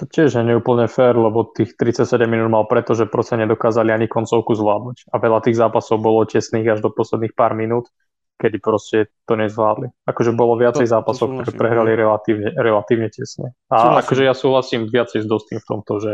To 0.00 0.04
tiež 0.08 0.32
je 0.32 0.40
neúplne 0.40 0.88
fér, 0.88 1.12
lebo 1.12 1.44
tých 1.52 1.76
37 1.76 2.24
minút 2.24 2.48
mal 2.48 2.64
preto, 2.64 2.96
že 2.96 3.04
proste 3.04 3.36
nedokázali 3.36 3.92
ani 3.92 4.08
koncovku 4.08 4.56
zvládnuť. 4.56 5.12
A 5.12 5.20
veľa 5.20 5.44
tých 5.44 5.60
zápasov 5.60 6.00
bolo 6.00 6.24
tesných 6.24 6.72
až 6.72 6.80
do 6.80 6.88
posledných 6.88 7.36
pár 7.36 7.52
minút, 7.52 7.92
kedy 8.40 8.56
proste 8.56 9.12
to 9.28 9.36
nezvládli. 9.36 9.92
Akože 10.08 10.32
bolo 10.32 10.56
viacej 10.56 10.88
to, 10.88 10.92
zápasov, 10.96 11.28
to 11.28 11.34
ktoré 11.44 11.50
prehrali 11.52 11.92
relatívne, 11.92 12.56
relatívne 12.56 13.12
tesne. 13.12 13.52
A 13.68 13.76
súhlasím. 13.76 14.00
akože 14.00 14.22
ja 14.24 14.34
súhlasím 14.34 14.80
viacej 14.88 15.20
s 15.20 15.26
Dostým 15.28 15.60
v 15.60 15.68
tomto, 15.68 15.92
že 16.00 16.12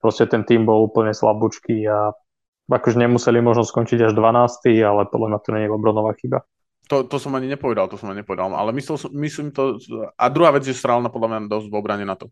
proste 0.00 0.24
ten 0.24 0.48
tým 0.48 0.64
bol 0.64 0.88
úplne 0.88 1.12
slabúčky 1.12 1.84
a 1.84 2.16
akože 2.72 2.96
nemuseli 2.96 3.38
možno 3.44 3.68
skončiť 3.68 4.08
až 4.08 4.12
12, 4.16 4.72
ale 4.80 5.04
podľa 5.06 5.28
mňa 5.36 5.38
to 5.44 5.50
nie 5.52 5.62
je 5.68 5.70
Lebronová 5.70 6.12
chyba. 6.16 6.38
To, 6.86 7.02
to 7.02 7.18
som 7.18 7.34
ani 7.34 7.50
nepovedal, 7.50 7.90
to 7.90 7.98
som 7.98 8.14
ani 8.14 8.22
nepovedal, 8.22 8.54
ale 8.54 8.70
myslel, 8.78 9.10
myslím 9.18 9.50
to, 9.50 9.82
a 10.14 10.24
druhá 10.30 10.54
vec, 10.54 10.62
že 10.62 10.78
na 10.86 11.10
podľa 11.10 11.28
mňa 11.34 11.40
dosť 11.50 11.66
v 11.66 11.74
obrane 11.74 12.06
na 12.06 12.14
to. 12.14 12.30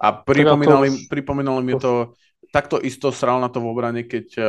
A 0.00 0.10
pripomínali, 0.10 0.88
to... 0.88 0.98
pripomínali 1.12 1.62
mi 1.62 1.74
to, 1.76 2.16
takto 2.48 2.80
isto 2.80 3.12
sral 3.12 3.44
na 3.44 3.52
to 3.52 3.60
v 3.60 3.68
obrane, 3.68 4.08
keď 4.08 4.26
uh, 4.40 4.46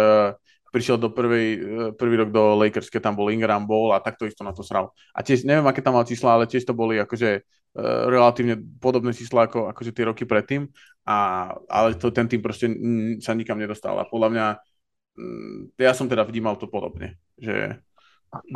prišiel 0.76 1.00
do 1.00 1.08
prvej, 1.08 1.48
uh, 1.56 1.90
prvý 1.96 2.20
rok 2.20 2.36
do 2.36 2.60
Lakers, 2.60 2.92
keď 2.92 3.08
tam 3.08 3.16
bol 3.16 3.32
Ingram 3.32 3.64
bol 3.64 3.96
a 3.96 4.04
takto 4.04 4.28
isto 4.28 4.44
na 4.44 4.52
to 4.52 4.60
sral. 4.60 4.92
A 5.16 5.24
tiež, 5.24 5.48
neviem, 5.48 5.64
aké 5.64 5.80
tam 5.80 5.96
mal 5.96 6.04
čísla, 6.04 6.36
ale 6.36 6.52
tiež 6.52 6.68
to 6.68 6.76
boli 6.76 7.00
akože 7.00 7.40
uh, 7.40 8.04
relatívne 8.12 8.60
podobné 8.84 9.16
čísla 9.16 9.48
ako 9.48 9.72
akože 9.72 9.96
tie 9.96 10.04
roky 10.12 10.28
predtým, 10.28 10.68
a, 11.08 11.48
ale 11.72 11.96
to, 11.96 12.12
ten 12.12 12.28
tým 12.28 12.44
proste 12.44 12.68
m, 12.68 13.24
sa 13.24 13.32
nikam 13.32 13.56
nedostal. 13.56 13.96
A 13.96 14.04
podľa 14.04 14.30
mňa, 14.36 14.46
m, 15.16 15.72
ja 15.80 15.96
som 15.96 16.12
teda 16.12 16.28
vnímal 16.28 16.60
to 16.60 16.68
podobne, 16.68 17.16
že 17.40 17.80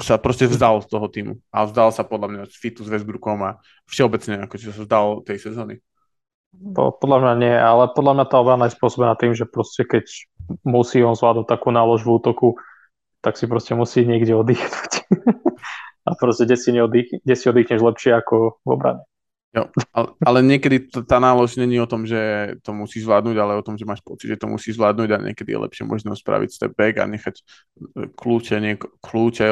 sa 0.04 0.20
proste 0.20 0.44
vzdal 0.50 0.84
z 0.84 0.88
toho 0.92 1.08
týmu. 1.08 1.34
A 1.56 1.64
vzdal 1.64 1.96
sa 1.96 2.04
podľa 2.04 2.28
mňa 2.28 2.44
fitu 2.52 2.84
s 2.84 2.92
Westbrookom 2.92 3.40
a 3.48 3.64
všeobecne 3.88 4.44
akože 4.44 4.76
sa 4.76 4.84
vzdal 4.84 5.24
tej 5.24 5.40
sezóny. 5.40 5.80
Po, 6.50 6.98
podľa 6.98 7.18
mňa 7.22 7.34
nie, 7.38 7.56
ale 7.56 7.94
podľa 7.94 8.14
mňa 8.18 8.26
tá 8.26 8.36
obrana 8.42 8.66
je 8.68 8.76
spôsobená 8.76 9.14
tým, 9.16 9.38
že 9.38 9.46
proste 9.46 9.86
keď 9.86 10.10
musí 10.66 11.04
on 11.04 11.16
zvládnuť 11.16 11.48
takú 11.48 11.70
nálož 11.70 12.04
v 12.04 12.18
útoku, 12.18 12.50
tak 13.20 13.36
si 13.36 13.46
proste 13.46 13.76
musí 13.76 14.08
niekde 14.08 14.36
oddychnúť. 14.36 14.92
a 16.08 16.10
proste 16.16 16.48
kde 16.48 16.58
si, 16.58 16.70
neoddych, 16.72 17.10
kde 17.22 17.36
si 17.36 17.46
oddychneš 17.50 17.82
lepšie 17.84 18.12
ako 18.16 18.60
v 18.64 18.70
obrane. 18.70 19.04
Jo, 19.50 19.66
ale, 19.98 20.14
ale 20.22 20.40
niekedy 20.46 20.94
tá 21.10 21.18
nálož 21.18 21.58
není 21.58 21.82
o 21.82 21.90
tom, 21.90 22.06
že 22.06 22.54
to 22.62 22.70
musí 22.70 23.02
zvládnuť, 23.02 23.34
ale 23.34 23.58
o 23.58 23.66
tom, 23.66 23.82
že 23.82 23.86
máš 23.86 23.98
pocit, 24.06 24.30
že 24.30 24.38
to 24.38 24.46
musí 24.46 24.70
zvládnuť 24.70 25.10
a 25.10 25.18
niekedy 25.26 25.58
je 25.58 25.64
lepšie 25.66 25.84
možno 25.90 26.14
spraviť 26.14 26.50
step 26.54 26.74
back 26.78 27.02
a 27.02 27.10
nechať 27.10 27.34
e, 27.34 27.44
kľúče, 28.14 28.62
nieko, 28.62 28.94
kľúče 29.02 29.50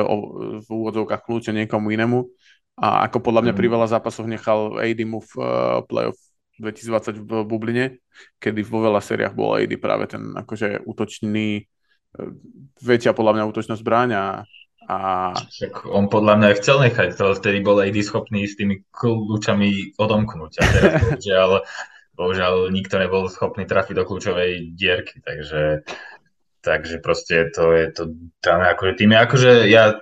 v 0.61 0.67
úvodzovkách 0.69 1.21
kľúče 1.25 1.49
niekomu 1.49 1.89
inému. 1.97 2.29
A 2.77 3.09
ako 3.09 3.25
podľa 3.25 3.49
mňa 3.49 3.53
pri 3.57 3.67
mhm. 3.67 3.73
veľa 3.73 3.87
zápasoch 3.89 4.29
nechal 4.29 4.77
AD 4.77 5.01
mu 5.01 5.17
v 5.17 5.33
uh, 5.41 5.81
playoff 5.89 6.26
2020 6.57 7.21
v 7.21 7.31
Bubline, 7.45 7.85
kedy 8.41 8.61
vo 8.65 8.81
veľa 8.85 9.01
sériách 9.01 9.33
bol 9.37 9.57
AD 9.57 9.73
práve 9.77 10.09
ten 10.09 10.33
akože 10.33 10.83
útočný, 10.83 11.61
e, 11.61 11.63
väčšia 12.81 13.13
podľa 13.13 13.33
mňa 13.37 13.49
útočná 13.49 13.75
zbraň 13.77 14.09
a 14.17 14.25
a... 14.87 15.35
Tak 15.35 15.83
on 15.83 16.07
podľa 16.07 16.39
mňa 16.39 16.49
chcel 16.63 16.79
nechať, 16.79 17.19
to 17.19 17.35
vtedy 17.35 17.59
bol 17.59 17.75
AD 17.75 17.99
schopný 17.99 18.47
s 18.47 18.55
tými 18.55 18.87
kľúčami 18.95 19.99
odomknúť. 19.99 20.51
A 20.59 20.63
teraz 20.63 20.91
bohužiaľ, 21.03 21.51
bohužiaľ 22.15 22.53
nikto 22.71 22.95
nebol 22.95 23.27
schopný 23.27 23.67
trafiť 23.67 23.99
do 23.99 24.07
kľúčovej 24.07 24.71
dierky, 24.79 25.19
takže 25.19 25.83
takže 26.67 26.99
proste 26.99 27.47
to 27.55 27.71
je 27.71 27.87
to 27.95 28.03
dané 28.43 28.75
akože 28.75 28.99
tým. 28.99 29.15
Akože 29.15 29.71
ja 29.71 29.95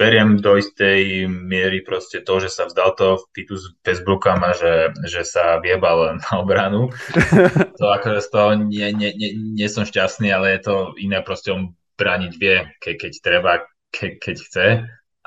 beriem 0.00 0.40
do 0.40 0.56
istej 0.56 1.28
miery 1.28 1.84
proste 1.84 2.24
to, 2.24 2.40
že 2.40 2.48
sa 2.48 2.64
vzdal 2.64 2.96
to 2.96 3.20
Titus 3.36 3.76
Westbrookom 3.84 4.40
a 4.40 4.56
že, 4.56 4.96
že 5.04 5.28
sa 5.28 5.60
viebal 5.60 6.16
na 6.16 6.30
obranu. 6.40 6.88
To 7.76 7.92
akože 7.92 8.24
z 8.24 8.28
toho 8.32 8.50
nie, 8.56 8.88
nie, 8.96 9.12
nie, 9.12 9.36
nie 9.36 9.68
som 9.68 9.84
šťastný, 9.84 10.32
ale 10.32 10.56
je 10.56 10.60
to 10.64 10.74
iné 10.96 11.20
proste 11.20 11.52
on 11.52 11.76
brániť 12.00 12.32
vie, 12.40 12.64
ke, 12.80 12.96
keď 12.96 13.12
treba, 13.20 13.52
ke, 13.92 14.16
keď 14.16 14.36
chce. 14.40 14.66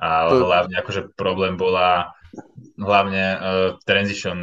A 0.01 0.33
to... 0.33 0.49
hlavne 0.49 0.73
akože 0.81 1.13
problém 1.13 1.61
bola 1.61 2.17
hlavne 2.81 3.25
uh, 3.37 3.69
transition 3.85 4.41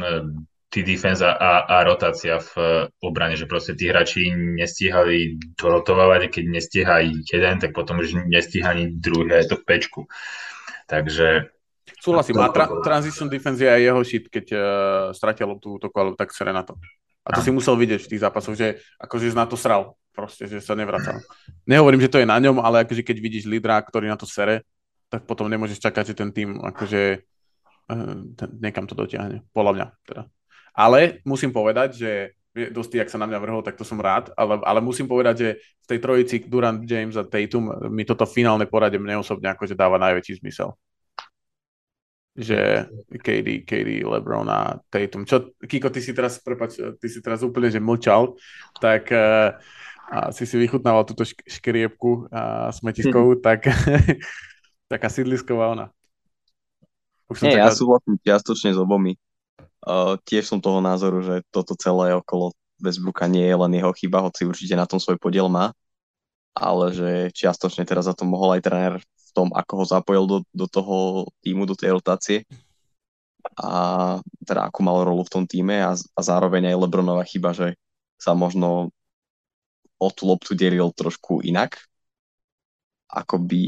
tí 0.67 0.83
defense 0.83 1.23
a, 1.23 1.63
a 1.63 1.75
rotácia 1.87 2.43
v 2.43 2.51
obrane, 2.99 3.39
že 3.39 3.47
proste 3.47 3.71
tí 3.71 3.87
hráči 3.87 4.27
nestíhali 4.35 5.39
dorotovať, 5.55 6.27
keď 6.27 6.43
nestíha 6.43 6.95
jeden, 7.07 7.55
tak 7.63 7.71
potom 7.71 8.03
už 8.03 8.27
nestíha 8.27 8.75
ani 8.75 8.91
druhé 8.91 9.47
to 9.47 9.55
pečku. 9.63 10.11
Takže 10.91 11.47
Súhlasím, 11.97 12.39
a 12.43 12.51
tra- 12.51 12.83
transition 12.83 13.31
defense 13.31 13.63
je 13.63 13.71
aj 13.71 13.81
jeho 13.81 14.01
shit, 14.03 14.25
keď 14.27 14.45
uh, 14.53 14.59
stratil 15.15 15.55
tú 15.57 15.79
útoku, 15.79 15.95
alebo 15.95 16.19
tak 16.19 16.35
sere 16.35 16.51
na 16.51 16.67
to. 16.67 16.75
A 17.23 17.35
to 17.35 17.43
si 17.43 17.51
musel 17.51 17.75
vidieť 17.75 18.07
v 18.07 18.11
tých 18.15 18.23
zápasoch, 18.23 18.55
že 18.55 18.79
akože 19.03 19.35
na 19.35 19.43
to 19.43 19.59
sral 19.59 19.99
proste, 20.15 20.47
že 20.47 20.63
sa 20.63 20.75
nevracal. 20.79 21.19
Nehovorím, 21.67 21.99
že 21.99 22.11
to 22.11 22.19
je 22.23 22.27
na 22.27 22.39
ňom, 22.39 22.63
ale 22.63 22.87
akože 22.87 23.03
keď 23.03 23.17
vidíš 23.19 23.51
lídra, 23.51 23.83
ktorý 23.83 24.07
na 24.07 24.15
to 24.15 24.23
sere, 24.23 24.63
tak 25.11 25.27
potom 25.27 25.51
nemôžeš 25.51 25.79
čakať, 25.83 26.11
že 26.11 26.15
ten 26.15 26.29
tým 26.31 26.59
akože 26.59 27.01
uh, 27.91 28.19
niekam 28.63 28.87
to 28.87 28.95
dotiahne. 28.95 29.43
Podľa 29.51 29.71
mňa 29.75 29.87
teda. 30.07 30.23
Ale 30.77 31.25
musím 31.25 31.49
povedať, 31.49 31.89
že 31.97 32.11
dosť, 32.53 33.01
ak 33.01 33.09
sa 33.09 33.21
na 33.21 33.25
mňa 33.29 33.39
vrhol, 33.41 33.61
tak 33.65 33.77
to 33.77 33.85
som 33.85 34.01
rád, 34.01 34.33
ale, 34.33 34.61
ale 34.61 34.79
musím 34.81 35.09
povedať, 35.09 35.35
že 35.37 35.49
v 35.61 35.89
tej 35.89 35.99
trojici 36.01 36.35
Durant, 36.45 36.81
James 36.85 37.17
a 37.17 37.25
Tatum 37.25 37.69
mi 37.89 38.05
toto 38.05 38.25
finálne 38.25 38.69
poradie 38.69 39.01
mne 39.01 39.21
osobne 39.21 39.53
akože 39.53 39.77
dáva 39.77 40.01
najväčší 40.01 40.41
zmysel. 40.41 40.73
Že 42.37 42.89
KD, 43.17 43.65
KD, 43.65 44.05
LeBron 44.05 44.49
a 44.49 44.77
Tatum. 44.89 45.25
Čo, 45.25 45.57
Kiko, 45.57 45.89
ty 45.89 46.01
si 46.01 46.13
teraz, 46.13 46.37
prepač, 46.41 46.77
ty 46.77 47.07
si 47.09 47.21
teraz 47.21 47.41
úplne, 47.41 47.73
že 47.73 47.81
mlčal, 47.81 48.37
tak 48.77 49.09
uh, 49.09 49.57
a 50.07 50.31
si 50.31 50.47
si 50.47 50.55
vychutnával 50.55 51.03
túto 51.03 51.27
škriepku 51.27 52.31
a 52.31 52.71
smetiskovú, 52.71 53.37
hm. 53.37 53.41
tak 53.47 53.67
taká 54.91 55.07
sídlisková 55.11 55.75
ona. 55.75 55.85
Už 57.27 57.43
Nie, 57.43 57.59
taká... 57.59 57.67
ja 57.67 57.71
súhlasím 57.75 58.15
čiastočne 58.23 58.71
s 58.71 58.79
obomi. 58.79 59.19
Uh, 59.85 60.17
tiež 60.25 60.49
som 60.49 60.59
toho 60.63 60.81
názoru, 60.81 61.21
že 61.21 61.35
toto 61.53 61.77
celé 61.77 62.13
okolo 62.17 62.51
Westbrooka 62.81 63.25
nie 63.29 63.45
je 63.45 63.57
len 63.57 63.73
jeho 63.73 63.91
chyba, 63.93 64.25
hoci 64.25 64.45
určite 64.45 64.77
na 64.77 64.85
tom 64.89 65.01
svoj 65.01 65.17
podiel 65.17 65.49
má, 65.49 65.73
ale 66.53 66.93
že 66.93 67.09
čiastočne 67.33 67.85
teraz 67.85 68.09
za 68.09 68.13
to 68.13 68.25
mohol 68.25 68.53
aj 68.57 68.61
tréner 68.65 68.93
v 69.01 69.29
tom, 69.33 69.53
ako 69.53 69.73
ho 69.81 69.85
zapojil 69.85 70.23
do, 70.25 70.37
do 70.53 70.65
toho 70.65 71.29
týmu, 71.45 71.69
do 71.69 71.77
tej 71.77 71.97
rotácie. 71.97 72.37
A 73.57 74.17
teda 74.43 74.67
akú 74.67 74.81
mal 74.81 75.05
rolu 75.05 75.23
v 75.25 75.33
tom 75.33 75.45
týme 75.45 75.81
a, 75.81 75.93
a 75.93 76.19
zároveň 76.21 76.73
aj 76.73 76.79
Lebronová 76.83 77.23
chyba, 77.25 77.53
že 77.53 77.77
sa 78.17 78.33
možno 78.33 78.89
o 79.97 80.07
tú 80.13 80.29
loptu 80.29 80.53
delil 80.53 80.89
trošku 80.93 81.41
inak, 81.41 81.77
ako 83.09 83.41
by 83.41 83.61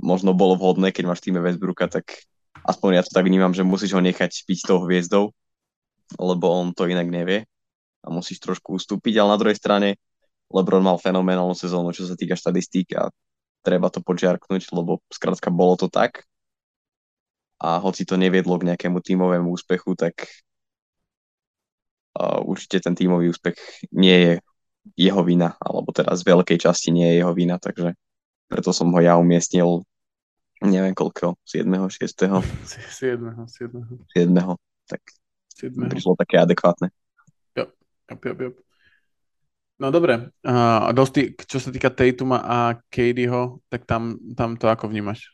možno 0.00 0.32
bolo 0.32 0.56
vhodné, 0.56 0.92
keď 0.94 1.04
máš 1.04 1.20
týme 1.20 1.42
Westbrooka, 1.44 1.90
tak 1.90 2.24
aspoň 2.64 3.00
ja 3.00 3.02
to 3.04 3.12
tak 3.12 3.26
vnímam, 3.26 3.52
že 3.54 3.66
musíš 3.66 3.96
ho 3.96 4.02
nechať 4.02 4.44
byť 4.44 4.58
tou 4.66 4.84
hviezdou, 4.84 5.32
lebo 6.18 6.46
on 6.50 6.74
to 6.74 6.90
inak 6.90 7.06
nevie 7.06 7.46
a 8.00 8.06
musíš 8.08 8.40
trošku 8.40 8.76
ustúpiť, 8.80 9.20
ale 9.20 9.36
na 9.36 9.40
druhej 9.40 9.58
strane 9.60 10.00
LeBron 10.50 10.82
mal 10.82 10.98
fenomenálnu 10.98 11.54
sezónu, 11.54 11.94
čo 11.94 12.08
sa 12.08 12.18
týka 12.18 12.34
štatistík 12.34 12.98
a 12.98 13.12
treba 13.62 13.92
to 13.92 14.02
počiarknúť, 14.02 14.72
lebo 14.74 14.98
skrátka 15.12 15.52
bolo 15.52 15.76
to 15.78 15.86
tak. 15.86 16.26
A 17.60 17.76
hoci 17.76 18.08
to 18.08 18.16
neviedlo 18.16 18.56
k 18.56 18.72
nejakému 18.72 19.04
tímovému 19.04 19.52
úspechu, 19.52 19.92
tak 19.92 20.24
uh, 22.16 22.40
určite 22.40 22.80
ten 22.80 22.96
tímový 22.96 23.28
úspech 23.28 23.54
nie 23.92 24.16
je 24.16 24.32
jeho 24.96 25.20
vina, 25.20 25.60
alebo 25.60 25.92
teda 25.92 26.16
z 26.16 26.22
veľkej 26.24 26.58
časti 26.58 26.88
nie 26.88 27.04
je 27.14 27.16
jeho 27.20 27.36
vina, 27.36 27.60
takže 27.60 27.92
preto 28.48 28.72
som 28.72 28.88
ho 28.90 29.00
ja 29.04 29.20
umiestnil 29.20 29.84
neviem 30.64 30.92
koľko, 30.92 31.40
7. 31.44 31.66
6. 31.66 32.28
7. 32.64 33.48
7. 33.48 34.06
7. 34.12 34.56
Tak 34.86 35.02
7. 35.56 35.88
prišlo 35.88 36.16
také 36.20 36.40
adekvátne. 36.40 36.92
Jo, 37.56 37.72
jo, 38.10 38.16
jo, 38.24 38.34
jo. 38.36 38.50
No 39.80 39.88
dobre, 39.88 40.28
uh, 40.44 40.92
dosti, 40.92 41.32
čo 41.40 41.56
sa 41.56 41.72
týka 41.72 41.88
Tatuma 41.88 42.44
a 42.44 42.76
Katieho, 42.92 43.64
tak 43.72 43.88
tam, 43.88 44.20
tam 44.36 44.60
to 44.60 44.68
ako 44.68 44.92
vnímaš? 44.92 45.32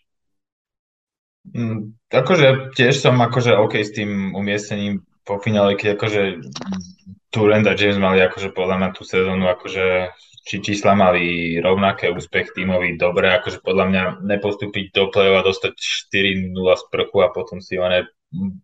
Mm, 1.51 1.99
akože 2.11 2.75
tiež 2.79 2.95
som 2.95 3.19
akože 3.19 3.59
OK 3.59 3.83
s 3.83 3.91
tým 3.91 4.35
umiestnením 4.39 5.03
po 5.27 5.43
finále, 5.43 5.75
keď 5.75 5.99
akože 5.99 6.23
Turenda 7.35 7.75
James 7.75 7.99
mali 7.99 8.23
akože 8.23 8.55
podľa 8.55 8.77
mňa 8.79 8.91
tú 8.95 9.03
sezónu 9.03 9.51
akože 9.51 10.15
či 10.47 10.63
čísla 10.63 10.95
mali 10.95 11.59
rovnaké 11.59 12.07
úspech 12.15 12.55
tímový 12.55 12.95
dobre, 12.95 13.35
akože 13.35 13.67
podľa 13.67 13.85
mňa 13.91 14.03
nepostúpiť 14.23 14.95
do 14.95 15.11
play 15.11 15.35
a 15.35 15.43
dostať 15.43 15.75
4-0 16.15 16.55
z 16.55 16.85
prchu 16.87 17.19
a 17.27 17.35
potom 17.35 17.59
si 17.59 17.75
one 17.75 18.07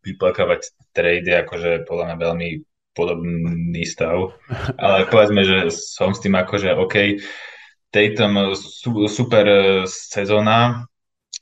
vyplakávať 0.07 0.79
trade, 0.95 1.27
akože 1.27 1.83
podľa 1.91 2.05
mňa 2.07 2.17
veľmi 2.23 2.49
podobný 2.95 3.83
stav. 3.83 4.31
Ale 4.79 5.05
povedzme, 5.13 5.43
že 5.43 5.75
som 5.75 6.15
s 6.15 6.23
tým 6.23 6.39
akože 6.39 6.71
OK, 6.79 7.19
Tatum 7.93 8.57
super 9.11 9.45
sezóna, 9.91 10.89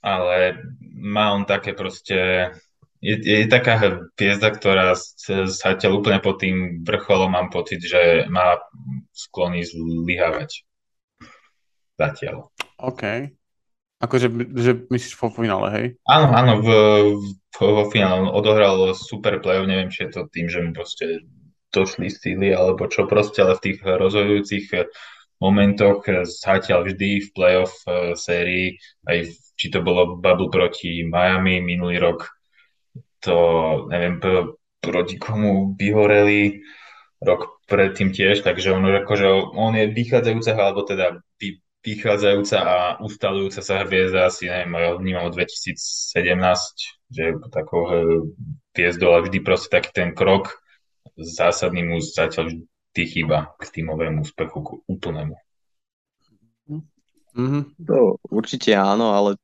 ale 0.03 0.59
má 0.99 1.36
on 1.36 1.45
také 1.47 1.76
proste 1.76 2.51
je, 3.01 3.17
je 3.17 3.49
taká 3.49 3.81
hviezda, 4.15 4.53
ktorá 4.53 4.93
zatiaľ 5.49 6.05
úplne 6.05 6.21
pod 6.21 6.41
tým 6.45 6.85
vrcholom 6.85 7.33
mám 7.33 7.49
pocit, 7.49 7.81
že 7.81 8.29
má 8.29 8.61
sklony 9.17 9.65
zlyhávať. 9.65 10.69
Zatiaľ. 11.97 12.53
OK. 12.77 13.33
Akože 14.01 14.33
že 14.57 14.89
myslíš 14.89 15.17
vo 15.21 15.29
finále, 15.29 15.69
hej? 15.77 15.87
Áno, 16.09 16.33
áno, 16.33 16.53
v, 16.65 16.69
v, 17.53 17.59
vo 17.61 17.85
finále 17.93 18.25
on 18.25 18.33
odohral 18.33 18.97
super 18.97 19.37
play 19.45 19.61
neviem, 19.69 19.93
či 19.93 20.09
je 20.09 20.17
to 20.17 20.23
tým, 20.33 20.49
že 20.49 20.65
mu 20.65 20.73
proste 20.73 21.21
došli 21.69 22.09
síly, 22.09 22.57
alebo 22.57 22.89
čo 22.89 23.05
proste, 23.05 23.45
ale 23.45 23.61
v 23.61 23.65
tých 23.69 23.79
rozhodujúcich 23.85 24.73
momentoch 25.41 26.05
zatiaľ 26.25 26.89
vždy 26.89 27.29
v 27.29 27.29
playoff 27.33 27.73
eh, 27.85 28.17
sérii, 28.17 28.77
aj 29.09 29.37
či 29.61 29.69
to 29.69 29.85
bolo 29.85 30.17
bubble 30.17 30.49
proti 30.49 31.05
Miami 31.05 31.61
minulý 31.61 32.01
rok, 32.01 32.39
to 33.21 33.37
neviem 33.93 34.21
proti 34.81 35.16
komu 35.21 35.77
vyhoreli 35.77 36.64
rok 37.21 37.61
predtým 37.68 38.11
tiež, 38.11 38.41
takže 38.41 38.73
on, 38.73 38.83
akože, 38.83 39.29
on 39.55 39.77
je 39.77 39.93
vychádzajúca, 39.93 40.51
alebo 40.57 40.83
teda 40.89 41.21
vy, 41.37 41.61
vychádzajúca 41.85 42.57
a 42.59 42.77
ustalujúca 43.05 43.61
sa 43.61 43.85
hviezda 43.85 44.33
asi, 44.33 44.49
neviem, 44.49 44.73
ja 44.73 44.91
vnímam 44.97 45.29
od 45.29 45.37
2017, 45.37 45.77
že 47.12 47.25
takou 47.53 47.87
hviezdou, 48.73 49.12
ale 49.12 49.29
vždy 49.29 49.39
proste 49.45 49.68
taký 49.68 49.93
ten 49.93 50.11
krok 50.16 50.61
zásadný 51.21 51.85
mu 51.85 52.01
zatiaľ 52.01 52.57
vždy 52.57 53.03
chýba 53.05 53.53
k 53.61 53.68
týmovému 53.68 54.25
úspechu, 54.25 54.59
k 54.64 54.68
úplnému. 54.89 55.37
Mm-hmm. 57.31 57.62
To 57.87 58.18
určite 58.27 58.75
áno, 58.75 59.14
ale 59.14 59.39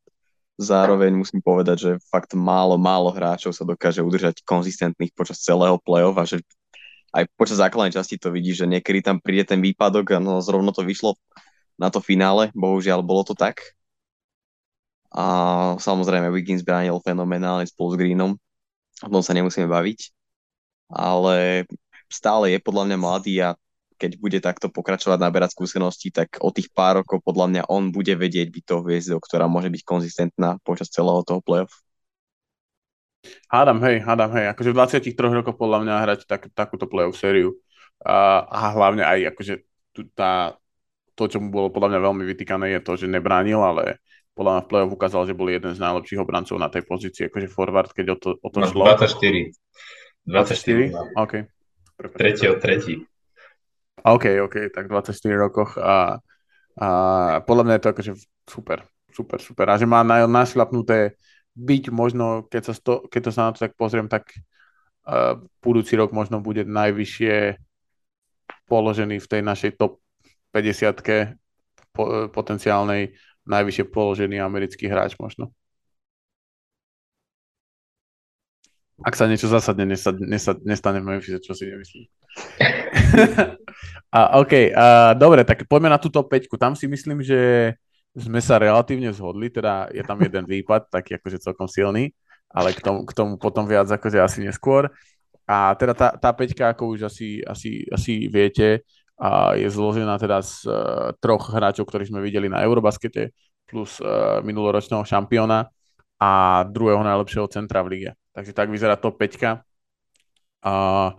Zároveň 0.56 1.12
musím 1.12 1.44
povedať, 1.44 1.76
že 1.76 1.90
fakt 2.08 2.32
málo, 2.32 2.80
málo 2.80 3.12
hráčov 3.12 3.52
sa 3.52 3.68
dokáže 3.68 4.00
udržať 4.00 4.40
konzistentných 4.40 5.12
počas 5.12 5.44
celého 5.44 5.76
play-off 5.76 6.16
a 6.16 6.24
že 6.24 6.40
aj 7.12 7.28
počas 7.36 7.60
základnej 7.60 7.92
časti 7.92 8.16
to 8.16 8.32
vidí, 8.32 8.56
že 8.56 8.64
niekedy 8.64 9.04
tam 9.04 9.20
príde 9.20 9.44
ten 9.44 9.60
výpadok 9.60 10.16
a 10.16 10.18
no, 10.20 10.40
zrovna 10.40 10.72
to 10.72 10.80
vyšlo 10.80 11.16
na 11.76 11.92
to 11.92 12.00
finále, 12.00 12.48
bohužiaľ 12.56 13.04
bolo 13.04 13.20
to 13.24 13.36
tak. 13.36 13.76
A 15.12 15.24
samozrejme 15.76 16.32
Wiggins 16.32 16.64
bránil 16.64 17.00
fenomenálne 17.04 17.68
spolu 17.68 17.92
s 17.92 18.00
Greenom, 18.00 18.32
o 19.04 19.08
tom 19.12 19.20
sa 19.20 19.36
nemusíme 19.36 19.68
baviť, 19.68 20.12
ale 20.92 21.68
stále 22.08 22.56
je 22.56 22.58
podľa 22.64 22.84
mňa 22.88 22.96
mladý 22.96 23.34
a 23.44 23.56
keď 23.96 24.20
bude 24.20 24.38
takto 24.44 24.68
pokračovať, 24.68 25.18
naberať 25.18 25.56
skúsenosti, 25.56 26.12
tak 26.12 26.36
o 26.44 26.52
tých 26.52 26.68
pár 26.70 27.02
rokov 27.02 27.24
podľa 27.24 27.46
mňa 27.48 27.62
on 27.72 27.90
bude 27.90 28.12
vedieť 28.12 28.52
byť 28.52 28.64
tou 28.64 28.80
hviezdou, 28.84 29.18
ktorá 29.18 29.48
môže 29.48 29.72
byť 29.72 29.82
konzistentná 29.82 30.60
počas 30.62 30.92
celého 30.92 31.24
toho 31.24 31.40
playoff. 31.40 31.72
Hádam, 33.50 33.82
hej, 33.82 34.04
hádam, 34.04 34.30
hej. 34.38 34.52
Akože 34.54 34.70
v 34.70 34.78
23 34.78 35.40
rokoch 35.42 35.56
podľa 35.58 35.78
mňa 35.82 35.94
hrať 36.04 36.20
tak, 36.30 36.52
takúto 36.54 36.86
playoff 36.86 37.18
sériu 37.18 37.58
a, 38.04 38.44
a 38.46 38.76
hlavne 38.76 39.02
aj 39.02 39.34
akože 39.34 39.54
tá, 40.12 40.54
to, 41.16 41.24
čo 41.26 41.40
mu 41.40 41.48
bolo 41.48 41.72
podľa 41.72 41.96
mňa 41.96 42.00
veľmi 42.06 42.24
vytýkané, 42.28 42.76
je 42.76 42.80
to, 42.84 42.92
že 43.00 43.08
nebránil, 43.08 43.64
ale 43.64 43.98
podľa 44.36 44.52
mňa 44.52 44.62
v 44.62 44.68
play-off 44.68 44.92
ukázal, 44.92 45.24
že 45.24 45.34
bol 45.34 45.48
jeden 45.48 45.72
z 45.72 45.80
najlepších 45.80 46.20
obrancov 46.20 46.60
na 46.60 46.68
tej 46.68 46.84
pozícii, 46.84 47.32
akože 47.32 47.48
forward, 47.48 47.90
keď 47.96 48.06
o 48.12 48.16
to, 48.20 48.28
o 48.36 48.48
to 48.52 48.60
no, 48.60 48.68
šlo. 48.68 48.84
24. 48.92 49.56
24? 50.28 50.92
24? 50.92 51.16
OK. 51.16 51.34
Tretí 52.12 52.44
od 52.44 52.58
tretí. 52.60 52.94
OK, 54.04 54.24
OK, 54.44 54.56
tak 54.74 54.88
24 54.88 55.16
rokoch 55.36 55.80
a, 55.80 56.20
a 56.76 56.88
podľa 57.46 57.62
mňa 57.64 57.74
je 57.76 57.82
to 57.82 57.92
akože 57.92 58.12
super, 58.44 58.78
super, 59.08 59.38
super. 59.40 59.66
A 59.72 59.80
že 59.80 59.88
má 59.88 60.04
našlapnuté 60.04 61.16
byť 61.56 61.88
možno, 61.88 62.44
keď 62.52 62.62
sa, 62.70 62.74
sto, 62.76 62.92
keď 63.08 63.20
to 63.24 63.30
sa 63.32 63.42
na 63.48 63.50
to 63.56 63.64
tak 63.64 63.72
pozriem, 63.80 64.12
tak 64.12 64.28
uh, 65.08 65.40
budúci 65.64 65.96
rok 65.96 66.12
možno 66.12 66.44
bude 66.44 66.68
najvyššie 66.68 67.56
položený 68.68 69.16
v 69.22 69.30
tej 69.30 69.40
našej 69.40 69.70
top 69.80 70.04
50 70.52 71.40
po, 71.96 72.28
potenciálnej 72.28 73.16
najvyššie 73.46 73.84
položený 73.88 74.42
americký 74.42 74.90
hráč 74.90 75.16
možno. 75.16 75.54
Ak 79.00 79.12
sa 79.12 79.28
niečo 79.28 79.48
zásadne 79.48 79.84
nestane 80.64 80.98
v 81.00 81.06
Memphis, 81.06 81.40
čo 81.44 81.52
si 81.52 81.68
nemyslím. 81.68 82.15
A, 84.16 84.40
OK, 84.40 84.52
a, 84.72 85.12
dobre, 85.14 85.44
tak 85.44 85.64
poďme 85.68 85.92
na 85.92 86.00
túto 86.00 86.22
peťku. 86.24 86.56
Tam 86.56 86.76
si 86.76 86.88
myslím, 86.88 87.20
že 87.20 87.72
sme 88.16 88.40
sa 88.40 88.56
relatívne 88.56 89.12
zhodli, 89.12 89.52
teda 89.52 89.92
je 89.92 90.00
tam 90.00 90.16
jeden 90.24 90.48
výpad, 90.48 90.88
taký 90.88 91.20
akože 91.20 91.44
celkom 91.44 91.68
silný, 91.68 92.16
ale 92.48 92.72
k 92.72 92.80
tomu, 92.80 93.04
k 93.04 93.12
tomu 93.12 93.36
potom 93.36 93.68
viac 93.68 93.86
akože 93.92 94.18
asi 94.20 94.40
neskôr. 94.40 94.88
A 95.46 95.76
teda 95.78 95.94
tá, 95.94 96.08
tá 96.16 96.32
peťka, 96.32 96.72
ako 96.74 96.96
už 96.96 97.06
asi, 97.06 97.44
asi, 97.44 97.84
asi 97.92 98.26
viete, 98.26 98.82
a 99.16 99.56
je 99.56 99.68
zložená 99.72 100.20
teda 100.20 100.44
z 100.44 100.68
uh, 100.68 100.74
troch 101.20 101.48
hráčov, 101.48 101.88
ktorých 101.88 102.12
sme 102.12 102.20
videli 102.20 102.52
na 102.52 102.60
Eurobaskete, 102.60 103.32
plus 103.64 103.96
uh, 104.04 104.44
minuloročného 104.44 105.04
šampióna 105.08 105.72
a 106.20 106.30
druhého 106.68 107.00
najlepšieho 107.00 107.48
centra 107.48 107.80
v 107.80 107.96
lige. 107.96 108.10
Takže 108.36 108.52
tak 108.52 108.68
vyzerá 108.68 109.00
to 109.00 109.08
5. 109.08 109.64
Uh, 110.60 111.16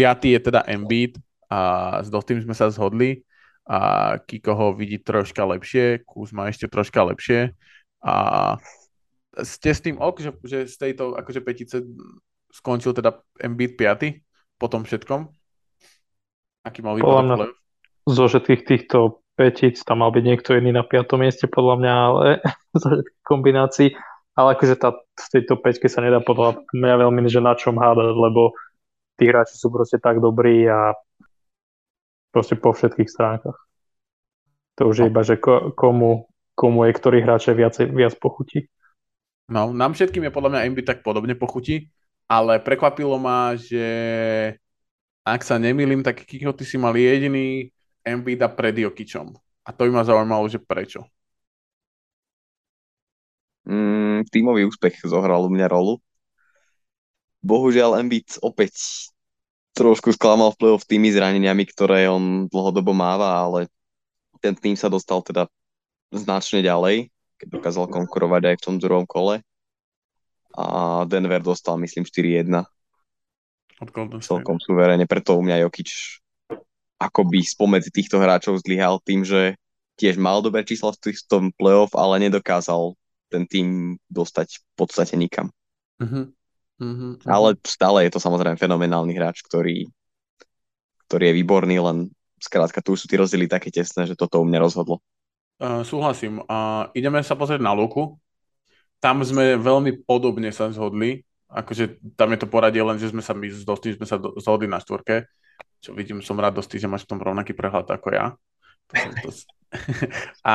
piatý 0.00 0.32
je 0.32 0.40
teda 0.48 0.64
Embiid 0.64 1.20
a 1.52 2.00
s 2.00 2.08
Dostým 2.08 2.40
sme 2.40 2.56
sa 2.56 2.72
zhodli 2.72 3.20
a 3.68 4.16
Kiko 4.24 4.56
ho 4.56 4.66
vidí 4.72 4.96
troška 4.96 5.44
lepšie, 5.44 6.08
Kuzma 6.08 6.48
ešte 6.48 6.72
troška 6.72 7.04
lepšie 7.04 7.52
a 8.00 8.14
ste 9.44 9.70
s 9.70 9.84
tým 9.84 10.00
ok, 10.00 10.16
že, 10.24 10.30
že 10.42 10.58
z 10.64 10.76
tejto 10.88 11.20
akože 11.20 11.44
petice 11.44 11.76
skončil 12.48 12.96
teda 12.96 13.20
Embiid 13.38 13.76
5. 13.76 14.56
po 14.56 14.66
tom 14.72 14.88
všetkom? 14.88 15.28
Aký 16.64 16.80
mal 16.80 16.96
výpadok 16.96 17.52
Zo 18.08 18.24
všetkých 18.26 18.62
týchto 18.64 19.20
petíc 19.38 19.80
tam 19.86 20.04
mal 20.04 20.12
byť 20.12 20.24
niekto 20.24 20.56
iný 20.56 20.74
na 20.74 20.84
5. 20.84 21.16
mieste 21.20 21.46
podľa 21.46 21.74
mňa, 21.80 21.92
ale 21.92 22.24
zo 22.80 22.86
všetkých 22.90 23.22
kombinácií. 23.24 23.88
Ale 24.34 24.56
akože 24.56 24.74
tá, 24.78 24.94
v 24.96 25.28
tejto 25.30 25.58
peťke 25.60 25.88
sa 25.90 26.00
nedá 26.00 26.20
podľa 26.22 26.64
mňa 26.72 26.94
veľmi, 27.06 27.28
že 27.28 27.44
na 27.44 27.52
čom 27.54 27.76
hádať, 27.76 28.14
lebo 28.14 28.56
tí 29.20 29.28
hráči 29.28 29.60
sú 29.60 29.68
proste 29.68 30.00
tak 30.00 30.16
dobrí 30.16 30.64
a 30.64 30.96
proste 32.32 32.56
po 32.56 32.72
všetkých 32.72 33.12
stránkach. 33.12 33.58
To 34.80 34.88
už 34.88 35.04
je 35.04 35.06
iba, 35.12 35.20
že 35.20 35.36
ko, 35.36 35.76
komu, 35.76 36.24
komu 36.56 36.88
je 36.88 36.96
ktorý 36.96 37.20
hráč 37.20 37.52
viac, 37.52 37.76
viac 37.76 38.16
pochutí. 38.16 38.64
No, 39.52 39.76
nám 39.76 39.92
všetkým 39.92 40.24
je 40.24 40.32
podľa 40.32 40.50
mňa 40.56 40.64
MB 40.72 40.78
tak 40.88 40.98
podobne 41.04 41.36
pochutí, 41.36 41.92
ale 42.24 42.62
prekvapilo 42.64 43.20
ma, 43.20 43.52
že 43.60 43.84
ak 45.20 45.44
sa 45.44 45.60
nemýlim, 45.60 46.00
tak 46.00 46.24
Kiko, 46.24 46.56
ty 46.56 46.64
si 46.64 46.80
mal 46.80 46.96
jediný 46.96 47.68
Embiida 48.00 48.48
pred 48.48 48.72
Jokičom. 48.72 49.36
A 49.66 49.68
to 49.76 49.84
by 49.84 49.90
ma 49.92 50.02
zaujímalo, 50.06 50.48
že 50.48 50.56
prečo. 50.56 51.04
Mm, 53.68 54.24
tímový 54.32 54.64
úspech 54.64 55.04
zohral 55.04 55.44
u 55.44 55.50
mňa 55.52 55.68
rolu. 55.68 56.00
Bohužiaľ 57.40 58.00
Embiid 58.00 58.36
opäť 58.44 58.76
trošku 59.72 60.12
sklamal 60.12 60.52
v 60.52 60.58
play-off 60.60 60.84
tými 60.84 61.08
zraneniami, 61.08 61.64
ktoré 61.64 62.10
on 62.10 62.50
dlhodobo 62.50 62.92
máva, 62.92 63.40
ale 63.40 63.70
ten 64.44 64.52
tým 64.52 64.76
sa 64.76 64.92
dostal 64.92 65.24
teda 65.24 65.48
značne 66.12 66.60
ďalej, 66.60 67.08
keď 67.40 67.48
dokázal 67.60 67.86
konkurovať 67.88 68.42
aj 68.52 68.56
v 68.60 68.64
tom 68.64 68.76
druhom 68.76 69.06
kole. 69.08 69.40
A 70.52 70.64
Denver 71.06 71.40
dostal, 71.40 71.78
myslím, 71.78 72.02
4-1 72.04 72.66
od 73.80 73.88
Golden 73.94 74.20
State. 74.20 74.28
Celkom 74.28 74.60
suverene, 74.60 75.08
preto 75.08 75.38
u 75.38 75.42
mňa 75.46 75.64
Jokic 75.64 76.20
akoby 77.00 77.40
spomedzi 77.40 77.88
týchto 77.88 78.20
hráčov 78.20 78.60
zlyhal 78.60 79.00
tým, 79.00 79.24
že 79.24 79.56
tiež 79.96 80.20
mal 80.20 80.44
dobré 80.44 80.64
čísla 80.68 80.92
v 80.92 81.00
tom 81.24 81.48
playoff, 81.56 81.96
ale 81.96 82.28
nedokázal 82.28 82.92
ten 83.32 83.48
tým 83.48 83.96
dostať 84.12 84.60
v 84.60 84.62
podstate 84.76 85.16
nikam. 85.16 85.48
Uh-huh. 85.96 86.28
Uh-huh. 86.80 87.20
Ale 87.28 87.60
stále 87.60 88.08
je 88.08 88.16
to 88.16 88.20
samozrejme 88.20 88.56
fenomenálny 88.56 89.12
hráč, 89.12 89.44
ktorý, 89.44 89.84
ktorý 91.06 91.24
je 91.28 91.38
výborný, 91.44 91.76
len 91.76 92.08
skrátka 92.40 92.80
tu 92.80 92.96
sú 92.96 93.04
tí 93.04 93.20
rozdiely 93.20 93.46
také 93.46 93.68
tesné, 93.68 94.08
že 94.08 94.16
toto 94.16 94.40
u 94.40 94.48
mňa 94.48 94.58
rozhodlo. 94.64 95.04
Uh, 95.60 95.84
súhlasím. 95.84 96.40
Uh, 96.48 96.88
ideme 96.96 97.20
sa 97.20 97.36
pozrieť 97.36 97.60
na 97.60 97.76
Luku. 97.76 98.16
Tam 98.96 99.20
sme 99.20 99.60
veľmi 99.60 100.08
podobne 100.08 100.48
sa 100.48 100.72
zhodli 100.72 101.20
akože 101.50 102.14
tam 102.14 102.30
je 102.30 102.38
to 102.38 102.46
poradie 102.46 102.80
len, 102.80 102.96
že 102.96 103.10
sme 103.10 103.20
sa 103.20 103.34
my 103.34 103.50
s 103.50 103.66
Dostým 103.66 103.98
sme 103.98 104.06
sa 104.06 104.16
do, 104.16 104.38
zhodli 104.38 104.70
na 104.70 104.78
štvorke, 104.78 105.26
čo 105.82 105.90
vidím, 105.92 106.22
som 106.22 106.38
rád 106.38 106.62
Dostý, 106.62 106.78
že 106.78 106.86
máš 106.86 107.04
v 107.04 107.16
tom 107.16 107.20
rovnaký 107.20 107.52
prehľad 107.52 107.90
ako 107.90 108.08
ja. 108.14 108.26
To 108.90 108.94
som, 108.94 109.10
to... 109.18 109.30
a 110.46 110.54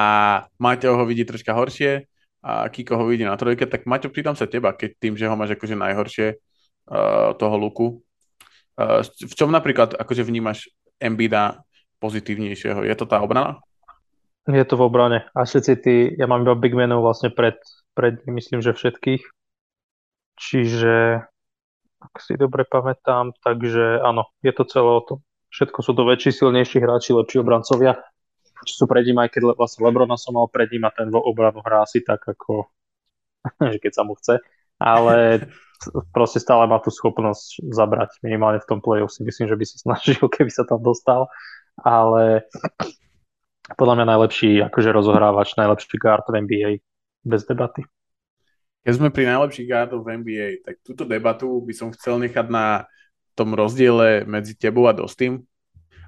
Maťo 0.56 0.96
ho 0.96 1.04
vidí 1.04 1.28
troška 1.28 1.52
horšie 1.52 2.08
a 2.46 2.70
Kiko 2.70 3.02
ho 3.02 3.10
vidí 3.10 3.26
na 3.26 3.34
trojke, 3.34 3.66
tak 3.66 3.90
Maťo, 3.90 4.14
pridám 4.14 4.38
sa 4.38 4.46
teba, 4.46 4.78
keď 4.78 5.02
tým, 5.02 5.14
že 5.18 5.26
ho 5.26 5.34
máš 5.34 5.58
akože 5.58 5.74
najhoršie 5.74 6.28
uh, 6.38 7.34
toho 7.34 7.56
luku. 7.58 8.06
Uh, 8.78 9.02
v 9.02 9.34
čom 9.34 9.50
napríklad 9.50 9.98
akože 9.98 10.22
vnímaš 10.22 10.70
Embida 11.02 11.66
pozitívnejšieho? 11.98 12.86
Je 12.86 12.94
to 12.94 13.10
tá 13.10 13.18
obrana? 13.18 13.58
Je 14.46 14.62
to 14.62 14.78
v 14.78 14.86
obrane. 14.86 15.26
A 15.34 15.42
všetci 15.42 15.74
tí, 15.82 15.96
ja 16.14 16.30
mám 16.30 16.46
iba 16.46 16.54
big 16.54 16.78
menov 16.78 17.02
vlastne 17.02 17.34
pred, 17.34 17.58
pred 17.98 18.22
myslím, 18.30 18.62
že 18.62 18.78
všetkých 18.78 19.26
Čiže, 20.36 21.24
ak 22.04 22.14
si 22.20 22.36
dobre 22.36 22.68
pamätám, 22.68 23.32
takže 23.40 24.04
áno, 24.04 24.28
je 24.44 24.52
to 24.52 24.68
celé 24.68 24.92
o 24.92 25.02
tom. 25.04 25.20
Všetko 25.56 25.80
sú 25.80 25.92
to 25.96 26.04
väčší, 26.04 26.36
silnejší 26.36 26.84
hráči, 26.84 27.16
lepší 27.16 27.40
obrancovia. 27.40 27.96
Či 28.66 28.74
sú 28.82 28.86
pred 28.90 29.06
ním, 29.06 29.22
aj 29.22 29.30
keď 29.32 29.56
vlastne 29.56 29.86
Lebrona 29.86 30.18
som 30.18 30.34
mal 30.34 30.50
pred 30.50 30.68
ním 30.74 30.84
a 30.84 30.92
ten 30.92 31.08
vo 31.14 31.22
obranu 31.22 31.62
hrá 31.62 31.86
si 31.86 32.02
tak 32.02 32.26
ako, 32.26 32.68
že 33.72 33.78
keď 33.78 33.92
sa 33.94 34.04
mu 34.04 34.18
chce. 34.18 34.42
Ale 34.76 35.48
proste 36.12 36.42
stále 36.42 36.68
má 36.68 36.82
tú 36.82 36.92
schopnosť 36.92 37.64
zabrať 37.72 38.20
minimálne 38.26 38.60
v 38.60 38.68
tom 38.68 38.80
play 38.84 39.06
si 39.08 39.24
myslím, 39.24 39.48
že 39.48 39.56
by 39.56 39.66
si 39.66 39.78
snažil, 39.84 40.20
keby 40.26 40.52
sa 40.52 40.66
tam 40.66 40.82
dostal. 40.82 41.30
Ale 41.80 42.48
podľa 43.74 44.02
mňa 44.02 44.06
najlepší 44.06 44.52
akože 44.70 44.90
rozohrávač, 44.94 45.58
najlepší 45.58 45.98
guard 45.98 46.26
v 46.30 46.46
NBA 46.46 46.72
bez 47.26 47.46
debaty. 47.50 47.82
Keď 48.86 48.94
sme 48.94 49.10
pri 49.10 49.26
najlepších 49.26 49.66
gárdoch 49.66 50.06
v 50.06 50.22
NBA, 50.22 50.48
tak 50.62 50.78
túto 50.86 51.10
debatu 51.10 51.58
by 51.66 51.74
som 51.74 51.90
chcel 51.90 52.22
nechať 52.22 52.54
na 52.54 52.86
tom 53.34 53.58
rozdiele 53.58 54.30
medzi 54.30 54.54
tebou 54.54 54.86
a 54.86 54.94
Dostým. 54.94 55.42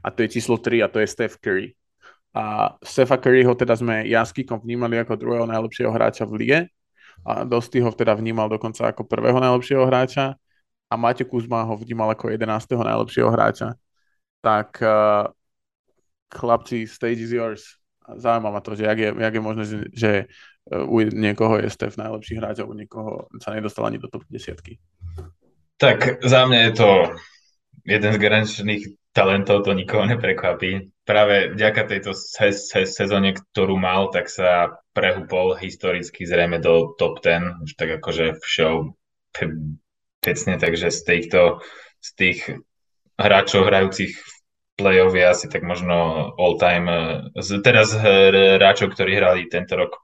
A 0.05 0.13
to 0.13 0.21
je 0.23 0.37
číslo 0.37 0.61
3 0.61 0.85
a 0.85 0.87
to 0.87 1.01
je 1.01 1.09
Steph 1.09 1.41
Curry. 1.41 1.73
A 2.35 2.75
Stefa 2.83 3.17
Curryho 3.17 3.55
teda 3.55 3.75
sme 3.77 4.05
ja 4.07 4.23
s 4.23 4.31
Kikom 4.35 4.61
vnímali 4.61 4.99
ako 4.99 5.19
druhého 5.19 5.47
najlepšieho 5.47 5.91
hráča 5.91 6.27
v 6.27 6.33
lige. 6.39 6.59
A 7.25 7.43
Dosty 7.43 7.81
ho 7.81 7.89
teda 7.89 8.13
vnímal 8.13 8.47
dokonca 8.47 8.93
ako 8.93 9.07
prvého 9.07 9.39
najlepšieho 9.41 9.83
hráča. 9.83 10.37
A 10.87 10.93
Maťo 10.95 11.27
Kuzma 11.27 11.65
ho 11.67 11.75
vnímal 11.75 12.13
ako 12.13 12.31
11. 12.31 12.47
najlepšieho 12.77 13.27
hráča. 13.27 13.75
Tak 14.39 14.79
uh, 14.79 15.27
chlapci, 16.31 16.87
stage 16.87 17.19
is 17.19 17.33
yours. 17.33 17.79
Zaujíma 18.07 18.51
ma 18.51 18.61
to, 18.63 18.75
že 18.75 18.87
jak 18.87 18.99
je, 18.99 19.09
jak 19.11 19.33
je 19.33 19.41
možné, 19.41 19.63
že, 19.65 19.77
že 19.91 20.11
u 20.71 20.99
niekoho 20.99 21.57
je 21.59 21.69
Steph 21.69 21.97
najlepší 21.97 22.35
hráč 22.35 22.59
a 22.59 22.67
u 22.67 22.73
niekoho 22.75 23.27
sa 23.39 23.55
nedostal 23.55 23.87
ani 23.87 23.99
do 23.99 24.07
top 24.07 24.23
10. 24.27 24.59
Tak 25.77 26.23
za 26.23 26.45
mňa 26.47 26.59
je 26.59 26.71
to 26.75 26.89
jeden 27.87 28.11
z 28.13 28.17
garančných 28.17 28.83
talentov, 29.15 29.63
to 29.63 29.71
nikoho 29.71 30.03
neprekvapí. 30.03 30.91
Práve 31.07 31.55
vďaka 31.55 31.87
tejto 31.87 32.11
se- 32.11 32.51
se- 32.51 32.89
sezóne, 32.91 33.31
ktorú 33.31 33.79
mal, 33.79 34.11
tak 34.11 34.27
sa 34.27 34.75
prehúpol 34.91 35.55
historicky 35.55 36.27
zrejme 36.27 36.59
do 36.59 36.99
top 36.99 37.23
10, 37.23 37.63
už 37.63 37.71
tak 37.79 38.03
akože 38.03 38.35
v 38.35 38.43
show 38.43 38.73
pecne, 40.19 40.59
takže 40.59 40.91
z 40.91 40.99
týchto, 41.07 41.63
z 42.03 42.09
tých 42.19 42.39
hráčov 43.15 43.71
hrajúcich 43.71 44.11
v 44.11 44.31
play-off 44.75 45.15
je 45.15 45.25
asi 45.25 45.45
tak 45.47 45.63
možno 45.63 46.29
all 46.35 46.59
time, 46.59 46.91
teraz 47.63 47.95
hráčov, 47.95 48.93
ktorí 48.93 49.15
hrali 49.15 49.47
tento 49.47 49.79
rok 49.79 49.95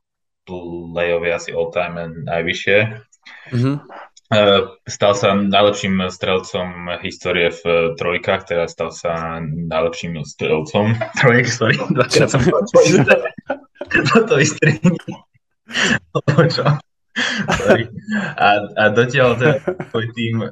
play-off 0.47 1.24
je 1.24 1.34
asi 1.34 1.49
all-time 1.56 2.28
najvyššie. 2.28 2.78
Mm-hmm. 3.51 3.76
Stal 4.88 5.14
sa 5.14 5.36
najlepším 5.36 6.10
strelcom 6.10 6.90
histórie 7.04 7.52
v 7.52 7.94
trojkách, 8.00 8.48
teda 8.48 8.66
stal 8.72 8.90
sa 8.90 9.44
najlepším 9.44 10.24
strelcom 10.24 10.96
trojek, 11.20 11.48
sorry, 11.52 11.76
dvakrát 11.92 12.30
som 12.32 12.42
to 12.42 14.36
isté. 14.46 14.70
A, 18.42 18.50
a 18.74 18.84
dotiaľ 18.90 19.38
ten 19.38 19.62
svoj 19.62 20.06
tým, 20.18 20.50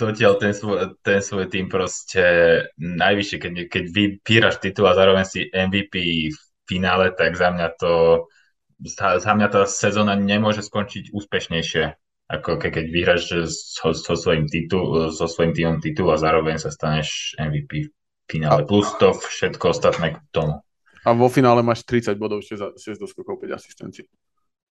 dotiaľ 0.00 0.32
ten 0.40 0.52
svoj, 0.56 0.96
ten 1.04 1.20
svoj 1.20 1.44
tým 1.52 1.68
proste 1.68 2.24
najvyššie, 2.80 3.36
keď, 3.36 3.52
keď 3.68 3.84
vypíraš 3.92 4.64
titul 4.64 4.88
a 4.88 4.96
zároveň 4.96 5.28
si 5.28 5.44
MVP 5.52 5.94
v 6.32 6.38
finále, 6.64 7.12
tak 7.12 7.36
za 7.36 7.52
mňa 7.52 7.68
to 7.76 8.24
za 8.96 9.32
mňa 9.36 9.48
tá 9.52 9.68
sezóna 9.68 10.16
nemôže 10.16 10.64
skončiť 10.64 11.12
úspešnejšie, 11.12 11.99
ako 12.30 12.62
ke, 12.62 12.70
keď 12.70 12.86
vyhráš 12.94 13.22
so, 13.50 13.90
so, 13.90 14.14
svojím 14.14 14.46
titul, 14.46 15.10
so 15.10 15.26
svojím 15.26 15.50
týmom 15.50 15.76
titul 15.82 16.14
a 16.14 16.16
zároveň 16.16 16.62
sa 16.62 16.70
staneš 16.70 17.34
MVP 17.34 17.90
v 17.90 18.26
finále. 18.30 18.62
Plus 18.62 18.86
to 19.02 19.10
všetko 19.18 19.74
ostatné 19.74 20.14
k 20.14 20.18
tomu. 20.30 20.62
A 21.02 21.10
vo 21.10 21.26
finále 21.26 21.66
máš 21.66 21.82
30 21.82 22.14
bodov, 22.14 22.46
6, 22.46 22.78
6 22.78 23.02
doskokov, 23.02 23.42
5 23.42 23.58
asistencií. 23.58 24.06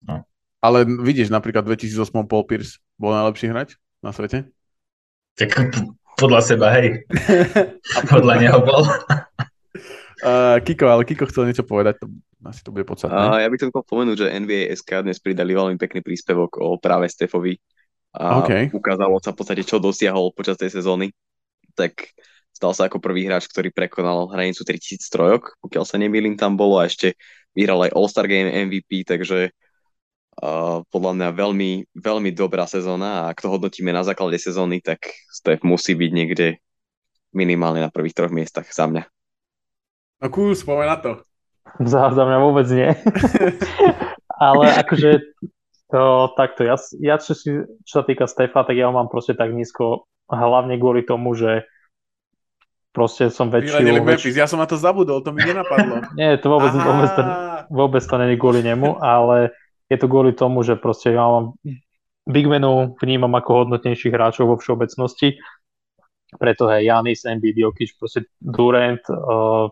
No. 0.07 0.23
Ale 0.63 0.85
vidíš, 0.85 1.33
napríklad 1.33 1.67
2008 1.67 2.29
Paul 2.29 2.45
Pierce 2.47 2.79
bol 2.95 3.11
najlepší 3.11 3.51
hráč 3.51 3.75
na 3.99 4.15
svete? 4.15 4.47
Tak 5.35 5.75
podľa 6.21 6.41
seba, 6.45 6.71
hej. 6.77 7.03
A 7.97 7.99
podľa 8.13 8.33
neho 8.39 8.59
bol. 8.63 8.87
Uh, 10.21 10.61
Kiko, 10.61 10.85
ale 10.85 11.01
Kiko 11.01 11.25
chcel 11.25 11.49
niečo 11.49 11.65
povedať, 11.65 11.97
to, 11.97 12.05
asi 12.45 12.61
to 12.65 12.73
bude 12.73 12.85
podstatné. 12.89 13.13
Uh, 13.13 13.39
ja 13.41 13.49
by 13.49 13.57
som 13.61 13.69
chcel 13.69 13.83
spomenúť, 13.85 14.17
že 14.17 14.33
NBA 14.33 14.73
SK 14.73 15.05
dnes 15.05 15.21
pridali 15.21 15.53
veľmi 15.53 15.77
pekný 15.77 16.01
príspevok 16.01 16.57
o 16.57 16.81
práve 16.81 17.05
Stefovi 17.05 17.57
a 18.11 18.43
okay. 18.43 18.67
ukázalo 18.73 19.21
sa 19.23 19.31
v 19.31 19.37
podstate, 19.39 19.63
čo 19.63 19.79
dosiahol 19.79 20.35
počas 20.35 20.59
tej 20.59 20.73
sezóny. 20.73 21.15
Tak 21.77 22.11
stal 22.51 22.75
sa 22.75 22.91
ako 22.91 22.99
prvý 22.99 23.29
hráč, 23.29 23.47
ktorý 23.47 23.71
prekonal 23.71 24.27
hranicu 24.27 24.67
3000 24.67 25.07
trojok, 25.07 25.55
pokiaľ 25.63 25.83
sa 25.87 25.95
nemýlim, 25.95 26.35
tam 26.35 26.59
bolo 26.59 26.81
a 26.81 26.89
ešte 26.89 27.15
vyhral 27.55 27.87
aj 27.87 27.95
All-Star 27.95 28.27
Game 28.27 28.51
MVP, 28.51 29.07
takže 29.07 29.55
uh, 30.43 30.83
podľa 30.91 31.11
mňa 31.15 31.29
veľmi, 31.31 31.71
veľmi 31.95 32.29
dobrá 32.35 32.67
sezóna 32.67 33.25
a 33.25 33.31
ak 33.31 33.39
to 33.39 33.47
hodnotíme 33.47 33.95
na 33.95 34.03
základe 34.03 34.35
sezóny, 34.41 34.83
tak 34.83 35.07
Steph 35.31 35.63
musí 35.63 35.95
byť 35.95 36.11
niekde 36.11 36.59
minimálne 37.31 37.79
na 37.79 37.91
prvých 37.91 38.15
troch 38.15 38.33
miestach 38.33 38.67
za 38.67 38.91
mňa. 38.91 39.07
No 40.21 40.27
cool, 40.29 40.53
spomeň 40.53 40.87
na 40.87 40.97
to. 40.99 41.11
Za, 41.79 42.11
za 42.11 42.23
mňa 42.27 42.37
vôbec 42.41 42.67
nie. 42.67 42.91
Ale 44.41 44.73
akože 44.81 45.37
to, 45.91 46.33
takto, 46.39 46.65
ja, 46.65 46.75
ja 46.99 47.15
čo, 47.19 47.35
si, 47.35 47.51
čo 47.83 47.93
sa 48.01 48.03
týka 48.03 48.25
Stefa, 48.25 48.63
tak 48.63 48.79
ja 48.79 48.89
ho 48.89 48.95
mám 48.95 49.11
proste 49.11 49.35
tak 49.35 49.51
nízko, 49.51 50.07
hlavne 50.31 50.79
kvôli 50.79 51.03
tomu, 51.03 51.35
že 51.35 51.67
proste 52.95 53.27
som 53.27 53.51
väčší... 53.51 53.83
Memphis, 53.99 54.35
ja 54.35 54.47
som 54.47 54.59
na 54.59 54.67
to 54.67 54.79
zabudol, 54.79 55.19
to 55.23 55.35
mi 55.35 55.43
nenapadlo. 55.43 56.07
Nie, 56.19 56.39
to 56.39 56.47
vôbec, 56.47 56.71
vôbec, 56.75 57.11
to, 57.15 57.23
vôbec 57.71 58.03
to 58.03 58.15
není 58.19 58.35
kvôli 58.39 58.63
nemu, 58.63 58.99
ale 59.03 59.51
je 59.91 59.97
to 59.99 60.07
kvôli 60.07 60.31
tomu, 60.31 60.63
že 60.63 60.79
proste 60.79 61.11
ja 61.11 61.23
mám 61.23 61.59
Big 62.23 62.47
Menu 62.47 62.95
vnímam 63.03 63.33
ako 63.35 63.67
hodnotnejších 63.67 64.15
hráčov 64.15 64.47
vo 64.47 64.55
všeobecnosti, 64.55 65.39
preto 66.39 66.71
hej, 66.71 66.87
Janis, 66.87 67.27
Embiid, 67.27 67.59
Jokic, 67.59 67.91
proste 67.99 68.31
Durant, 68.39 69.03
uh, 69.11 69.67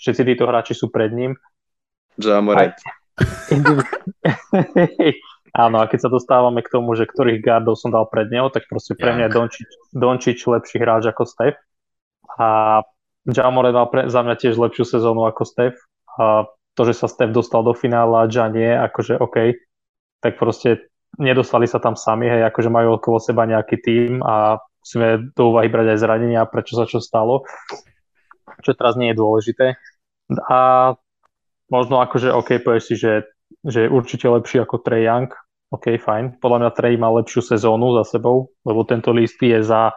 všetci 0.00 0.22
títo 0.24 0.48
hráči 0.48 0.72
sú 0.72 0.88
pred 0.88 1.12
ním. 1.12 1.36
Jamoret. 2.16 2.80
Áno, 5.50 5.82
a 5.82 5.90
keď 5.90 6.06
sa 6.06 6.10
dostávame 6.10 6.62
k 6.62 6.70
tomu, 6.70 6.94
že 6.94 7.10
ktorých 7.10 7.42
gardov 7.42 7.74
som 7.74 7.90
dal 7.90 8.06
pred 8.06 8.30
neho, 8.30 8.54
tak 8.54 8.70
proste 8.70 8.94
pre 8.94 9.10
mňa 9.12 9.28
je 9.28 9.34
Dončič, 9.34 9.70
Dončič 9.90 10.38
lepší 10.46 10.78
hráč 10.78 11.10
ako 11.10 11.26
Steph. 11.26 11.58
A 12.38 12.80
Jamore 13.26 13.74
dal 13.74 13.90
pre, 13.90 14.06
za 14.06 14.22
mňa 14.22 14.38
tiež 14.38 14.54
lepšiu 14.54 14.86
sezónu 14.86 15.26
ako 15.26 15.42
Steph. 15.42 15.74
A 16.16 16.46
to, 16.78 16.86
že 16.86 16.94
sa 16.94 17.10
Steph 17.10 17.34
dostal 17.34 17.66
do 17.66 17.74
finále 17.74 18.14
a 18.14 18.30
Ja 18.30 18.46
nie, 18.46 18.70
akože 18.70 19.18
OK, 19.18 19.58
tak 20.22 20.38
proste 20.38 20.86
nedostali 21.18 21.66
sa 21.66 21.82
tam 21.82 21.98
sami, 21.98 22.30
hej, 22.30 22.46
akože 22.46 22.70
majú 22.70 23.02
okolo 23.02 23.18
seba 23.18 23.42
nejaký 23.42 23.82
tým 23.82 24.22
a 24.22 24.62
musíme 24.80 25.34
do 25.34 25.50
úvahy 25.50 25.66
brať 25.66 25.92
aj 25.92 25.98
zranenia, 25.98 26.46
prečo 26.46 26.78
sa 26.78 26.86
čo 26.86 27.02
stalo, 27.02 27.42
čo 28.62 28.70
teraz 28.78 28.94
nie 28.94 29.10
je 29.10 29.18
dôležité. 29.18 29.74
A 30.48 30.92
možno 31.70 32.02
akože 32.02 32.30
OK, 32.34 32.62
povieš 32.62 32.84
si, 32.86 32.94
že 32.98 33.26
že 33.66 33.86
je 33.86 33.92
určite 33.92 34.24
lepší 34.28 34.62
ako 34.62 34.80
Trey 34.80 35.04
Young. 35.04 35.28
OK, 35.70 36.00
fajn. 36.02 36.42
Podľa 36.42 36.58
mňa 36.66 36.70
Trey 36.74 36.94
má 36.98 37.10
lepšiu 37.14 37.44
sezónu 37.46 37.94
za 38.02 38.18
sebou, 38.18 38.50
lebo 38.66 38.82
tento 38.82 39.14
list 39.14 39.38
je 39.38 39.60
za 39.62 39.94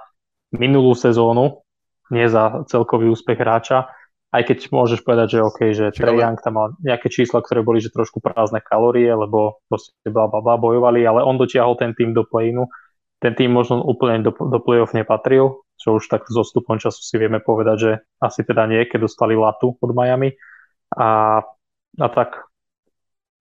minulú 0.53 0.93
sezónu, 0.93 1.65
nie 2.13 2.29
za 2.29 2.61
celkový 2.69 3.09
úspech 3.09 3.41
hráča. 3.41 3.89
Aj 4.33 4.41
keď 4.41 4.69
môžeš 4.69 5.05
povedať, 5.05 5.37
že 5.37 5.45
OK, 5.45 5.59
že 5.73 5.93
Trey 5.93 6.21
Young 6.21 6.37
tam 6.41 6.57
mal 6.57 6.67
nejaké 6.81 7.09
čísla, 7.09 7.41
ktoré 7.41 7.65
boli 7.65 7.81
že 7.81 7.93
trošku 7.93 8.21
prázdne 8.21 8.61
kalórie, 8.61 9.09
lebo 9.09 9.61
proste 9.69 9.93
bla, 10.09 10.29
bla, 10.29 10.41
bla, 10.41 10.57
bojovali, 10.57 11.05
ale 11.05 11.25
on 11.25 11.37
dotiahol 11.37 11.77
ten 11.77 11.93
tým 11.97 12.13
do 12.13 12.25
play-inu. 12.25 12.69
Ten 13.21 13.33
tým 13.33 13.55
možno 13.55 13.79
úplne 13.81 14.19
do, 14.19 14.35
do 14.35 14.59
play-off 14.59 14.91
nepatril, 14.91 15.63
čo 15.83 15.99
už 15.99 16.07
tak 16.07 16.23
so 16.31 16.47
stupom 16.47 16.79
času 16.79 17.03
si 17.03 17.19
vieme 17.19 17.43
povedať, 17.43 17.77
že 17.77 17.91
asi 18.23 18.47
teda 18.47 18.63
nie, 18.71 18.87
keď 18.87 19.11
dostali 19.11 19.35
latu 19.35 19.75
od 19.75 19.91
Miami. 19.91 20.31
A, 20.95 21.43
a 21.99 22.07
tak 22.07 22.47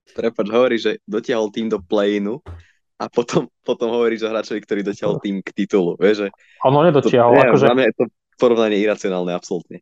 Prepač, 0.02 0.46
hovorí, 0.50 0.76
že 0.82 0.98
dotiahol 1.06 1.54
tým 1.54 1.70
do 1.70 1.78
play-inu 1.78 2.42
a 2.98 3.06
potom, 3.06 3.46
potom 3.62 3.94
hovoríš 3.94 4.26
o 4.26 4.30
hráčovi, 4.34 4.60
ktorý 4.60 4.80
dotiahol 4.82 5.22
tým 5.22 5.38
k 5.40 5.54
titulu. 5.54 5.94
Vieš, 5.94 6.26
že 6.26 6.28
ono 6.66 6.82
nedotiahol. 6.82 7.38
To, 7.38 7.42
akože... 7.54 7.64
Mňa 7.70 7.86
je 7.86 7.96
to 7.96 8.04
porovnanie 8.36 8.82
iracionálne, 8.82 9.30
absolútne. 9.30 9.80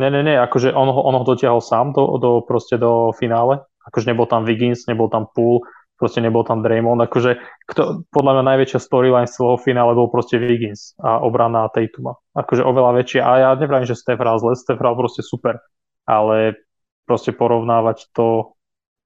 Ne, 0.00 0.08
ne, 0.08 0.24
ne, 0.24 0.40
akože 0.40 0.72
on, 0.72 0.88
on 0.88 1.14
ho 1.20 1.24
dotiahol 1.28 1.60
sám 1.60 1.92
do, 1.92 2.16
do, 2.16 2.40
proste 2.40 2.80
do 2.80 3.12
finále. 3.12 3.60
Akože 3.84 4.08
nebol 4.08 4.24
tam 4.24 4.48
Wiggins, 4.48 4.88
nebol 4.88 5.12
tam 5.12 5.28
Pool, 5.28 5.60
proste 6.00 6.24
nebol 6.24 6.40
tam 6.48 6.64
Draymond. 6.64 7.04
Akože 7.04 7.36
kto, 7.68 8.08
podľa 8.08 8.40
mňa 8.40 8.44
najväčšia 8.56 8.80
storyline 8.80 9.28
z 9.28 9.36
celého 9.36 9.60
finále 9.60 9.92
bol 9.92 10.08
proste 10.08 10.40
Wiggins 10.40 10.96
a 10.96 11.20
obrana 11.20 11.68
Tatuma. 11.68 12.16
Akože 12.32 12.64
oveľa 12.64 13.04
väčšia. 13.04 13.20
A 13.20 13.32
ja 13.36 13.50
neviem, 13.52 13.84
že 13.84 13.92
Steph 13.92 14.16
hral 14.16 14.40
zle, 14.40 14.56
Steph 14.56 14.80
hral 14.80 14.96
proste 14.96 15.20
super. 15.20 15.60
Ale 16.08 16.56
proste 17.04 17.36
porovnávať 17.36 18.08
to 18.16 18.56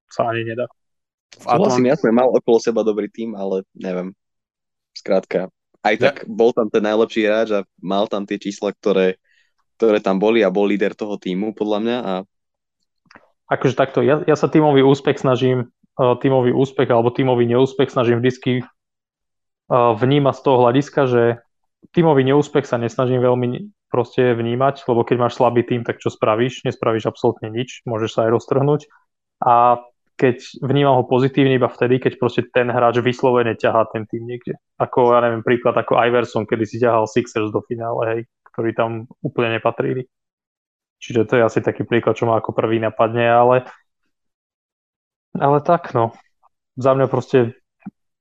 sa 0.07 0.31
ani 0.31 0.47
nedá. 0.47 0.71
Súhlasím, 1.35 1.91
ja 1.91 1.99
som 1.99 2.15
mal 2.15 2.31
okolo 2.31 2.57
seba 2.63 2.81
dobrý 2.85 3.11
tým, 3.11 3.35
ale 3.35 3.67
neviem. 3.75 4.15
Skrátka, 4.95 5.51
aj 5.83 5.95
tak 5.99 6.15
ja. 6.23 6.27
bol 6.31 6.55
tam 6.55 6.71
ten 6.71 6.79
najlepší 6.79 7.21
hráč 7.27 7.49
a 7.51 7.67
mal 7.83 8.07
tam 8.07 8.23
tie 8.23 8.39
čísla, 8.39 8.71
ktoré, 8.71 9.19
ktoré 9.75 9.99
tam 9.99 10.17
boli 10.17 10.39
a 10.39 10.53
bol 10.53 10.63
líder 10.63 10.95
toho 10.95 11.19
týmu, 11.19 11.51
podľa 11.51 11.79
mňa. 11.83 11.97
A... 11.99 12.13
Akože 13.51 13.75
takto, 13.75 13.99
ja, 13.99 14.23
ja 14.23 14.39
sa 14.39 14.47
tímový 14.47 14.81
úspech 14.87 15.19
snažím, 15.19 15.67
tímový 15.95 16.51
úspech 16.51 16.91
alebo 16.91 17.11
tímový 17.11 17.47
neúspech 17.47 17.87
snažím 17.87 18.19
uh, 18.19 19.95
vnímať 19.95 20.35
z 20.35 20.41
toho 20.43 20.57
hľadiska, 20.67 21.01
že 21.07 21.23
tímový 21.95 22.27
neúspech 22.27 22.67
sa 22.67 22.75
nesnažím 22.75 23.23
veľmi 23.23 23.71
proste 23.87 24.35
vnímať, 24.35 24.83
lebo 24.91 25.07
keď 25.07 25.17
máš 25.21 25.39
slabý 25.39 25.63
tým, 25.63 25.87
tak 25.87 26.03
čo 26.03 26.11
spravíš? 26.11 26.67
Nespravíš 26.67 27.07
absolútne 27.07 27.47
nič, 27.47 27.85
môžeš 27.87 28.11
sa 28.11 28.19
aj 28.27 28.33
roztrhnúť. 28.35 28.81
A 29.39 29.79
keď 30.15 30.63
vnímam 30.63 30.99
ho 30.99 31.03
pozitívne 31.07 31.59
iba 31.59 31.67
vtedy, 31.67 31.99
keď 31.99 32.13
proste 32.19 32.41
ten 32.47 32.71
hráč 32.71 33.03
vyslovene 33.03 33.55
ťahá 33.55 33.91
ten 33.91 34.07
tým 34.07 34.23
niekde. 34.23 34.55
Ako, 34.79 35.11
ja 35.15 35.19
neviem, 35.23 35.43
príklad 35.43 35.75
ako 35.75 35.99
Iverson, 35.99 36.47
kedy 36.47 36.63
si 36.63 36.79
ťahal 36.79 37.07
Sixers 37.07 37.51
do 37.51 37.59
finále, 37.63 38.01
hej, 38.07 38.21
ktorí 38.51 38.71
tam 38.71 39.11
úplne 39.19 39.59
nepatrili. 39.59 40.07
Čiže 41.03 41.27
to 41.27 41.33
je 41.39 41.43
asi 41.43 41.59
taký 41.59 41.83
príklad, 41.83 42.15
čo 42.15 42.25
ma 42.25 42.39
ako 42.39 42.55
prvý 42.55 42.79
napadne, 42.79 43.27
ale 43.27 43.67
ale 45.39 45.59
tak, 45.61 45.91
no. 45.93 46.15
Za 46.75 46.91
mňa 46.91 47.07
proste 47.07 47.55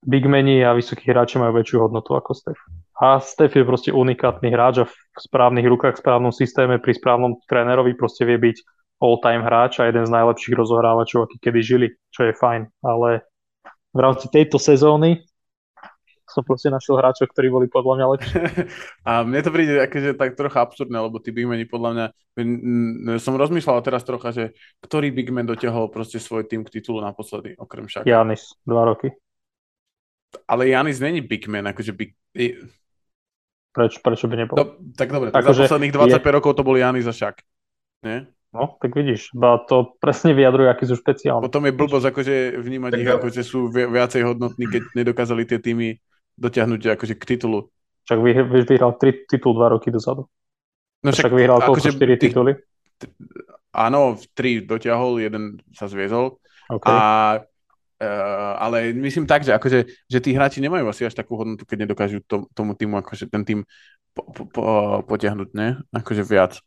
big 0.05 0.29
meni 0.29 0.61
a 0.63 0.77
vysokí 0.77 1.09
hráči 1.11 1.41
majú 1.41 1.59
väčšiu 1.59 1.89
hodnotu 1.89 2.15
ako 2.15 2.37
Steph. 2.37 2.63
A 3.01 3.19
Steph 3.19 3.57
je 3.57 3.65
proste 3.67 3.91
unikátny 3.91 4.53
hráč 4.53 4.85
a 4.85 4.87
v 4.87 4.95
správnych 5.19 5.67
rukách, 5.67 5.99
v 5.99 6.03
správnom 6.05 6.31
systéme, 6.31 6.79
pri 6.79 6.95
správnom 6.95 7.41
trénerovi 7.49 7.97
proste 7.99 8.23
vie 8.23 8.39
byť 8.39 8.57
all-time 9.03 9.43
hráč 9.43 9.83
a 9.83 9.91
jeden 9.91 10.07
z 10.07 10.15
najlepších 10.15 10.55
rozohrávačov, 10.55 11.27
aký 11.27 11.37
kedy 11.43 11.61
žili, 11.65 11.87
čo 12.15 12.31
je 12.31 12.33
fajn. 12.37 12.71
Ale 12.87 13.27
v 13.91 13.99
rámci 13.99 14.31
tejto 14.31 14.63
sezóny 14.63 15.27
som 16.25 16.41
proste 16.41 16.73
našiel 16.73 16.97
hráčov, 16.97 17.29
ktorí 17.31 17.53
boli 17.53 17.67
podľa 17.69 17.95
mňa 18.01 18.07
lepší. 18.17 18.37
A 19.09 19.23
mne 19.23 19.41
to 19.45 19.51
príde 19.53 19.77
akože 19.77 20.17
tak 20.17 20.35
trocha 20.35 20.65
absurdné, 20.65 20.97
lebo 20.97 21.21
tí 21.21 21.31
bigmeni 21.31 21.69
podľa 21.69 21.91
mňa, 21.93 22.07
som 23.21 23.37
rozmýšľal 23.37 23.85
teraz 23.85 24.03
trocha, 24.03 24.33
že 24.33 24.45
ktorý 24.81 25.13
bigman 25.13 25.45
dotiahol 25.45 25.93
proste 25.93 26.17
svoj 26.17 26.49
tým 26.49 26.65
k 26.65 26.81
titulu 26.81 27.05
naposledy, 27.05 27.55
okrem 27.61 27.85
však. 27.85 28.09
Janis, 28.09 28.57
dva 28.65 28.89
roky. 28.89 29.13
Ale 30.49 30.67
Janis 30.67 30.99
není 30.99 31.21
bigman, 31.21 31.71
akože 31.71 31.93
big... 31.95 32.17
Prečo, 33.75 33.99
prečo 34.01 34.27
by 34.31 34.35
nebol? 34.39 34.57
No, 34.57 34.65
tak 34.95 35.11
dobre, 35.11 35.35
tak 35.35 35.45
za 35.51 35.67
posledných 35.67 35.95
25 35.95 36.23
je... 36.23 36.35
rokov 36.35 36.51
to 36.57 36.63
bol 36.63 36.75
Janis 36.79 37.11
a 37.11 37.15
však. 37.15 37.43
Nie? 38.07 38.31
No, 38.55 38.79
tak 38.79 38.95
vidíš, 38.95 39.35
to 39.67 39.99
presne 39.99 40.31
vyjadruje, 40.31 40.71
aký 40.71 40.87
sú 40.87 40.95
špeciálni. 40.95 41.43
Potom 41.43 41.67
je 41.67 41.75
blbosť 41.75 42.07
akože 42.15 42.35
vnímať 42.63 42.91
tak 42.95 43.01
ich, 43.03 43.11
ako 43.11 43.27
že 43.35 43.43
sú 43.43 43.67
viacej 43.67 44.23
hodnotní, 44.23 44.71
keď 44.71 44.83
nedokázali 44.95 45.43
tie 45.43 45.59
týmy 45.59 45.99
dotiahnuť 46.39 46.99
akože 46.99 47.15
k 47.19 47.25
titulu. 47.25 47.71
Však 48.05 48.19
vy, 48.21 48.31
vy 48.45 48.61
vyhral 48.69 48.95
tri 49.01 49.25
titul 49.25 49.57
dva 49.57 49.73
roky 49.73 49.89
dozadu. 49.89 50.29
No 51.05 51.09
však, 51.13 51.31
však 51.31 51.33
vyhral 51.33 51.59
akože 51.61 51.97
štyri 51.97 52.17
tituly? 52.21 52.53
T- 53.01 53.13
áno, 53.73 54.17
tri 54.37 54.65
dotiahol, 54.65 55.21
jeden 55.21 55.61
sa 55.73 55.89
zviezol. 55.89 56.41
Okay. 56.69 56.91
A 56.91 56.97
Uh, 57.95 58.59
ale 58.59 58.91
myslím 58.91 59.23
tak, 59.23 59.47
že, 59.47 59.55
akože, 59.55 59.87
že 59.87 60.19
tí 60.19 60.35
hráči 60.35 60.59
nemajú 60.59 60.83
asi 60.91 61.07
až 61.07 61.15
takú 61.15 61.39
hodnotu, 61.39 61.63
keď 61.63 61.87
nedokážu 61.87 62.19
to, 62.27 62.51
tomu 62.51 62.75
týmu, 62.75 62.99
akože 62.99 63.31
ten 63.31 63.47
tým 63.47 63.63
po, 64.11 64.23
po, 64.35 64.43
po, 64.51 64.63
potiahnuť, 65.07 65.49
ne? 65.55 65.79
Akože 65.95 66.27
viac. 66.27 66.59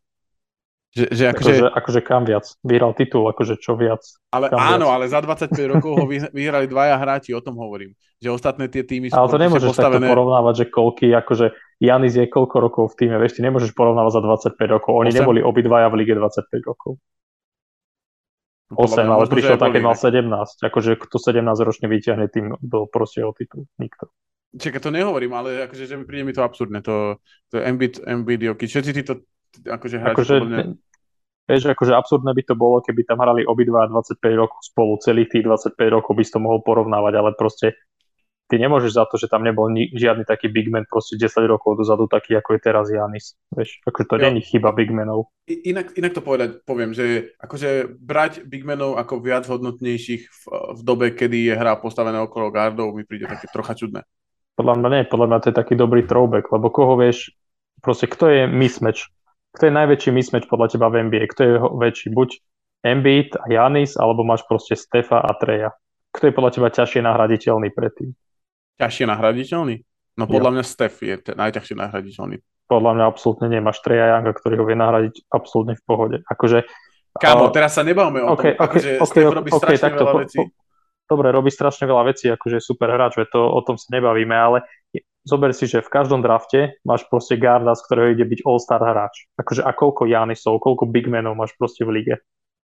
Že, 0.98 1.06
že 1.14 1.24
akože... 1.30 1.52
Akože, 1.54 1.68
akože 1.78 2.00
kam 2.02 2.26
viac? 2.26 2.46
Vyhral 2.66 2.98
titul, 2.98 3.30
akože 3.30 3.62
čo 3.62 3.78
viac? 3.78 4.02
Ale 4.34 4.50
áno, 4.50 4.90
viac? 4.90 4.96
ale 4.98 5.06
za 5.06 5.22
25 5.22 5.54
rokov 5.78 5.92
ho 5.94 6.06
vyhrali 6.10 6.66
dvaja 6.66 6.98
hráči, 6.98 7.38
o 7.38 7.42
tom 7.46 7.54
hovorím. 7.62 7.94
Že 8.18 8.34
ostatné 8.34 8.66
tie 8.66 8.82
týmy 8.82 9.14
sú 9.14 9.14
Ale 9.14 9.30
to 9.30 9.38
nemôžeš 9.38 9.78
postavené... 9.78 10.02
takto 10.02 10.14
porovnávať, 10.18 10.54
že 10.58 10.66
koľky, 10.74 11.14
akože 11.14 11.46
Janis 11.78 12.18
je 12.18 12.26
koľko 12.26 12.56
rokov 12.58 12.84
v 12.98 13.06
týme, 13.06 13.22
vieš, 13.22 13.38
ty 13.38 13.46
nemôžeš 13.46 13.78
porovnávať 13.78 14.12
za 14.18 14.22
25 14.58 14.74
rokov. 14.74 14.92
Oni 14.98 15.14
8? 15.14 15.22
neboli 15.22 15.40
obidvaja 15.46 15.94
v 15.94 15.96
lige 16.02 16.18
25 16.18 16.50
rokov. 16.66 16.98
8, 18.74 19.06
no, 19.06 19.22
ale 19.22 19.30
prišiel 19.30 19.62
tak, 19.62 19.78
keď 19.78 19.84
mal 19.86 19.96
17. 19.96 20.28
Akože 20.66 20.98
kto 20.98 21.16
17 21.22 21.46
ročne 21.62 21.88
vyťahne 21.88 22.26
tým 22.28 22.58
do 22.60 22.90
proste 22.90 23.22
o 23.22 23.32
titul? 23.32 23.70
Nikto. 23.78 24.10
Čakaj, 24.58 24.82
to 24.82 24.92
nehovorím, 24.92 25.38
ale 25.38 25.70
akože, 25.70 25.84
že 25.86 25.96
mi 25.96 26.04
príde 26.04 26.26
mi 26.26 26.34
to 26.34 26.42
absurdné. 26.42 26.82
To, 26.84 27.22
to 27.54 27.62
Embiid, 27.62 28.02
Embiid, 28.04 28.42
Jokic, 28.44 28.68
všetci 28.68 28.92
títo 28.92 29.24
akože 29.64 29.96
hráči 29.98 30.14
akože, 30.14 30.36
podľa 30.44 30.60
Vieš, 31.48 31.72
akože 31.72 31.96
absurdné 31.96 32.36
by 32.36 32.44
to 32.44 32.56
bolo, 32.60 32.84
keby 32.84 33.08
tam 33.08 33.24
hrali 33.24 33.48
obidva 33.48 33.88
25 33.88 34.20
rokov 34.36 34.60
spolu, 34.68 35.00
celých 35.00 35.32
tých 35.32 35.44
25 35.48 35.80
rokov 35.96 36.12
by 36.12 36.24
si 36.28 36.32
to 36.36 36.44
mohol 36.44 36.60
porovnávať, 36.60 37.14
ale 37.16 37.32
proste 37.40 37.80
ty 38.48 38.56
nemôžeš 38.60 38.92
za 38.96 39.04
to, 39.08 39.20
že 39.20 39.32
tam 39.32 39.44
nebol 39.44 39.68
ni- 39.68 39.92
žiadny 39.92 40.24
taký 40.24 40.48
big 40.48 40.72
man 40.72 40.88
proste 40.88 41.20
10 41.20 41.48
rokov 41.48 41.80
dozadu, 41.80 42.08
taký 42.08 42.40
ako 42.40 42.56
je 42.56 42.60
teraz 42.64 42.86
Janis. 42.92 43.36
Vieš, 43.52 43.84
akože 43.84 44.06
to 44.08 44.16
není 44.20 44.44
chyba 44.44 44.72
big 44.72 44.92
manov. 44.92 45.32
Inak, 45.48 45.96
inak 45.96 46.16
to 46.16 46.24
povedať, 46.24 46.64
poviem, 46.64 46.96
že 46.96 47.36
akože 47.40 47.96
brať 48.00 48.48
big 48.48 48.64
manov 48.64 48.96
ako 49.00 49.20
viac 49.20 49.48
hodnotnejších 49.48 50.24
v, 50.28 50.44
v 50.52 50.82
dobe, 50.84 51.16
kedy 51.16 51.52
je 51.52 51.54
hra 51.56 51.80
postavená 51.80 52.24
okolo 52.24 52.52
guardov, 52.52 52.96
mi 52.96 53.04
príde 53.04 53.28
také 53.28 53.52
trocha 53.52 53.76
čudné. 53.76 54.04
Podľa 54.58 54.74
mňa 54.80 54.90
nie, 54.90 55.04
podľa 55.06 55.28
mňa 55.30 55.40
to 55.44 55.48
je 55.54 55.60
taký 55.60 55.74
dobrý 55.78 56.02
throwback, 56.08 56.50
lebo 56.50 56.74
koho 56.74 56.98
vieš, 56.98 57.30
proste 57.84 58.10
kto 58.10 58.32
je 58.32 58.42
mismatch, 58.50 59.12
kto 59.58 59.74
je 59.74 59.74
najväčší 59.74 60.14
mismatch 60.14 60.46
podľa 60.46 60.78
teba 60.78 60.94
v 60.94 61.10
NBA, 61.10 61.34
kto 61.34 61.42
je 61.42 61.54
väčší, 61.58 62.14
buď 62.14 62.30
Embiid 62.86 63.34
a 63.42 63.50
Janis, 63.50 63.98
alebo 63.98 64.22
máš 64.22 64.46
proste 64.46 64.78
Stefa 64.78 65.18
a 65.18 65.34
Treja. 65.34 65.74
Kto 66.14 66.30
je 66.30 66.34
podľa 66.38 66.52
teba 66.54 66.70
ťažšie 66.70 67.02
nahraditeľný 67.02 67.74
predtým? 67.74 68.14
Ťažšie 68.78 69.10
nahraditeľný? 69.10 69.82
No 70.22 70.30
podľa 70.30 70.50
jo. 70.50 70.54
mňa 70.54 70.64
Stef 70.64 71.02
je 71.02 71.16
t- 71.18 71.34
najťažšie 71.34 71.74
nahraditeľný. 71.74 72.38
Podľa 72.70 72.92
mňa 73.02 73.06
absolútne 73.10 73.48
nemáš 73.50 73.82
Treja 73.82 74.14
Younga, 74.14 74.38
ktorý 74.38 74.62
ho 74.62 74.66
vie 74.70 74.78
nahradiť 74.78 75.16
absolútne 75.34 75.74
v 75.74 75.84
pohode. 75.90 76.18
Akože, 76.30 76.70
Kámo, 77.18 77.50
uh, 77.50 77.54
teraz 77.54 77.74
sa 77.74 77.82
nebavme 77.82 78.22
o 78.22 78.38
okay, 78.38 78.54
tom, 78.54 78.62
okay, 78.62 78.78
akože 78.78 78.90
okay, 79.02 79.10
Stef 79.10 79.26
robí 79.34 79.50
okay, 79.50 79.62
strašne 79.74 79.90
veľa 79.98 80.14
po, 80.14 80.20
vecí. 80.22 80.38
Po, 80.38 80.44
dobre, 81.10 81.28
robí 81.34 81.50
strašne 81.50 81.86
veľa 81.90 82.04
vecí, 82.14 82.26
akože 82.30 82.58
super 82.62 82.94
hráč, 82.94 83.18
to, 83.34 83.42
o 83.42 83.62
tom 83.66 83.82
sa 83.82 83.90
nebavíme, 83.98 84.38
ale 84.38 84.70
zober 85.28 85.52
si, 85.52 85.68
že 85.68 85.84
v 85.84 85.92
každom 85.92 86.24
drafte 86.24 86.80
máš 86.88 87.04
proste 87.12 87.36
garda, 87.36 87.76
z 87.76 87.84
ktorého 87.84 88.08
ide 88.16 88.24
byť 88.24 88.40
all-star 88.48 88.80
hráč. 88.80 89.28
Akože 89.36 89.62
a 89.68 89.76
koľko 89.76 90.08
Janisov, 90.08 90.64
koľko 90.64 90.88
bigmenov 90.88 91.36
máš 91.36 91.52
proste 91.60 91.84
v 91.84 92.00
lige 92.00 92.16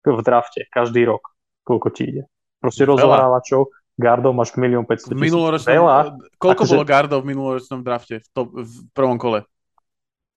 v 0.06 0.22
drafte, 0.22 0.70
každý 0.70 1.10
rok, 1.10 1.34
koľko 1.66 1.88
ti 1.90 2.04
ide. 2.14 2.24
Proste 2.62 2.86
rozohrávačov, 2.86 3.74
gardov 3.98 4.38
máš 4.38 4.54
milión 4.54 4.86
500 4.86 5.18
tisíc. 5.18 5.34
Veľa. 5.66 6.14
Koľko 6.38 6.64
akože... 6.64 6.72
bolo 6.78 6.86
gardov 6.86 7.20
v 7.26 7.28
minuloročnom 7.34 7.82
drafte 7.82 8.22
v, 8.22 8.28
top, 8.30 8.54
v 8.54 8.74
prvom 8.94 9.18
kole? 9.18 9.42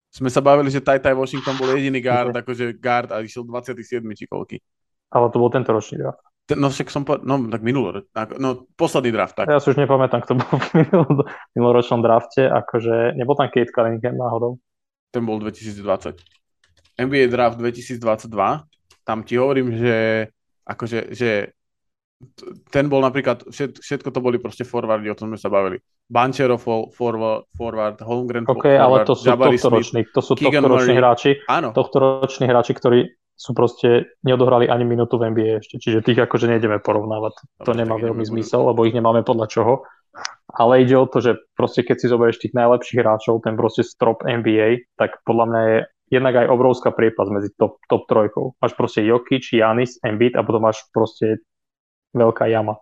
Sme 0.09 0.33
sa 0.33 0.41
bavili, 0.41 0.73
že 0.73 0.81
Tai 0.81 1.13
Washington 1.13 1.61
bol 1.61 1.69
jediný 1.77 2.01
guard, 2.01 2.33
okay. 2.33 2.41
akože 2.41 2.65
guard 2.81 3.13
a 3.13 3.21
išiel 3.21 3.45
27 3.45 4.01
či 4.17 4.25
koľky. 4.25 4.57
Ale 5.13 5.29
to 5.29 5.37
bol 5.37 5.53
tento 5.53 5.69
ročný 5.69 6.01
draft. 6.01 6.25
No 6.57 6.73
však 6.73 6.89
som 6.89 7.05
povedal, 7.05 7.29
no 7.29 7.45
tak 7.53 7.61
minulý, 7.61 8.09
no 8.41 8.65
posledný 8.73 9.13
draft, 9.13 9.37
tak. 9.37 9.53
Ja 9.53 9.61
si 9.61 9.69
už 9.69 9.77
nepamätám, 9.85 10.25
kto 10.25 10.41
bol 10.41 10.57
v 11.05 11.21
minuloročnom 11.53 12.01
drafte, 12.01 12.49
akože 12.49 13.13
nebol 13.21 13.37
tam 13.37 13.53
Kate 13.53 13.69
Cunningham 13.69 14.17
náhodou? 14.17 14.57
Ten 15.13 15.29
bol 15.29 15.37
2020. 15.45 16.17
NBA 16.97 17.29
draft 17.29 17.61
2022, 17.61 18.33
tam 19.05 19.19
ti 19.29 19.37
hovorím, 19.37 19.77
že 19.77 19.97
akože, 20.65 21.13
že 21.13 21.53
ten 22.73 22.91
bol 22.91 23.05
napríklad, 23.05 23.47
všetko 23.53 24.09
to 24.11 24.21
boli 24.25 24.43
proste 24.43 24.67
forwardy, 24.67 25.07
o 25.13 25.19
tom 25.19 25.31
sme 25.31 25.39
sa 25.39 25.53
bavili. 25.53 25.79
Banchero 26.09 26.57
forward, 26.59 27.47
forward 27.53 28.01
Holmgren 28.01 28.49
okay, 28.49 28.81
forward, 28.81 28.81
ale 28.81 28.97
to 29.05 29.15
sú 29.15 29.29
tohtoroční, 29.29 30.01
to 30.11 30.21
sú 30.25 30.33
tohtoroční 30.35 30.97
hráči, 30.97 31.31
Áno. 31.47 31.77
tohtoroční 31.77 32.49
hráči, 32.49 32.73
ktorí 32.73 33.13
sú 33.39 33.55
proste, 33.55 34.19
neodohrali 34.27 34.67
ani 34.67 34.83
minútu 34.83 35.15
v 35.15 35.31
NBA 35.31 35.63
ešte, 35.63 35.79
čiže 35.79 36.03
tých 36.03 36.27
akože 36.27 36.51
nejdeme 36.51 36.83
porovnávať. 36.83 37.39
To 37.63 37.71
nemá 37.71 37.95
veľmi 37.95 38.27
zmysel, 38.27 38.67
lebo 38.67 38.83
ich 38.83 38.93
nemáme 38.93 39.23
podľa 39.23 39.47
čoho. 39.47 39.87
Ale 40.51 40.83
ide 40.83 40.99
o 40.99 41.07
to, 41.07 41.23
že 41.23 41.39
proste 41.55 41.87
keď 41.87 41.97
si 42.03 42.11
zoberieš 42.11 42.43
tých 42.43 42.57
najlepších 42.59 42.99
hráčov, 42.99 43.47
ten 43.47 43.55
proste 43.55 43.87
strop 43.87 44.27
NBA, 44.27 44.91
tak 44.99 45.23
podľa 45.23 45.45
mňa 45.47 45.61
je 45.63 45.79
jednak 46.11 46.35
aj 46.35 46.47
obrovská 46.51 46.91
priepas 46.91 47.31
medzi 47.31 47.55
top, 47.55 47.79
top 47.87 48.11
trojkou. 48.11 48.59
Máš 48.59 48.75
proste 48.75 49.07
Jokic, 49.07 49.47
Janis, 49.55 50.03
Embiid 50.03 50.35
a 50.35 50.43
potom 50.43 50.67
máš 50.67 50.83
proste 50.91 51.39
veľká 52.17 52.51
jama. 52.51 52.81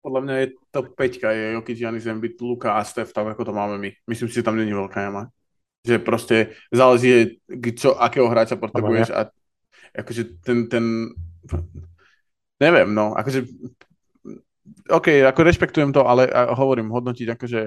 Podľa 0.00 0.20
mňa 0.24 0.34
je 0.40 0.46
top 0.72 0.86
5 0.96 1.20
je 1.20 1.46
Jokic, 1.60 1.78
Janis, 1.78 2.08
Embiid, 2.08 2.34
Luka 2.40 2.74
a 2.74 2.82
Steph, 2.82 3.12
tak 3.12 3.28
ako 3.36 3.44
to 3.44 3.52
máme 3.52 3.76
my. 3.76 3.92
Myslím 4.08 4.32
si, 4.32 4.40
že 4.40 4.46
tam 4.48 4.56
není 4.56 4.72
veľká 4.72 4.98
jama. 5.06 5.28
Že 5.84 5.96
proste 6.00 6.36
záleží, 6.72 7.40
čo, 7.76 7.94
akého 7.94 8.26
hráča 8.26 8.56
potrebuješ 8.56 9.12
a 9.12 9.28
akože 9.94 10.22
ten, 10.44 10.68
ten 10.70 10.84
neviem, 12.60 12.88
no, 12.92 13.16
akože 13.16 13.46
OK, 14.90 15.26
ako 15.26 15.40
rešpektujem 15.42 15.90
to, 15.90 16.06
ale 16.06 16.30
hovorím, 16.54 16.90
hodnotiť 16.90 17.28
akože 17.34 17.60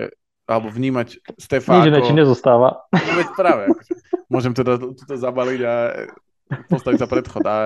alebo 0.43 0.67
vnímať 0.67 1.39
Stefa 1.39 1.80
Nič 1.80 1.95
ako... 1.95 2.11
nezostáva. 2.11 2.69
Veď 2.91 3.28
práve, 3.32 3.63
akože, 3.71 3.93
môžem 4.28 4.51
teda 4.51 4.76
toto 4.76 5.15
zabaliť 5.15 5.59
a 5.63 5.74
postaviť 6.67 6.99
sa 6.99 7.07
predchod. 7.07 7.43
A, 7.47 7.57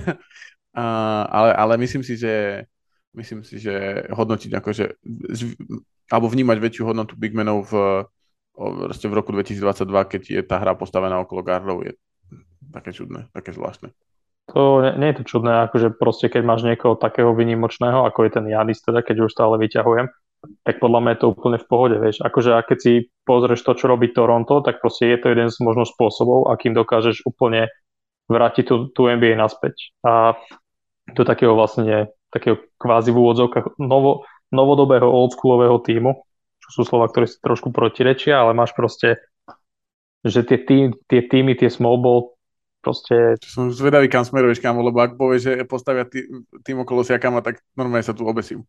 a, 0.82 0.84
ale, 1.30 1.50
ale 1.54 1.74
myslím 1.78 2.02
si, 2.02 2.18
že 2.18 2.66
myslím 3.14 3.46
si, 3.46 3.62
že 3.62 4.06
hodnotiť 4.10 4.50
akože 4.50 4.84
alebo 6.10 6.26
vnímať 6.28 6.58
väčšiu 6.58 6.84
hodnotu 6.90 7.14
bigmenov 7.14 7.70
v, 7.70 7.72
v 8.82 9.14
roku 9.14 9.32
2022, 9.32 10.12
keď 10.12 10.22
je 10.28 10.42
tá 10.44 10.60
hra 10.60 10.76
postavená 10.76 11.16
okolo 11.22 11.40
gardov, 11.40 11.86
je 11.86 11.96
také 12.70 12.94
čudné, 12.94 13.26
také 13.34 13.50
zvláštne. 13.50 13.90
To 14.52 14.82
nie, 14.82 14.92
nie 14.98 15.08
je 15.14 15.22
to 15.22 15.38
čudné, 15.38 15.66
akože 15.70 15.94
proste 15.96 16.26
keď 16.26 16.42
máš 16.42 16.66
niekoho 16.66 16.98
takého 16.98 17.30
vynimočného, 17.32 18.06
ako 18.06 18.26
je 18.26 18.30
ten 18.38 18.46
Janis, 18.46 18.82
teda 18.82 19.02
keď 19.02 19.26
už 19.26 19.34
stále 19.34 19.54
vyťahujem, 19.58 20.10
tak 20.66 20.82
podľa 20.82 20.98
mňa 20.98 21.10
je 21.14 21.20
to 21.22 21.30
úplne 21.30 21.58
v 21.58 21.68
pohode, 21.70 21.96
vieš. 22.02 22.18
Akože 22.18 22.50
a 22.58 22.66
keď 22.66 22.78
si 22.82 22.92
pozrieš 23.22 23.62
to, 23.62 23.78
čo 23.78 23.86
robí 23.86 24.10
Toronto, 24.10 24.58
tak 24.66 24.82
proste 24.82 25.14
je 25.14 25.18
to 25.22 25.30
jeden 25.30 25.48
z 25.48 25.62
možno 25.62 25.86
spôsobov, 25.86 26.50
akým 26.50 26.74
dokážeš 26.74 27.22
úplne 27.22 27.70
vrátiť 28.26 28.64
tú, 28.66 28.76
tú 28.90 29.06
NBA 29.06 29.38
naspäť. 29.38 29.94
A 30.02 30.34
do 31.14 31.22
takého 31.22 31.54
vlastne, 31.54 32.10
takého 32.34 32.58
kvázi 32.82 33.14
v 33.14 33.20
úvodzovkách 33.22 33.78
novo, 33.78 34.26
novodobého 34.50 35.06
oldschoolového 35.06 35.78
týmu, 35.82 36.26
čo 36.62 36.68
sú 36.74 36.82
slova, 36.82 37.06
ktoré 37.06 37.30
si 37.30 37.38
trošku 37.38 37.70
protirečia, 37.70 38.42
ale 38.42 38.54
máš 38.54 38.74
proste, 38.74 39.22
že 40.26 40.42
tie, 40.46 40.58
tým, 40.58 40.94
tie 41.06 41.22
týmy, 41.26 41.54
tie 41.54 41.70
small 41.70 41.98
ball, 41.98 42.31
proste... 42.82 43.38
Som 43.46 43.70
zvedavý, 43.70 44.10
kam 44.10 44.26
smeruješ, 44.26 44.58
kamo, 44.58 44.82
lebo 44.82 44.98
ak 44.98 45.14
povieš, 45.14 45.40
že 45.40 45.52
postavia 45.64 46.02
tý, 46.02 46.26
tým 46.66 46.82
okolo 46.82 47.06
Siakama, 47.06 47.40
tak 47.40 47.62
normálne 47.78 48.02
sa 48.02 48.12
tu 48.12 48.26
obesím. 48.26 48.66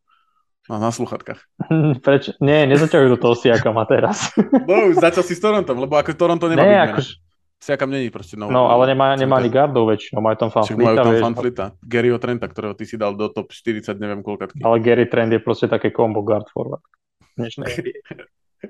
No, 0.72 0.80
na 0.80 0.94
sluchatkách. 0.96 1.42
Prečo? 2.06 2.40
Nie, 2.40 2.64
nezaťahujú 2.70 3.10
do 3.18 3.20
toho 3.20 3.36
Siakama 3.36 3.84
teraz. 3.90 4.32
no, 4.70 4.96
začal 4.96 5.26
si 5.26 5.36
s 5.36 5.42
Torontom, 5.44 5.76
lebo 5.76 5.98
ako 6.00 6.16
Toronto 6.16 6.46
nemá 6.48 6.64
Nie, 6.64 6.80
akož... 6.94 7.20
Siakam 7.64 7.96
není 7.96 8.12
proste 8.12 8.36
no, 8.36 8.52
no, 8.52 8.68
ale 8.68 8.92
nemá, 8.92 9.16
nemá 9.16 9.40
ani 9.40 9.48
gardov 9.48 9.88
väčšinou, 9.88 10.20
majú 10.20 10.36
tam 10.36 10.52
fanflita. 10.52 10.84
Majú 10.84 10.98
tam 11.00 11.16
fanflita. 11.32 11.66
Garyho 11.80 12.20
Trenta, 12.20 12.52
ktorého 12.52 12.76
ty 12.76 12.84
si 12.84 13.00
dal 13.00 13.16
do 13.16 13.32
top 13.32 13.56
40, 13.56 14.04
neviem 14.04 14.20
koľkatky. 14.20 14.60
Ale 14.68 14.84
Gary 14.84 15.08
Trent 15.08 15.32
je 15.32 15.40
proste 15.40 15.72
také 15.72 15.96
combo 15.96 16.28
guard 16.28 16.52
forward. 16.52 16.84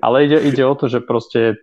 ale 0.06 0.16
ide, 0.30 0.38
ide 0.46 0.62
o 0.62 0.74
to, 0.78 0.86
že 0.86 1.02
proste 1.02 1.58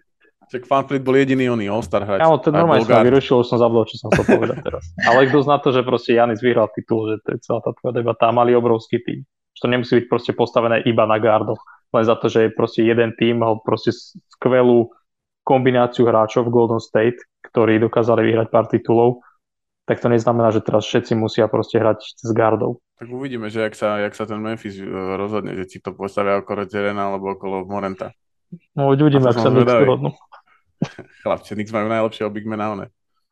Čak 0.51 0.67
Fanfleet 0.67 0.99
bol 0.99 1.15
jediný 1.15 1.47
oný 1.47 1.71
All-Star 1.71 2.03
hráč. 2.03 2.19
Áno, 2.19 2.35
to 2.43 2.51
normálne 2.51 2.83
som 2.83 3.07
vyrušil, 3.07 3.39
už 3.39 3.47
som 3.47 3.55
zabudol, 3.55 3.87
čo 3.87 3.95
som 4.03 4.11
chcel 4.11 4.35
povedať 4.35 4.59
teraz. 4.67 4.83
Ale 4.99 5.31
kto 5.31 5.47
zná 5.47 5.63
to, 5.63 5.71
že 5.71 5.87
proste 5.87 6.11
Janis 6.11 6.43
vyhral 6.43 6.67
titul, 6.75 7.07
že 7.07 7.23
to 7.23 7.27
je 7.31 7.37
celá 7.39 7.63
tá 7.63 7.71
tvoja 7.79 7.95
debata, 7.95 8.35
mali 8.35 8.51
obrovský 8.51 8.99
tým. 8.99 9.23
Že 9.55 9.59
to 9.63 9.67
nemusí 9.71 9.93
byť 10.03 10.05
proste 10.11 10.35
postavené 10.35 10.83
iba 10.83 11.07
na 11.07 11.23
gardoch, 11.23 11.63
len 11.95 12.03
za 12.03 12.19
to, 12.19 12.27
že 12.27 12.47
je 12.47 12.49
proste 12.51 12.83
jeden 12.83 13.15
tým, 13.15 13.39
mal 13.39 13.63
proste 13.63 13.95
skvelú 14.35 14.91
kombináciu 15.47 16.03
hráčov 16.03 16.51
v 16.51 16.53
Golden 16.53 16.83
State, 16.83 17.23
ktorí 17.47 17.79
dokázali 17.79 18.19
vyhrať 18.27 18.47
pár 18.51 18.67
titulov, 18.67 19.23
tak 19.87 20.03
to 20.03 20.11
neznamená, 20.11 20.51
že 20.51 20.63
teraz 20.63 20.83
všetci 20.83 21.15
musia 21.15 21.47
proste 21.47 21.79
hrať 21.79 21.99
s 22.19 22.31
gardov. 22.35 22.83
Tak 22.99 23.07
uvidíme, 23.07 23.47
že 23.47 23.65
jak 23.65 23.73
sa, 23.73 24.03
jak 24.03 24.13
sa 24.13 24.29
ten 24.29 24.37
Memphis 24.37 24.77
e, 24.77 24.85
rozhodne, 25.17 25.57
že 25.57 25.65
či 25.65 25.77
to 25.81 25.95
postavia 25.95 26.37
okolo 26.37 26.69
Jerena 26.69 27.09
alebo 27.09 27.33
okolo 27.33 27.65
Morenta. 27.65 28.13
No 28.75 28.91
uvidíme, 28.91 29.31
ak 29.31 29.41
sa 29.41 29.49
dohodnú. 29.49 30.11
Chlapci, 31.23 31.53
Knicks 31.55 31.73
majú 31.73 31.87
najlepšieho 31.89 32.29
bigmana, 32.33 32.73
one. 32.73 32.87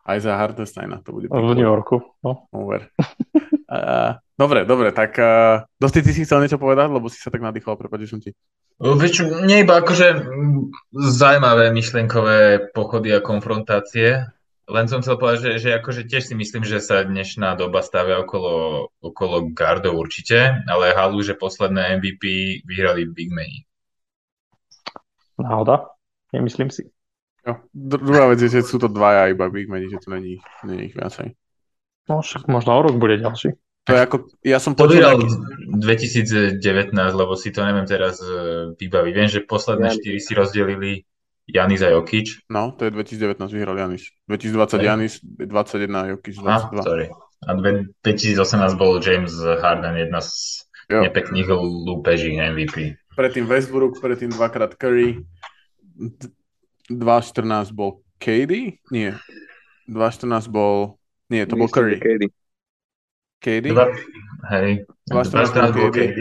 Aj 0.06 0.18
za 0.18 0.34
Hardensteina 0.40 1.06
to 1.06 1.14
bude. 1.14 1.30
V 1.30 1.54
New 1.54 1.66
Yorku, 1.66 2.02
no. 2.26 2.50
Over. 2.50 2.90
uh, 3.74 4.18
dobre, 4.34 4.66
dobre, 4.66 4.90
tak 4.90 5.14
uh, 5.22 5.62
Dosti, 5.78 6.02
ty 6.02 6.12
si 6.16 6.26
chcel 6.26 6.42
niečo 6.42 6.58
povedať, 6.58 6.90
lebo 6.90 7.06
si 7.12 7.22
sa 7.22 7.30
tak 7.30 7.46
nadýchol, 7.46 7.78
prepáč, 7.78 8.10
som 8.10 8.22
ti. 8.22 8.34
Vieš, 8.80 9.44
nie 9.44 9.68
iba 9.68 9.84
akože 9.84 10.24
zaujímavé 10.96 11.76
myšlenkové 11.76 12.72
pochody 12.72 13.12
a 13.12 13.20
konfrontácie, 13.20 14.24
len 14.70 14.86
som 14.86 15.02
chcel 15.02 15.18
povedať, 15.18 15.40
že, 15.42 15.52
že 15.66 15.70
akože 15.82 16.06
tiež 16.06 16.24
si 16.30 16.36
myslím, 16.38 16.62
že 16.62 16.78
sa 16.78 17.02
dnešná 17.02 17.58
doba 17.58 17.82
stavia 17.82 18.22
okolo, 18.22 18.88
okolo 19.02 19.50
gardov 19.50 19.98
určite, 19.98 20.62
ale 20.70 20.94
halu, 20.94 21.26
že 21.26 21.34
posledné 21.34 21.98
MVP 21.98 22.24
vyhrali 22.70 23.10
Big 23.10 23.34
Mani. 23.34 23.66
Náhoda? 25.42 25.90
Nemyslím 26.30 26.70
si. 26.70 26.86
Jo. 27.48 27.54
Druhá 27.74 28.28
vec 28.32 28.40
je, 28.44 28.50
že 28.52 28.68
sú 28.68 28.80
to 28.80 28.92
dvaja 28.92 29.32
iba 29.32 29.48
Big 29.48 29.72
Mani, 29.72 29.88
že 29.88 30.00
to 30.04 30.12
není, 30.12 30.44
není 30.64 30.92
ich 30.92 30.96
viacej. 30.96 31.36
No 32.10 32.26
však 32.26 32.50
možno 32.50 32.74
o 32.74 32.82
rok 32.82 32.98
bude 32.98 33.22
ďalší. 33.22 33.54
To 33.88 33.92
je 33.96 34.02
ako, 34.02 34.18
ja 34.44 34.60
som 34.60 34.74
počul... 34.78 35.02
Nejaký... 35.02 35.26
2019, 35.80 36.94
lebo 36.94 37.34
si 37.40 37.50
to 37.50 37.64
neviem 37.64 37.88
teraz 37.88 38.20
uh, 38.22 38.76
vybaviť. 38.76 39.14
Viem, 39.16 39.30
že 39.30 39.40
posledné. 39.46 39.96
4 39.96 40.20
si 40.20 40.32
rozdelili 40.36 40.92
Janis 41.50 41.82
a 41.82 41.90
Jokic. 41.90 42.46
No, 42.52 42.76
to 42.78 42.86
je 42.86 42.92
2019 42.94 43.50
vyhral 43.50 43.78
Janis. 43.78 44.14
2020 44.30 44.84
Janis, 44.84 45.14
21 45.24 46.18
Jokic, 46.18 46.36
22. 46.38 46.46
Ah, 46.46 46.84
sorry. 46.86 47.08
A 47.40 47.56
2018 47.56 48.76
bol 48.76 49.00
James 49.00 49.32
Harden, 49.40 49.96
jedna 49.96 50.20
z 50.22 50.68
jo. 50.92 51.02
nepekných 51.08 51.48
lúpeží 51.64 52.36
MVP. 52.36 53.00
predtým 53.16 53.48
Westbrook, 53.48 54.04
predtým 54.04 54.30
dvakrát 54.36 54.76
Curry, 54.76 55.24
2.14 56.90 57.72
bol 57.72 58.02
KD? 58.18 58.82
Nie. 58.90 59.16
2.14 59.88 60.50
bol... 60.50 60.98
Nie, 61.30 61.46
to 61.46 61.56
bol 61.56 61.70
Curry. 61.70 62.02
KD. 62.02 62.34
KD? 63.40 63.72
Dva, 63.72 63.88
hej, 64.52 64.84
2.14 65.08 65.78
bol 65.78 65.90
KD 65.94 66.20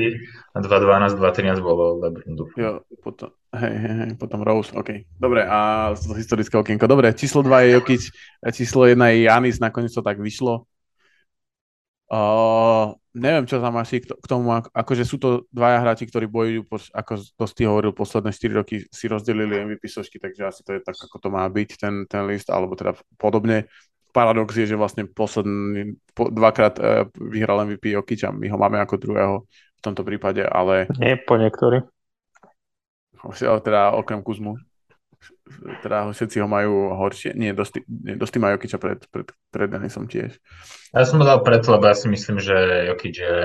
a 0.55 0.63
2.12, 0.63 1.19
2.13 1.19 1.59
bolo 1.65 1.99
LeBron. 1.99 2.35
Jo, 2.55 2.83
potom, 3.03 3.35
hej, 3.59 3.75
hej, 3.75 3.95
hej, 4.05 4.11
potom 4.15 4.43
Rose, 4.43 4.71
OK. 4.75 5.07
Dobre, 5.19 5.43
a 5.43 5.91
to 5.95 6.15
historické 6.15 6.55
okienko. 6.59 6.87
Dobre, 6.87 7.11
číslo 7.15 7.43
2 7.43 7.67
je 7.67 7.69
Jokic, 7.75 8.03
číslo 8.55 8.87
1 8.87 8.99
je 9.15 9.27
Janis, 9.27 9.59
nakoniec 9.59 9.91
to 9.91 10.03
tak 10.03 10.23
vyšlo. 10.23 10.67
Uh, 12.09 12.97
neviem, 13.13 13.45
čo 13.45 13.61
tam 13.61 13.77
asi 13.77 14.01
k 14.01 14.25
tomu, 14.25 14.49
akože 14.57 15.05
sú 15.05 15.21
to 15.21 15.45
dvaja 15.53 15.85
hráči, 15.85 16.09
ktorí 16.09 16.25
bojujú, 16.25 16.65
ako 16.97 17.13
to 17.21 17.45
ty 17.53 17.69
hovoril, 17.69 17.93
posledné 17.93 18.33
4 18.33 18.61
roky 18.65 18.81
si 18.89 19.13
rozdelili 19.13 19.61
MVP 19.61 19.93
sošky, 19.93 20.17
takže 20.17 20.49
asi 20.49 20.61
to 20.65 20.73
je 20.73 20.81
tak, 20.81 20.97
ako 20.97 21.21
to 21.21 21.29
má 21.29 21.45
byť, 21.45 21.69
ten, 21.77 21.95
ten 22.09 22.25
list, 22.25 22.49
alebo 22.49 22.73
teda 22.73 22.97
podobne. 23.21 23.69
Paradox 24.09 24.57
je, 24.57 24.65
že 24.65 24.81
vlastne 24.81 25.05
posledný, 25.05 26.01
po, 26.17 26.33
dvakrát 26.33 26.75
uh, 26.81 27.05
vyhral 27.13 27.69
MVP 27.69 27.93
Jokic 27.93 28.25
a 28.25 28.33
my 28.33 28.49
ho 28.49 28.57
máme 28.57 28.81
ako 28.81 28.97
druhého 28.97 29.45
v 29.77 29.81
tomto 29.85 30.01
prípade, 30.01 30.41
ale... 30.49 30.89
Nie, 30.97 31.21
po 31.21 31.37
niektorí. 31.37 31.85
Teda 33.61 33.93
okrem 33.93 34.25
Kuzmu 34.25 34.57
teda 35.83 36.13
všetci 36.13 36.37
ho 36.41 36.49
majú 36.49 36.95
horšie. 36.95 37.35
Nie, 37.35 37.53
dosť, 37.57 37.85
nie, 37.89 38.15
dosť 38.15 38.35
majú 38.39 38.53
Jokiča 38.59 38.79
pred, 38.79 39.01
pred, 39.11 39.29
pred 39.51 39.69
Denisom 39.69 40.07
tiež. 40.07 40.39
Ja 40.95 41.05
som 41.05 41.21
ho 41.21 41.27
dal 41.27 41.43
preto, 41.43 41.75
lebo 41.75 41.89
ja 41.89 41.97
si 41.97 42.07
myslím, 42.09 42.39
že 42.39 42.55
Jokič 42.93 43.17
je... 43.19 43.37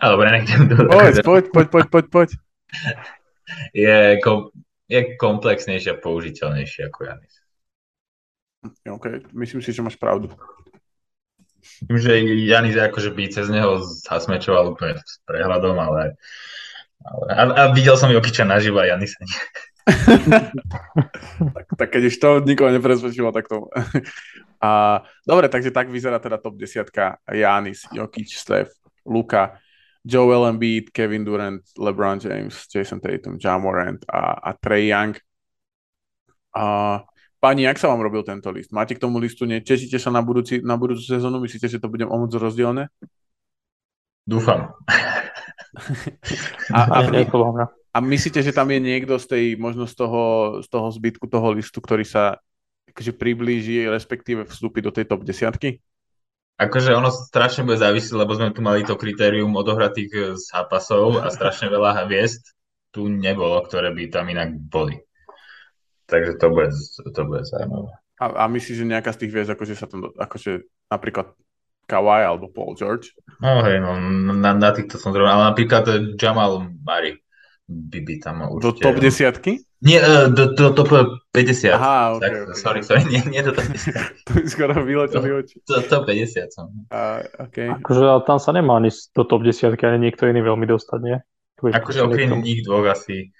A 0.00 0.04
dobre, 0.08 0.28
nechcem 0.32 0.68
to... 0.68 0.88
Poď, 0.88 1.14
poď, 1.28 1.44
poď, 1.52 1.66
poď, 1.68 1.86
poď, 1.88 2.06
poď. 2.08 2.28
Je, 3.76 4.16
kom, 4.24 4.48
je 4.88 5.00
komplexnejší 5.16 5.92
a 5.92 6.00
použiteľnejší 6.00 6.88
ako 6.88 6.98
Janis. 7.04 7.34
OK, 8.86 9.04
myslím 9.34 9.60
si, 9.60 9.74
že 9.74 9.82
máš 9.82 9.98
pravdu. 9.98 10.30
Tým, 11.86 11.98
že 11.98 12.18
Janis 12.46 12.78
akože 12.78 13.10
by 13.14 13.22
cez 13.30 13.46
neho 13.50 13.82
zasmečoval 13.82 14.74
úplne 14.74 14.98
s 14.98 15.22
prehľadom, 15.26 15.78
ale, 15.78 16.18
ale 17.02 17.24
a, 17.34 17.42
a 17.54 17.62
videl 17.74 17.94
som 17.98 18.10
Jokiča 18.10 18.46
naživo 18.46 18.82
a 18.82 18.90
Janisa 18.90 19.18
nie 19.22 19.38
tak, 21.54 21.66
tak 21.74 21.88
keď 21.90 22.02
už 22.06 22.16
to 22.18 22.28
nikoho 22.46 22.70
nepresvedčilo, 22.70 23.34
tak 23.34 23.50
to... 23.50 23.66
A, 24.62 25.02
dobre, 25.26 25.50
takže 25.50 25.74
tak 25.74 25.90
vyzerá 25.90 26.22
teda 26.22 26.38
top 26.38 26.54
10. 26.54 26.86
Janis, 27.34 27.82
Jokic, 27.90 28.30
Steph, 28.30 28.70
Luka, 29.02 29.58
Joel 30.06 30.46
Embiid, 30.54 30.94
Kevin 30.94 31.26
Durant, 31.26 31.62
LeBron 31.78 32.22
James, 32.22 32.66
Jason 32.70 33.02
Tatum, 33.02 33.38
Ja 33.42 33.58
Morant 33.58 34.06
a, 34.06 34.38
a 34.38 34.50
Trey 34.54 34.86
Young. 34.86 35.18
A, 36.54 37.02
pani, 37.42 37.66
jak 37.66 37.78
sa 37.78 37.90
vám 37.90 38.06
robil 38.06 38.22
tento 38.22 38.54
list? 38.54 38.70
Máte 38.70 38.94
k 38.94 39.02
tomu 39.02 39.18
listu, 39.18 39.46
tešíte 39.46 39.98
sa 39.98 40.14
na, 40.14 40.22
budúci, 40.22 40.62
na 40.62 40.78
budúcu 40.78 41.02
sezónu? 41.02 41.42
Myslíte, 41.42 41.66
že 41.66 41.82
to 41.82 41.90
bude 41.90 42.06
o 42.06 42.14
moc 42.14 42.30
rozdielne? 42.30 42.86
Dúfam. 44.22 44.70
a, 46.70 46.80
a, 46.86 46.98
a, 47.02 47.81
a 47.92 48.00
myslíte, 48.00 48.40
že 48.40 48.56
tam 48.56 48.72
je 48.72 48.80
niekto 48.80 49.20
z 49.20 49.26
tej, 49.28 49.44
možno 49.60 49.84
z 49.84 49.92
toho, 49.92 50.22
z 50.64 50.68
toho 50.72 50.88
zbytku 50.88 51.28
toho 51.28 51.52
listu, 51.52 51.76
ktorý 51.84 52.08
sa 52.08 52.40
akože 52.88 53.12
priblíži, 53.12 53.84
respektíve 53.84 54.48
vstúpi 54.48 54.80
do 54.80 54.88
tej 54.88 55.04
top 55.12 55.28
desiatky? 55.28 55.84
Akože 56.56 56.96
ono 56.96 57.12
strašne 57.12 57.68
bude 57.68 57.80
závisieť, 57.80 58.16
lebo 58.16 58.32
sme 58.32 58.52
tu 58.52 58.64
mali 58.64 58.84
to 58.84 58.96
kritérium 58.96 59.52
odohratých 59.52 60.10
eh, 60.16 60.22
zápasov 60.36 61.20
a 61.20 61.28
strašne 61.28 61.68
veľa 61.68 62.08
hviezd 62.08 62.56
tu 62.92 63.08
nebolo, 63.08 63.56
ktoré 63.64 63.88
by 63.92 64.12
tam 64.12 64.28
inak 64.28 64.52
boli. 64.68 65.00
Takže 66.08 66.36
to 66.36 66.46
bude, 66.52 66.68
to 67.08 67.20
bude 67.24 67.44
zaujímavé. 67.48 67.88
A, 68.20 68.24
a 68.36 68.44
myslíš, 68.52 68.84
že 68.84 68.86
nejaká 68.86 69.16
z 69.16 69.24
tých 69.24 69.32
hviezd, 69.32 69.50
akože 69.56 69.74
sa 69.74 69.88
tam, 69.88 70.12
akože 70.12 70.68
napríklad 70.92 71.32
Kawhi 71.88 72.20
alebo 72.28 72.52
Paul 72.52 72.76
George? 72.76 73.16
No 73.40 73.64
hej, 73.64 73.80
no, 73.80 73.96
na, 74.36 74.52
na 74.52 74.70
týchto 74.76 75.00
som 75.00 75.16
zrovna, 75.16 75.40
ale 75.40 75.44
napríklad 75.56 75.88
Jamal 76.20 76.68
Murray 76.84 77.16
by, 77.68 77.98
by 78.02 78.14
tam 78.18 78.36
určite... 78.50 78.62
Do 78.62 78.70
top 78.72 78.96
desiatky? 78.98 79.52
Nie, 79.82 79.98
uh, 79.98 80.30
do, 80.30 80.54
do 80.54 80.70
top 80.74 80.90
50. 81.34 81.74
Aha, 81.74 82.14
okay, 82.14 82.22
tak, 82.22 82.30
okay. 82.32 82.54
Sorry, 82.54 82.80
sorry, 82.86 83.02
nie, 83.10 83.22
nie 83.26 83.42
do 83.42 83.50
top 83.50 83.66
50. 83.66 83.94
to 84.26 84.30
by 84.38 84.42
skoro 84.46 84.72
vyleteli 84.82 85.30
oči. 85.42 85.56
To, 85.66 85.82
to 85.82 85.96
50 86.06 86.54
som. 86.54 86.70
Uh, 86.90 87.26
okay. 87.42 87.66
Akože 87.70 88.02
tam 88.26 88.38
sa 88.38 88.50
nemá 88.54 88.78
ani 88.78 88.90
do 88.90 89.22
top 89.26 89.42
10 89.42 89.74
ani 89.74 89.98
niekto 89.98 90.26
iný 90.30 90.42
veľmi 90.42 90.66
dostať, 90.70 91.00
nie? 91.02 91.18
Akože 91.62 92.02
okrem 92.02 92.42
nich 92.42 92.66
dvoch 92.66 92.90
asi, 92.90 93.30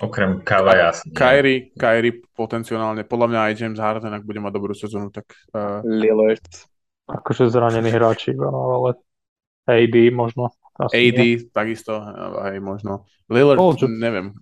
okrem 0.00 0.40
Kavaja 0.40 0.96
asi. 0.96 1.12
Kyrie, 1.12 1.76
Kyrie 1.76 2.24
potenciálne, 2.32 3.04
podľa 3.04 3.28
mňa 3.32 3.40
aj 3.48 3.52
James 3.56 3.80
Harden, 3.80 4.16
ak 4.16 4.24
bude 4.24 4.40
mať 4.40 4.52
dobrú 4.52 4.72
sezónu, 4.72 5.12
tak... 5.12 5.28
Uh... 5.52 5.84
Lillard. 5.84 6.44
Akože 7.04 7.52
zranení 7.52 7.92
hráči, 7.92 8.32
ale 8.32 8.96
AD 9.68 9.96
možno. 10.10 10.56
Asi 10.76 11.08
AD 11.08 11.20
nie. 11.20 11.40
takisto, 11.48 11.96
aj 12.36 12.60
možno. 12.60 13.08
Lillard, 13.32 13.56
oh, 13.56 13.72
čo... 13.72 13.88
neviem, 13.88 14.36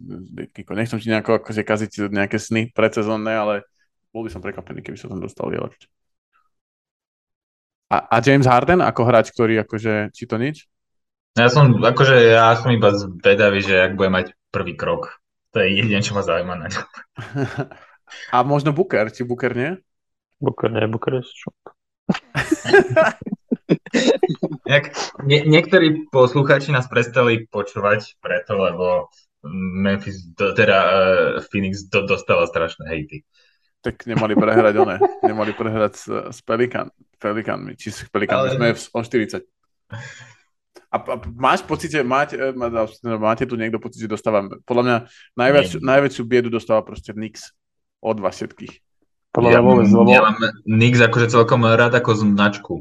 nechcem 0.51 0.99
ti 0.99 1.07
nejako 1.07 1.39
akože 1.39 1.63
kaziť 1.63 2.11
nejaké 2.11 2.43
sny 2.43 2.75
predsezónne, 2.75 3.31
ale 3.31 3.55
bol 4.11 4.27
by 4.27 4.31
som 4.35 4.43
prekvapený, 4.43 4.83
keby 4.83 4.99
sa 4.99 5.07
tam 5.07 5.23
dostal 5.23 5.47
Lillard. 5.47 5.79
A, 7.95 7.97
a 8.11 8.17
James 8.19 8.51
Harden 8.51 8.83
ako 8.83 9.07
hráč, 9.07 9.31
ktorý 9.31 9.63
akože, 9.63 10.11
či 10.11 10.27
to 10.27 10.35
nič? 10.35 10.67
Ja 11.39 11.47
som, 11.51 11.79
akože 11.79 12.35
ja 12.35 12.55
som 12.59 12.71
iba 12.75 12.91
zvedavý, 12.95 13.63
že 13.63 13.79
ak 13.79 13.95
bude 13.95 14.11
mať 14.11 14.27
prvý 14.55 14.75
krok. 14.75 15.23
To 15.55 15.63
je 15.63 15.79
jediné, 15.79 16.03
čo 16.03 16.19
ma 16.19 16.27
zaujíma 16.27 16.55
na 16.59 16.67
ňom. 16.67 16.87
a 18.35 18.37
možno 18.43 18.75
Booker, 18.75 19.11
či 19.15 19.23
Booker 19.23 19.55
nie? 19.55 19.79
Booker 20.43 20.71
nie, 20.71 20.87
Booker 20.91 21.19
je 21.19 21.23
šok. 21.27 21.59
Jak, 24.65 24.85
nie, 25.25 25.45
niektorí 25.45 26.09
poslucháči 26.09 26.73
nás 26.73 26.89
prestali 26.89 27.45
počúvať 27.47 28.17
preto, 28.19 28.57
lebo 28.57 29.13
Memphis, 29.53 30.25
do, 30.33 30.57
teda 30.57 30.79
uh, 30.81 31.45
Phoenix 31.53 31.85
do, 31.93 32.09
dostala 32.09 32.49
strašné 32.49 32.89
hejty. 32.89 33.29
Tak 33.85 34.09
nemali 34.09 34.33
prehrať 34.33 34.75
one. 34.81 34.97
Nemali 35.21 35.53
prehrať 35.53 35.93
s, 35.93 36.05
s 36.09 36.39
Pelikan, 36.41 36.89
Pelikanmi, 37.21 37.77
či 37.77 37.93
s 37.93 38.09
Pelikanmi. 38.09 38.57
Ale... 38.57 38.57
Sme 38.57 38.69
o 38.73 39.01
40. 39.05 39.45
A, 40.89 40.97
a 40.97 41.15
máš 41.37 41.61
pocit, 41.67 41.93
že 41.93 42.01
máte, 42.01 42.41
e, 42.41 42.57
máte 43.21 43.45
tu 43.45 43.61
niekto 43.61 43.77
pocit, 43.77 44.01
že 44.01 44.09
dostáva, 44.09 44.49
podľa 44.65 44.83
mňa 44.87 44.97
najviac, 45.37 45.69
najväčšiu 45.83 46.23
biedu 46.25 46.49
dostáva 46.49 46.81
proste 46.81 47.13
Nix 47.13 47.53
od 48.01 48.17
vás 48.25 48.41
všetkých. 48.41 48.81
Podľa 49.35 49.51
ja, 49.51 49.61
vôbec, 49.61 49.91
lebo... 49.91 50.09
ja 50.09 50.23
mám 50.23 50.39
Nix 50.65 51.03
akože 51.05 51.29
celkom 51.29 51.69
rád 51.69 51.99
ako 51.99 52.11
značku 52.17 52.75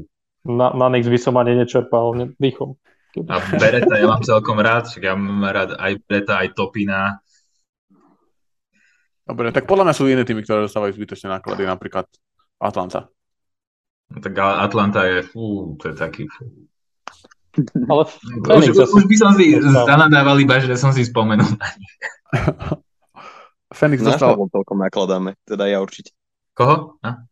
na, 0.44 0.70
na 0.76 0.86
Nix 0.92 1.08
by 1.08 1.18
som 1.18 1.34
ani 1.40 1.56
nečerpal 1.56 2.36
dýchom. 2.36 2.76
A 3.30 3.38
Bereta 3.56 3.94
ja 3.94 4.06
mám 4.10 4.26
celkom 4.26 4.58
rád, 4.58 4.90
však 4.90 5.02
ja 5.02 5.14
mám 5.14 5.46
rád 5.46 5.78
aj 5.78 5.92
Bereta, 6.04 6.44
aj 6.44 6.52
Topina. 6.52 7.22
Dobre, 9.24 9.54
tak 9.56 9.64
podľa 9.64 9.88
mňa 9.88 9.94
sú 9.96 10.04
iné 10.04 10.22
týmy, 10.26 10.44
ktoré 10.44 10.68
dostávajú 10.68 10.92
zbytočné 11.00 11.32
náklady, 11.32 11.64
napríklad 11.64 12.04
Atlanta. 12.60 13.08
No, 14.12 14.20
tak 14.20 14.36
Atlanta 14.36 15.08
je, 15.08 15.24
fú, 15.24 15.74
to 15.80 15.90
je 15.90 15.94
taký, 15.96 16.28
fú. 16.28 16.68
Ale 17.88 18.04
už, 18.58 18.74
už, 18.74 18.90
už 18.98 19.04
by 19.06 19.16
som 19.16 19.30
si 19.38 19.54
zanadával 19.62 20.36
iba, 20.42 20.58
že 20.58 20.74
som 20.74 20.90
si 20.90 21.06
spomenul 21.06 21.54
na 21.56 21.68
nich. 21.78 21.94
Fenix 23.78 24.02
dostal... 24.02 24.34
Na 24.34 24.50
toľko 24.50 24.74
nakladáme, 24.74 25.38
teda 25.46 25.70
ja 25.70 25.78
určite. 25.78 26.10
Koho? 26.52 26.98
A? 27.02 27.26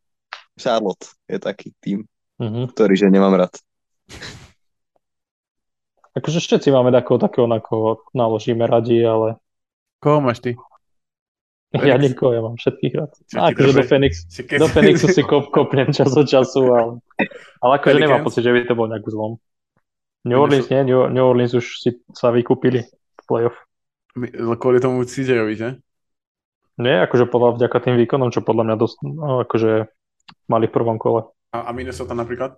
Charlotte 0.58 1.10
je 1.26 1.38
taký 1.42 1.74
tým 1.82 2.06
uh-huh. 2.42 2.66
ktorý 2.74 2.94
že 2.98 3.06
nemám 3.06 3.38
rád. 3.38 3.54
Akože 6.12 6.44
všetci 6.44 6.68
máme 6.74 6.92
takého, 6.92 7.16
takého, 7.16 7.46
na 7.48 7.62
koho 7.62 8.04
naložíme 8.12 8.66
radi, 8.68 9.00
ale... 9.00 9.40
Koho 10.02 10.20
máš 10.20 10.44
ty? 10.44 10.58
Felix? 11.72 11.88
Ja 11.88 11.96
nikoho, 11.96 12.36
ja 12.36 12.44
mám 12.44 12.60
všetkých 12.60 12.92
rád. 12.92 13.10
Akože 13.32 13.72
do, 13.72 13.84
Fenix, 13.88 14.12
do 14.44 14.68
Fenixu 14.68 15.08
si 15.08 15.24
kop, 15.24 15.48
kopnem 15.48 15.88
čas 15.88 16.12
od 16.12 16.28
času, 16.28 16.68
ale, 16.68 16.92
ale 17.64 17.72
akože 17.80 17.96
nemám 17.96 18.20
pocit, 18.20 18.44
že 18.44 18.52
by 18.52 18.68
to 18.68 18.76
bol 18.76 18.92
nejak 18.92 19.08
zlom. 19.08 19.40
New 20.28 20.36
Orleans 20.38 20.68
nie, 20.68 20.84
New, 20.84 21.08
New 21.08 21.24
Orleans 21.24 21.56
už 21.56 21.66
si 21.80 21.96
sa 22.12 22.28
vykúpili 22.28 22.84
v 22.84 23.22
playoff. 23.24 23.56
Kvôli 24.60 24.78
tomu 24.84 25.02
CJ-ovi, 25.02 25.54
že? 25.56 25.68
Nie, 26.76 27.08
akože 27.08 27.24
podľa, 27.24 27.56
vďaka 27.56 27.78
tým 27.88 27.96
výkonom, 28.04 28.28
čo 28.30 28.44
podľa 28.44 28.64
mňa 28.68 28.76
dosť, 28.76 28.96
no, 29.08 29.44
akože 29.44 29.88
mali 30.52 30.68
v 30.68 30.74
prvom 30.76 31.00
kole. 31.00 31.32
A, 31.52 31.68
a 31.68 31.70
Minnesota 31.76 32.16
napríklad? 32.16 32.56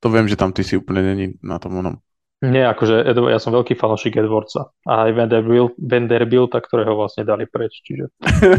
To 0.00 0.08
viem, 0.08 0.24
že 0.28 0.36
tam 0.36 0.52
ty 0.52 0.64
si 0.64 0.80
úplne 0.80 1.04
není 1.04 1.26
na 1.44 1.60
tom 1.60 1.76
onom. 1.76 1.96
Nie, 2.44 2.68
akože 2.68 3.08
Edward, 3.08 3.32
ja 3.32 3.40
som 3.40 3.56
veľký 3.56 3.72
fanošik 3.72 4.20
Edwardsa. 4.20 4.68
A 4.84 5.08
aj 5.08 5.16
Vanderbilt, 5.16 5.72
Vanderbilta, 5.80 6.60
ktorého 6.60 6.92
vlastne 6.92 7.24
dali 7.24 7.48
preč, 7.48 7.80
čiže... 7.80 8.12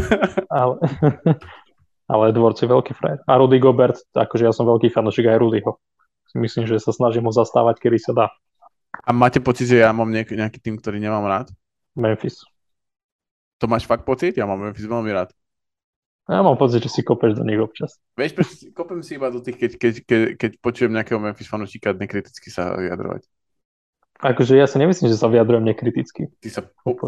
ale, 0.50 0.74
ale 2.10 2.22
Edwards 2.34 2.58
je 2.58 2.66
veľký 2.66 2.98
frajer. 2.98 3.22
A 3.30 3.38
Rudy 3.38 3.62
Gobert, 3.62 4.02
akože 4.10 4.42
ja 4.42 4.50
som 4.50 4.66
veľký 4.66 4.90
fanošik 4.90 5.30
aj 5.30 5.38
Rudyho. 5.38 5.78
Myslím, 6.34 6.66
že 6.66 6.82
sa 6.82 6.90
snažím 6.90 7.30
ho 7.30 7.32
zastávať, 7.32 7.78
kedy 7.78 7.98
sa 8.02 8.12
dá. 8.14 8.26
A 9.06 9.14
máte 9.14 9.38
pocit, 9.38 9.70
že 9.70 9.86
ja 9.86 9.94
mám 9.94 10.10
nejak, 10.10 10.34
nejaký 10.34 10.58
tým, 10.58 10.82
ktorý 10.82 10.98
nemám 10.98 11.22
rád? 11.22 11.46
Memphis. 11.94 12.42
To 13.62 13.70
máš 13.70 13.86
fakt 13.86 14.02
pocit? 14.02 14.34
Ja 14.34 14.50
mám 14.50 14.58
Memphis 14.58 14.88
veľmi 14.88 15.14
rád. 15.14 15.30
Ja 16.26 16.42
mám 16.42 16.58
pocit, 16.58 16.82
že 16.82 16.90
si 16.90 17.06
kopeš 17.06 17.38
do 17.38 17.46
nich 17.46 17.58
občas. 17.62 18.02
Vieš, 18.18 18.34
kopem 18.74 18.98
si 19.06 19.14
iba 19.14 19.30
do 19.30 19.38
tých, 19.38 19.62
keď, 19.62 19.72
keď, 19.78 19.94
keď, 20.02 20.20
keď 20.34 20.50
počujem 20.58 20.90
nejakého 20.90 21.22
Memphis 21.22 21.46
fanúšika 21.46 21.94
nekriticky 21.94 22.50
sa 22.50 22.74
vyjadrovať. 22.74 23.22
Akože 24.16 24.58
ja 24.58 24.66
si 24.66 24.80
nemyslím, 24.82 25.12
že 25.12 25.20
sa 25.20 25.30
vyjadrujem 25.30 25.62
nekriticky. 25.62 26.32
Ty 26.42 26.48
sa, 26.50 26.60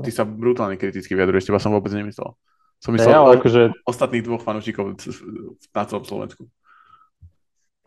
ty 0.06 0.10
sa 0.14 0.22
brutálne 0.22 0.78
kriticky 0.78 1.18
vyjadruješ, 1.18 1.50
teba 1.50 1.58
som 1.58 1.74
vôbec 1.74 1.90
nemyslel. 1.90 2.36
Som 2.78 2.94
myslel 2.94 3.10
ja, 3.10 3.18
ale 3.18 3.42
akože... 3.42 3.74
ostatných 3.82 4.22
dvoch 4.22 4.44
fanúšikov 4.44 4.94
na 5.74 5.82
celom 5.82 6.04
Slovensku. 6.06 6.46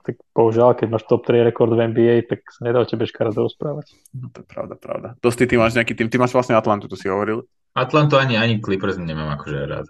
Tak 0.01 0.17
bohužiaľ, 0.33 0.73
keď 0.73 0.87
máš 0.89 1.05
top 1.05 1.25
3 1.29 1.45
rekord 1.45 1.69
v 1.73 1.93
NBA, 1.93 2.25
tak 2.25 2.41
sa 2.49 2.65
nedá 2.65 2.81
o 2.81 2.89
tebe 2.89 3.05
škaredo 3.05 3.45
rozprávať. 3.45 3.93
No 4.17 4.33
to 4.33 4.41
je 4.41 4.47
pravda, 4.49 4.73
pravda. 4.73 5.07
Dosti, 5.21 5.45
ty 5.45 5.55
máš 5.61 5.77
nejaký 5.77 5.93
tým, 5.93 6.09
ty 6.09 6.17
máš 6.17 6.33
vlastne 6.33 6.57
Atlantu, 6.57 6.89
to 6.89 6.97
si 6.97 7.05
hovoril. 7.05 7.45
Atlantu 7.77 8.17
ani, 8.17 8.35
ani 8.35 8.57
Clippers 8.57 8.97
nemám 8.97 9.37
akože 9.37 9.57
rád. 9.69 9.85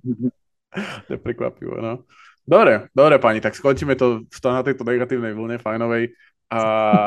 to 1.06 1.10
je 1.10 1.18
prekvapivé, 1.18 1.82
no. 1.82 2.06
Dobre, 2.46 2.88
dobre 2.94 3.18
pani, 3.18 3.38
tak 3.42 3.58
skončíme 3.58 3.98
to 3.98 4.26
na 4.46 4.62
tejto 4.64 4.86
negatívnej 4.86 5.34
vlne 5.34 5.58
fajnovej. 5.58 6.14
A 6.50 6.60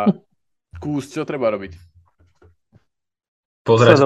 Kús, 0.84 1.10
čo 1.10 1.24
treba 1.24 1.52
robiť? 1.52 1.74
Pozerať 3.64 4.04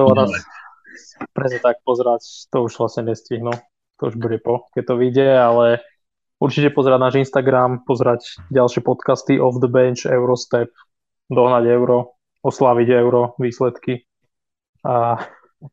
Presne 1.34 1.58
tak, 1.58 1.82
pozerať, 1.82 2.46
to 2.46 2.62
už 2.62 2.78
vlastne 2.78 3.10
nestihnú. 3.10 3.50
To 3.98 4.02
už 4.06 4.14
bude 4.14 4.38
po, 4.38 4.70
keď 4.70 4.84
to 4.86 4.94
vyjde, 4.94 5.28
ale 5.34 5.66
určite 6.38 6.70
pozerať 6.70 6.98
náš 6.98 7.14
Instagram, 7.28 7.82
pozerať 7.84 8.38
ďalšie 8.50 8.82
podcasty 8.82 9.36
Off 9.38 9.58
the 9.58 9.70
Bench, 9.70 10.06
Eurostep, 10.06 10.70
dohnať 11.28 11.64
euro, 11.70 12.18
oslaviť 12.42 12.88
euro, 12.94 13.34
výsledky. 13.36 14.06
A 14.86 15.18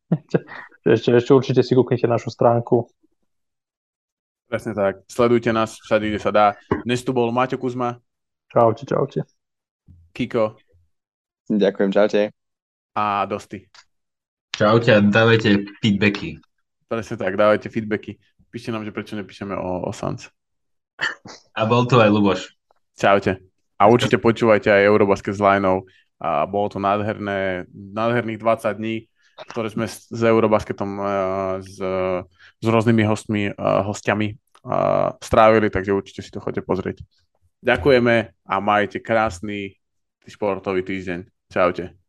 ešte, 0.94 1.14
ešte 1.14 1.30
určite 1.32 1.62
si 1.62 1.72
kúknite 1.72 2.10
našu 2.10 2.30
stránku. 2.30 2.90
Presne 4.46 4.78
tak. 4.78 5.02
Sledujte 5.10 5.50
nás 5.50 5.74
všade, 5.82 6.06
kde 6.06 6.20
sa 6.22 6.30
dá. 6.30 6.46
Dnes 6.86 7.02
tu 7.02 7.10
bol 7.10 7.34
Maťo 7.34 7.58
Kuzma. 7.58 7.98
Čaute, 8.46 8.86
čaute. 8.86 9.26
Kiko. 10.14 10.54
Ďakujem, 11.50 11.90
čaute. 11.90 12.20
A 12.94 13.26
Dosti. 13.26 13.66
Čaute 14.54 14.88
a 14.94 15.02
dávajte 15.02 15.68
feedbacky. 15.82 16.40
Presne 16.86 17.14
tak, 17.18 17.34
dávajte 17.34 17.68
feedbacky. 17.68 18.16
Píšte 18.48 18.70
nám, 18.70 18.86
že 18.86 18.94
prečo 18.94 19.18
nepíšeme 19.18 19.52
o, 19.52 19.84
o 19.84 19.92
Sans. 19.92 20.30
A 21.56 21.62
bol 21.68 21.84
tu 21.84 22.00
aj 22.00 22.10
Luboš. 22.12 22.40
Čaute. 22.96 23.40
A 23.76 23.92
určite 23.92 24.16
počúvajte 24.16 24.72
aj 24.72 24.88
Eurobasket 24.88 25.36
s 25.36 25.40
Lineou. 25.40 25.84
A 26.16 26.48
bolo 26.48 26.72
to 26.72 26.80
nádherné, 26.80 27.68
nádherných 27.72 28.40
20 28.40 28.80
dní, 28.80 29.04
ktoré 29.52 29.68
sme 29.68 29.84
s, 29.84 30.08
s 30.08 30.20
Eurobasketom 30.24 30.90
s, 31.60 31.76
s 32.56 32.66
rôznymi 32.66 33.04
hostmi, 33.04 33.52
hostiami 33.60 34.32
strávili, 35.20 35.68
takže 35.68 35.92
určite 35.92 36.20
si 36.24 36.32
to 36.32 36.40
chodite 36.40 36.64
pozrieť. 36.64 37.04
Ďakujeme 37.60 38.32
a 38.48 38.54
majte 38.64 39.04
krásny 39.04 39.76
športový 40.24 40.82
týždeň. 40.82 41.52
Čaute. 41.52 42.05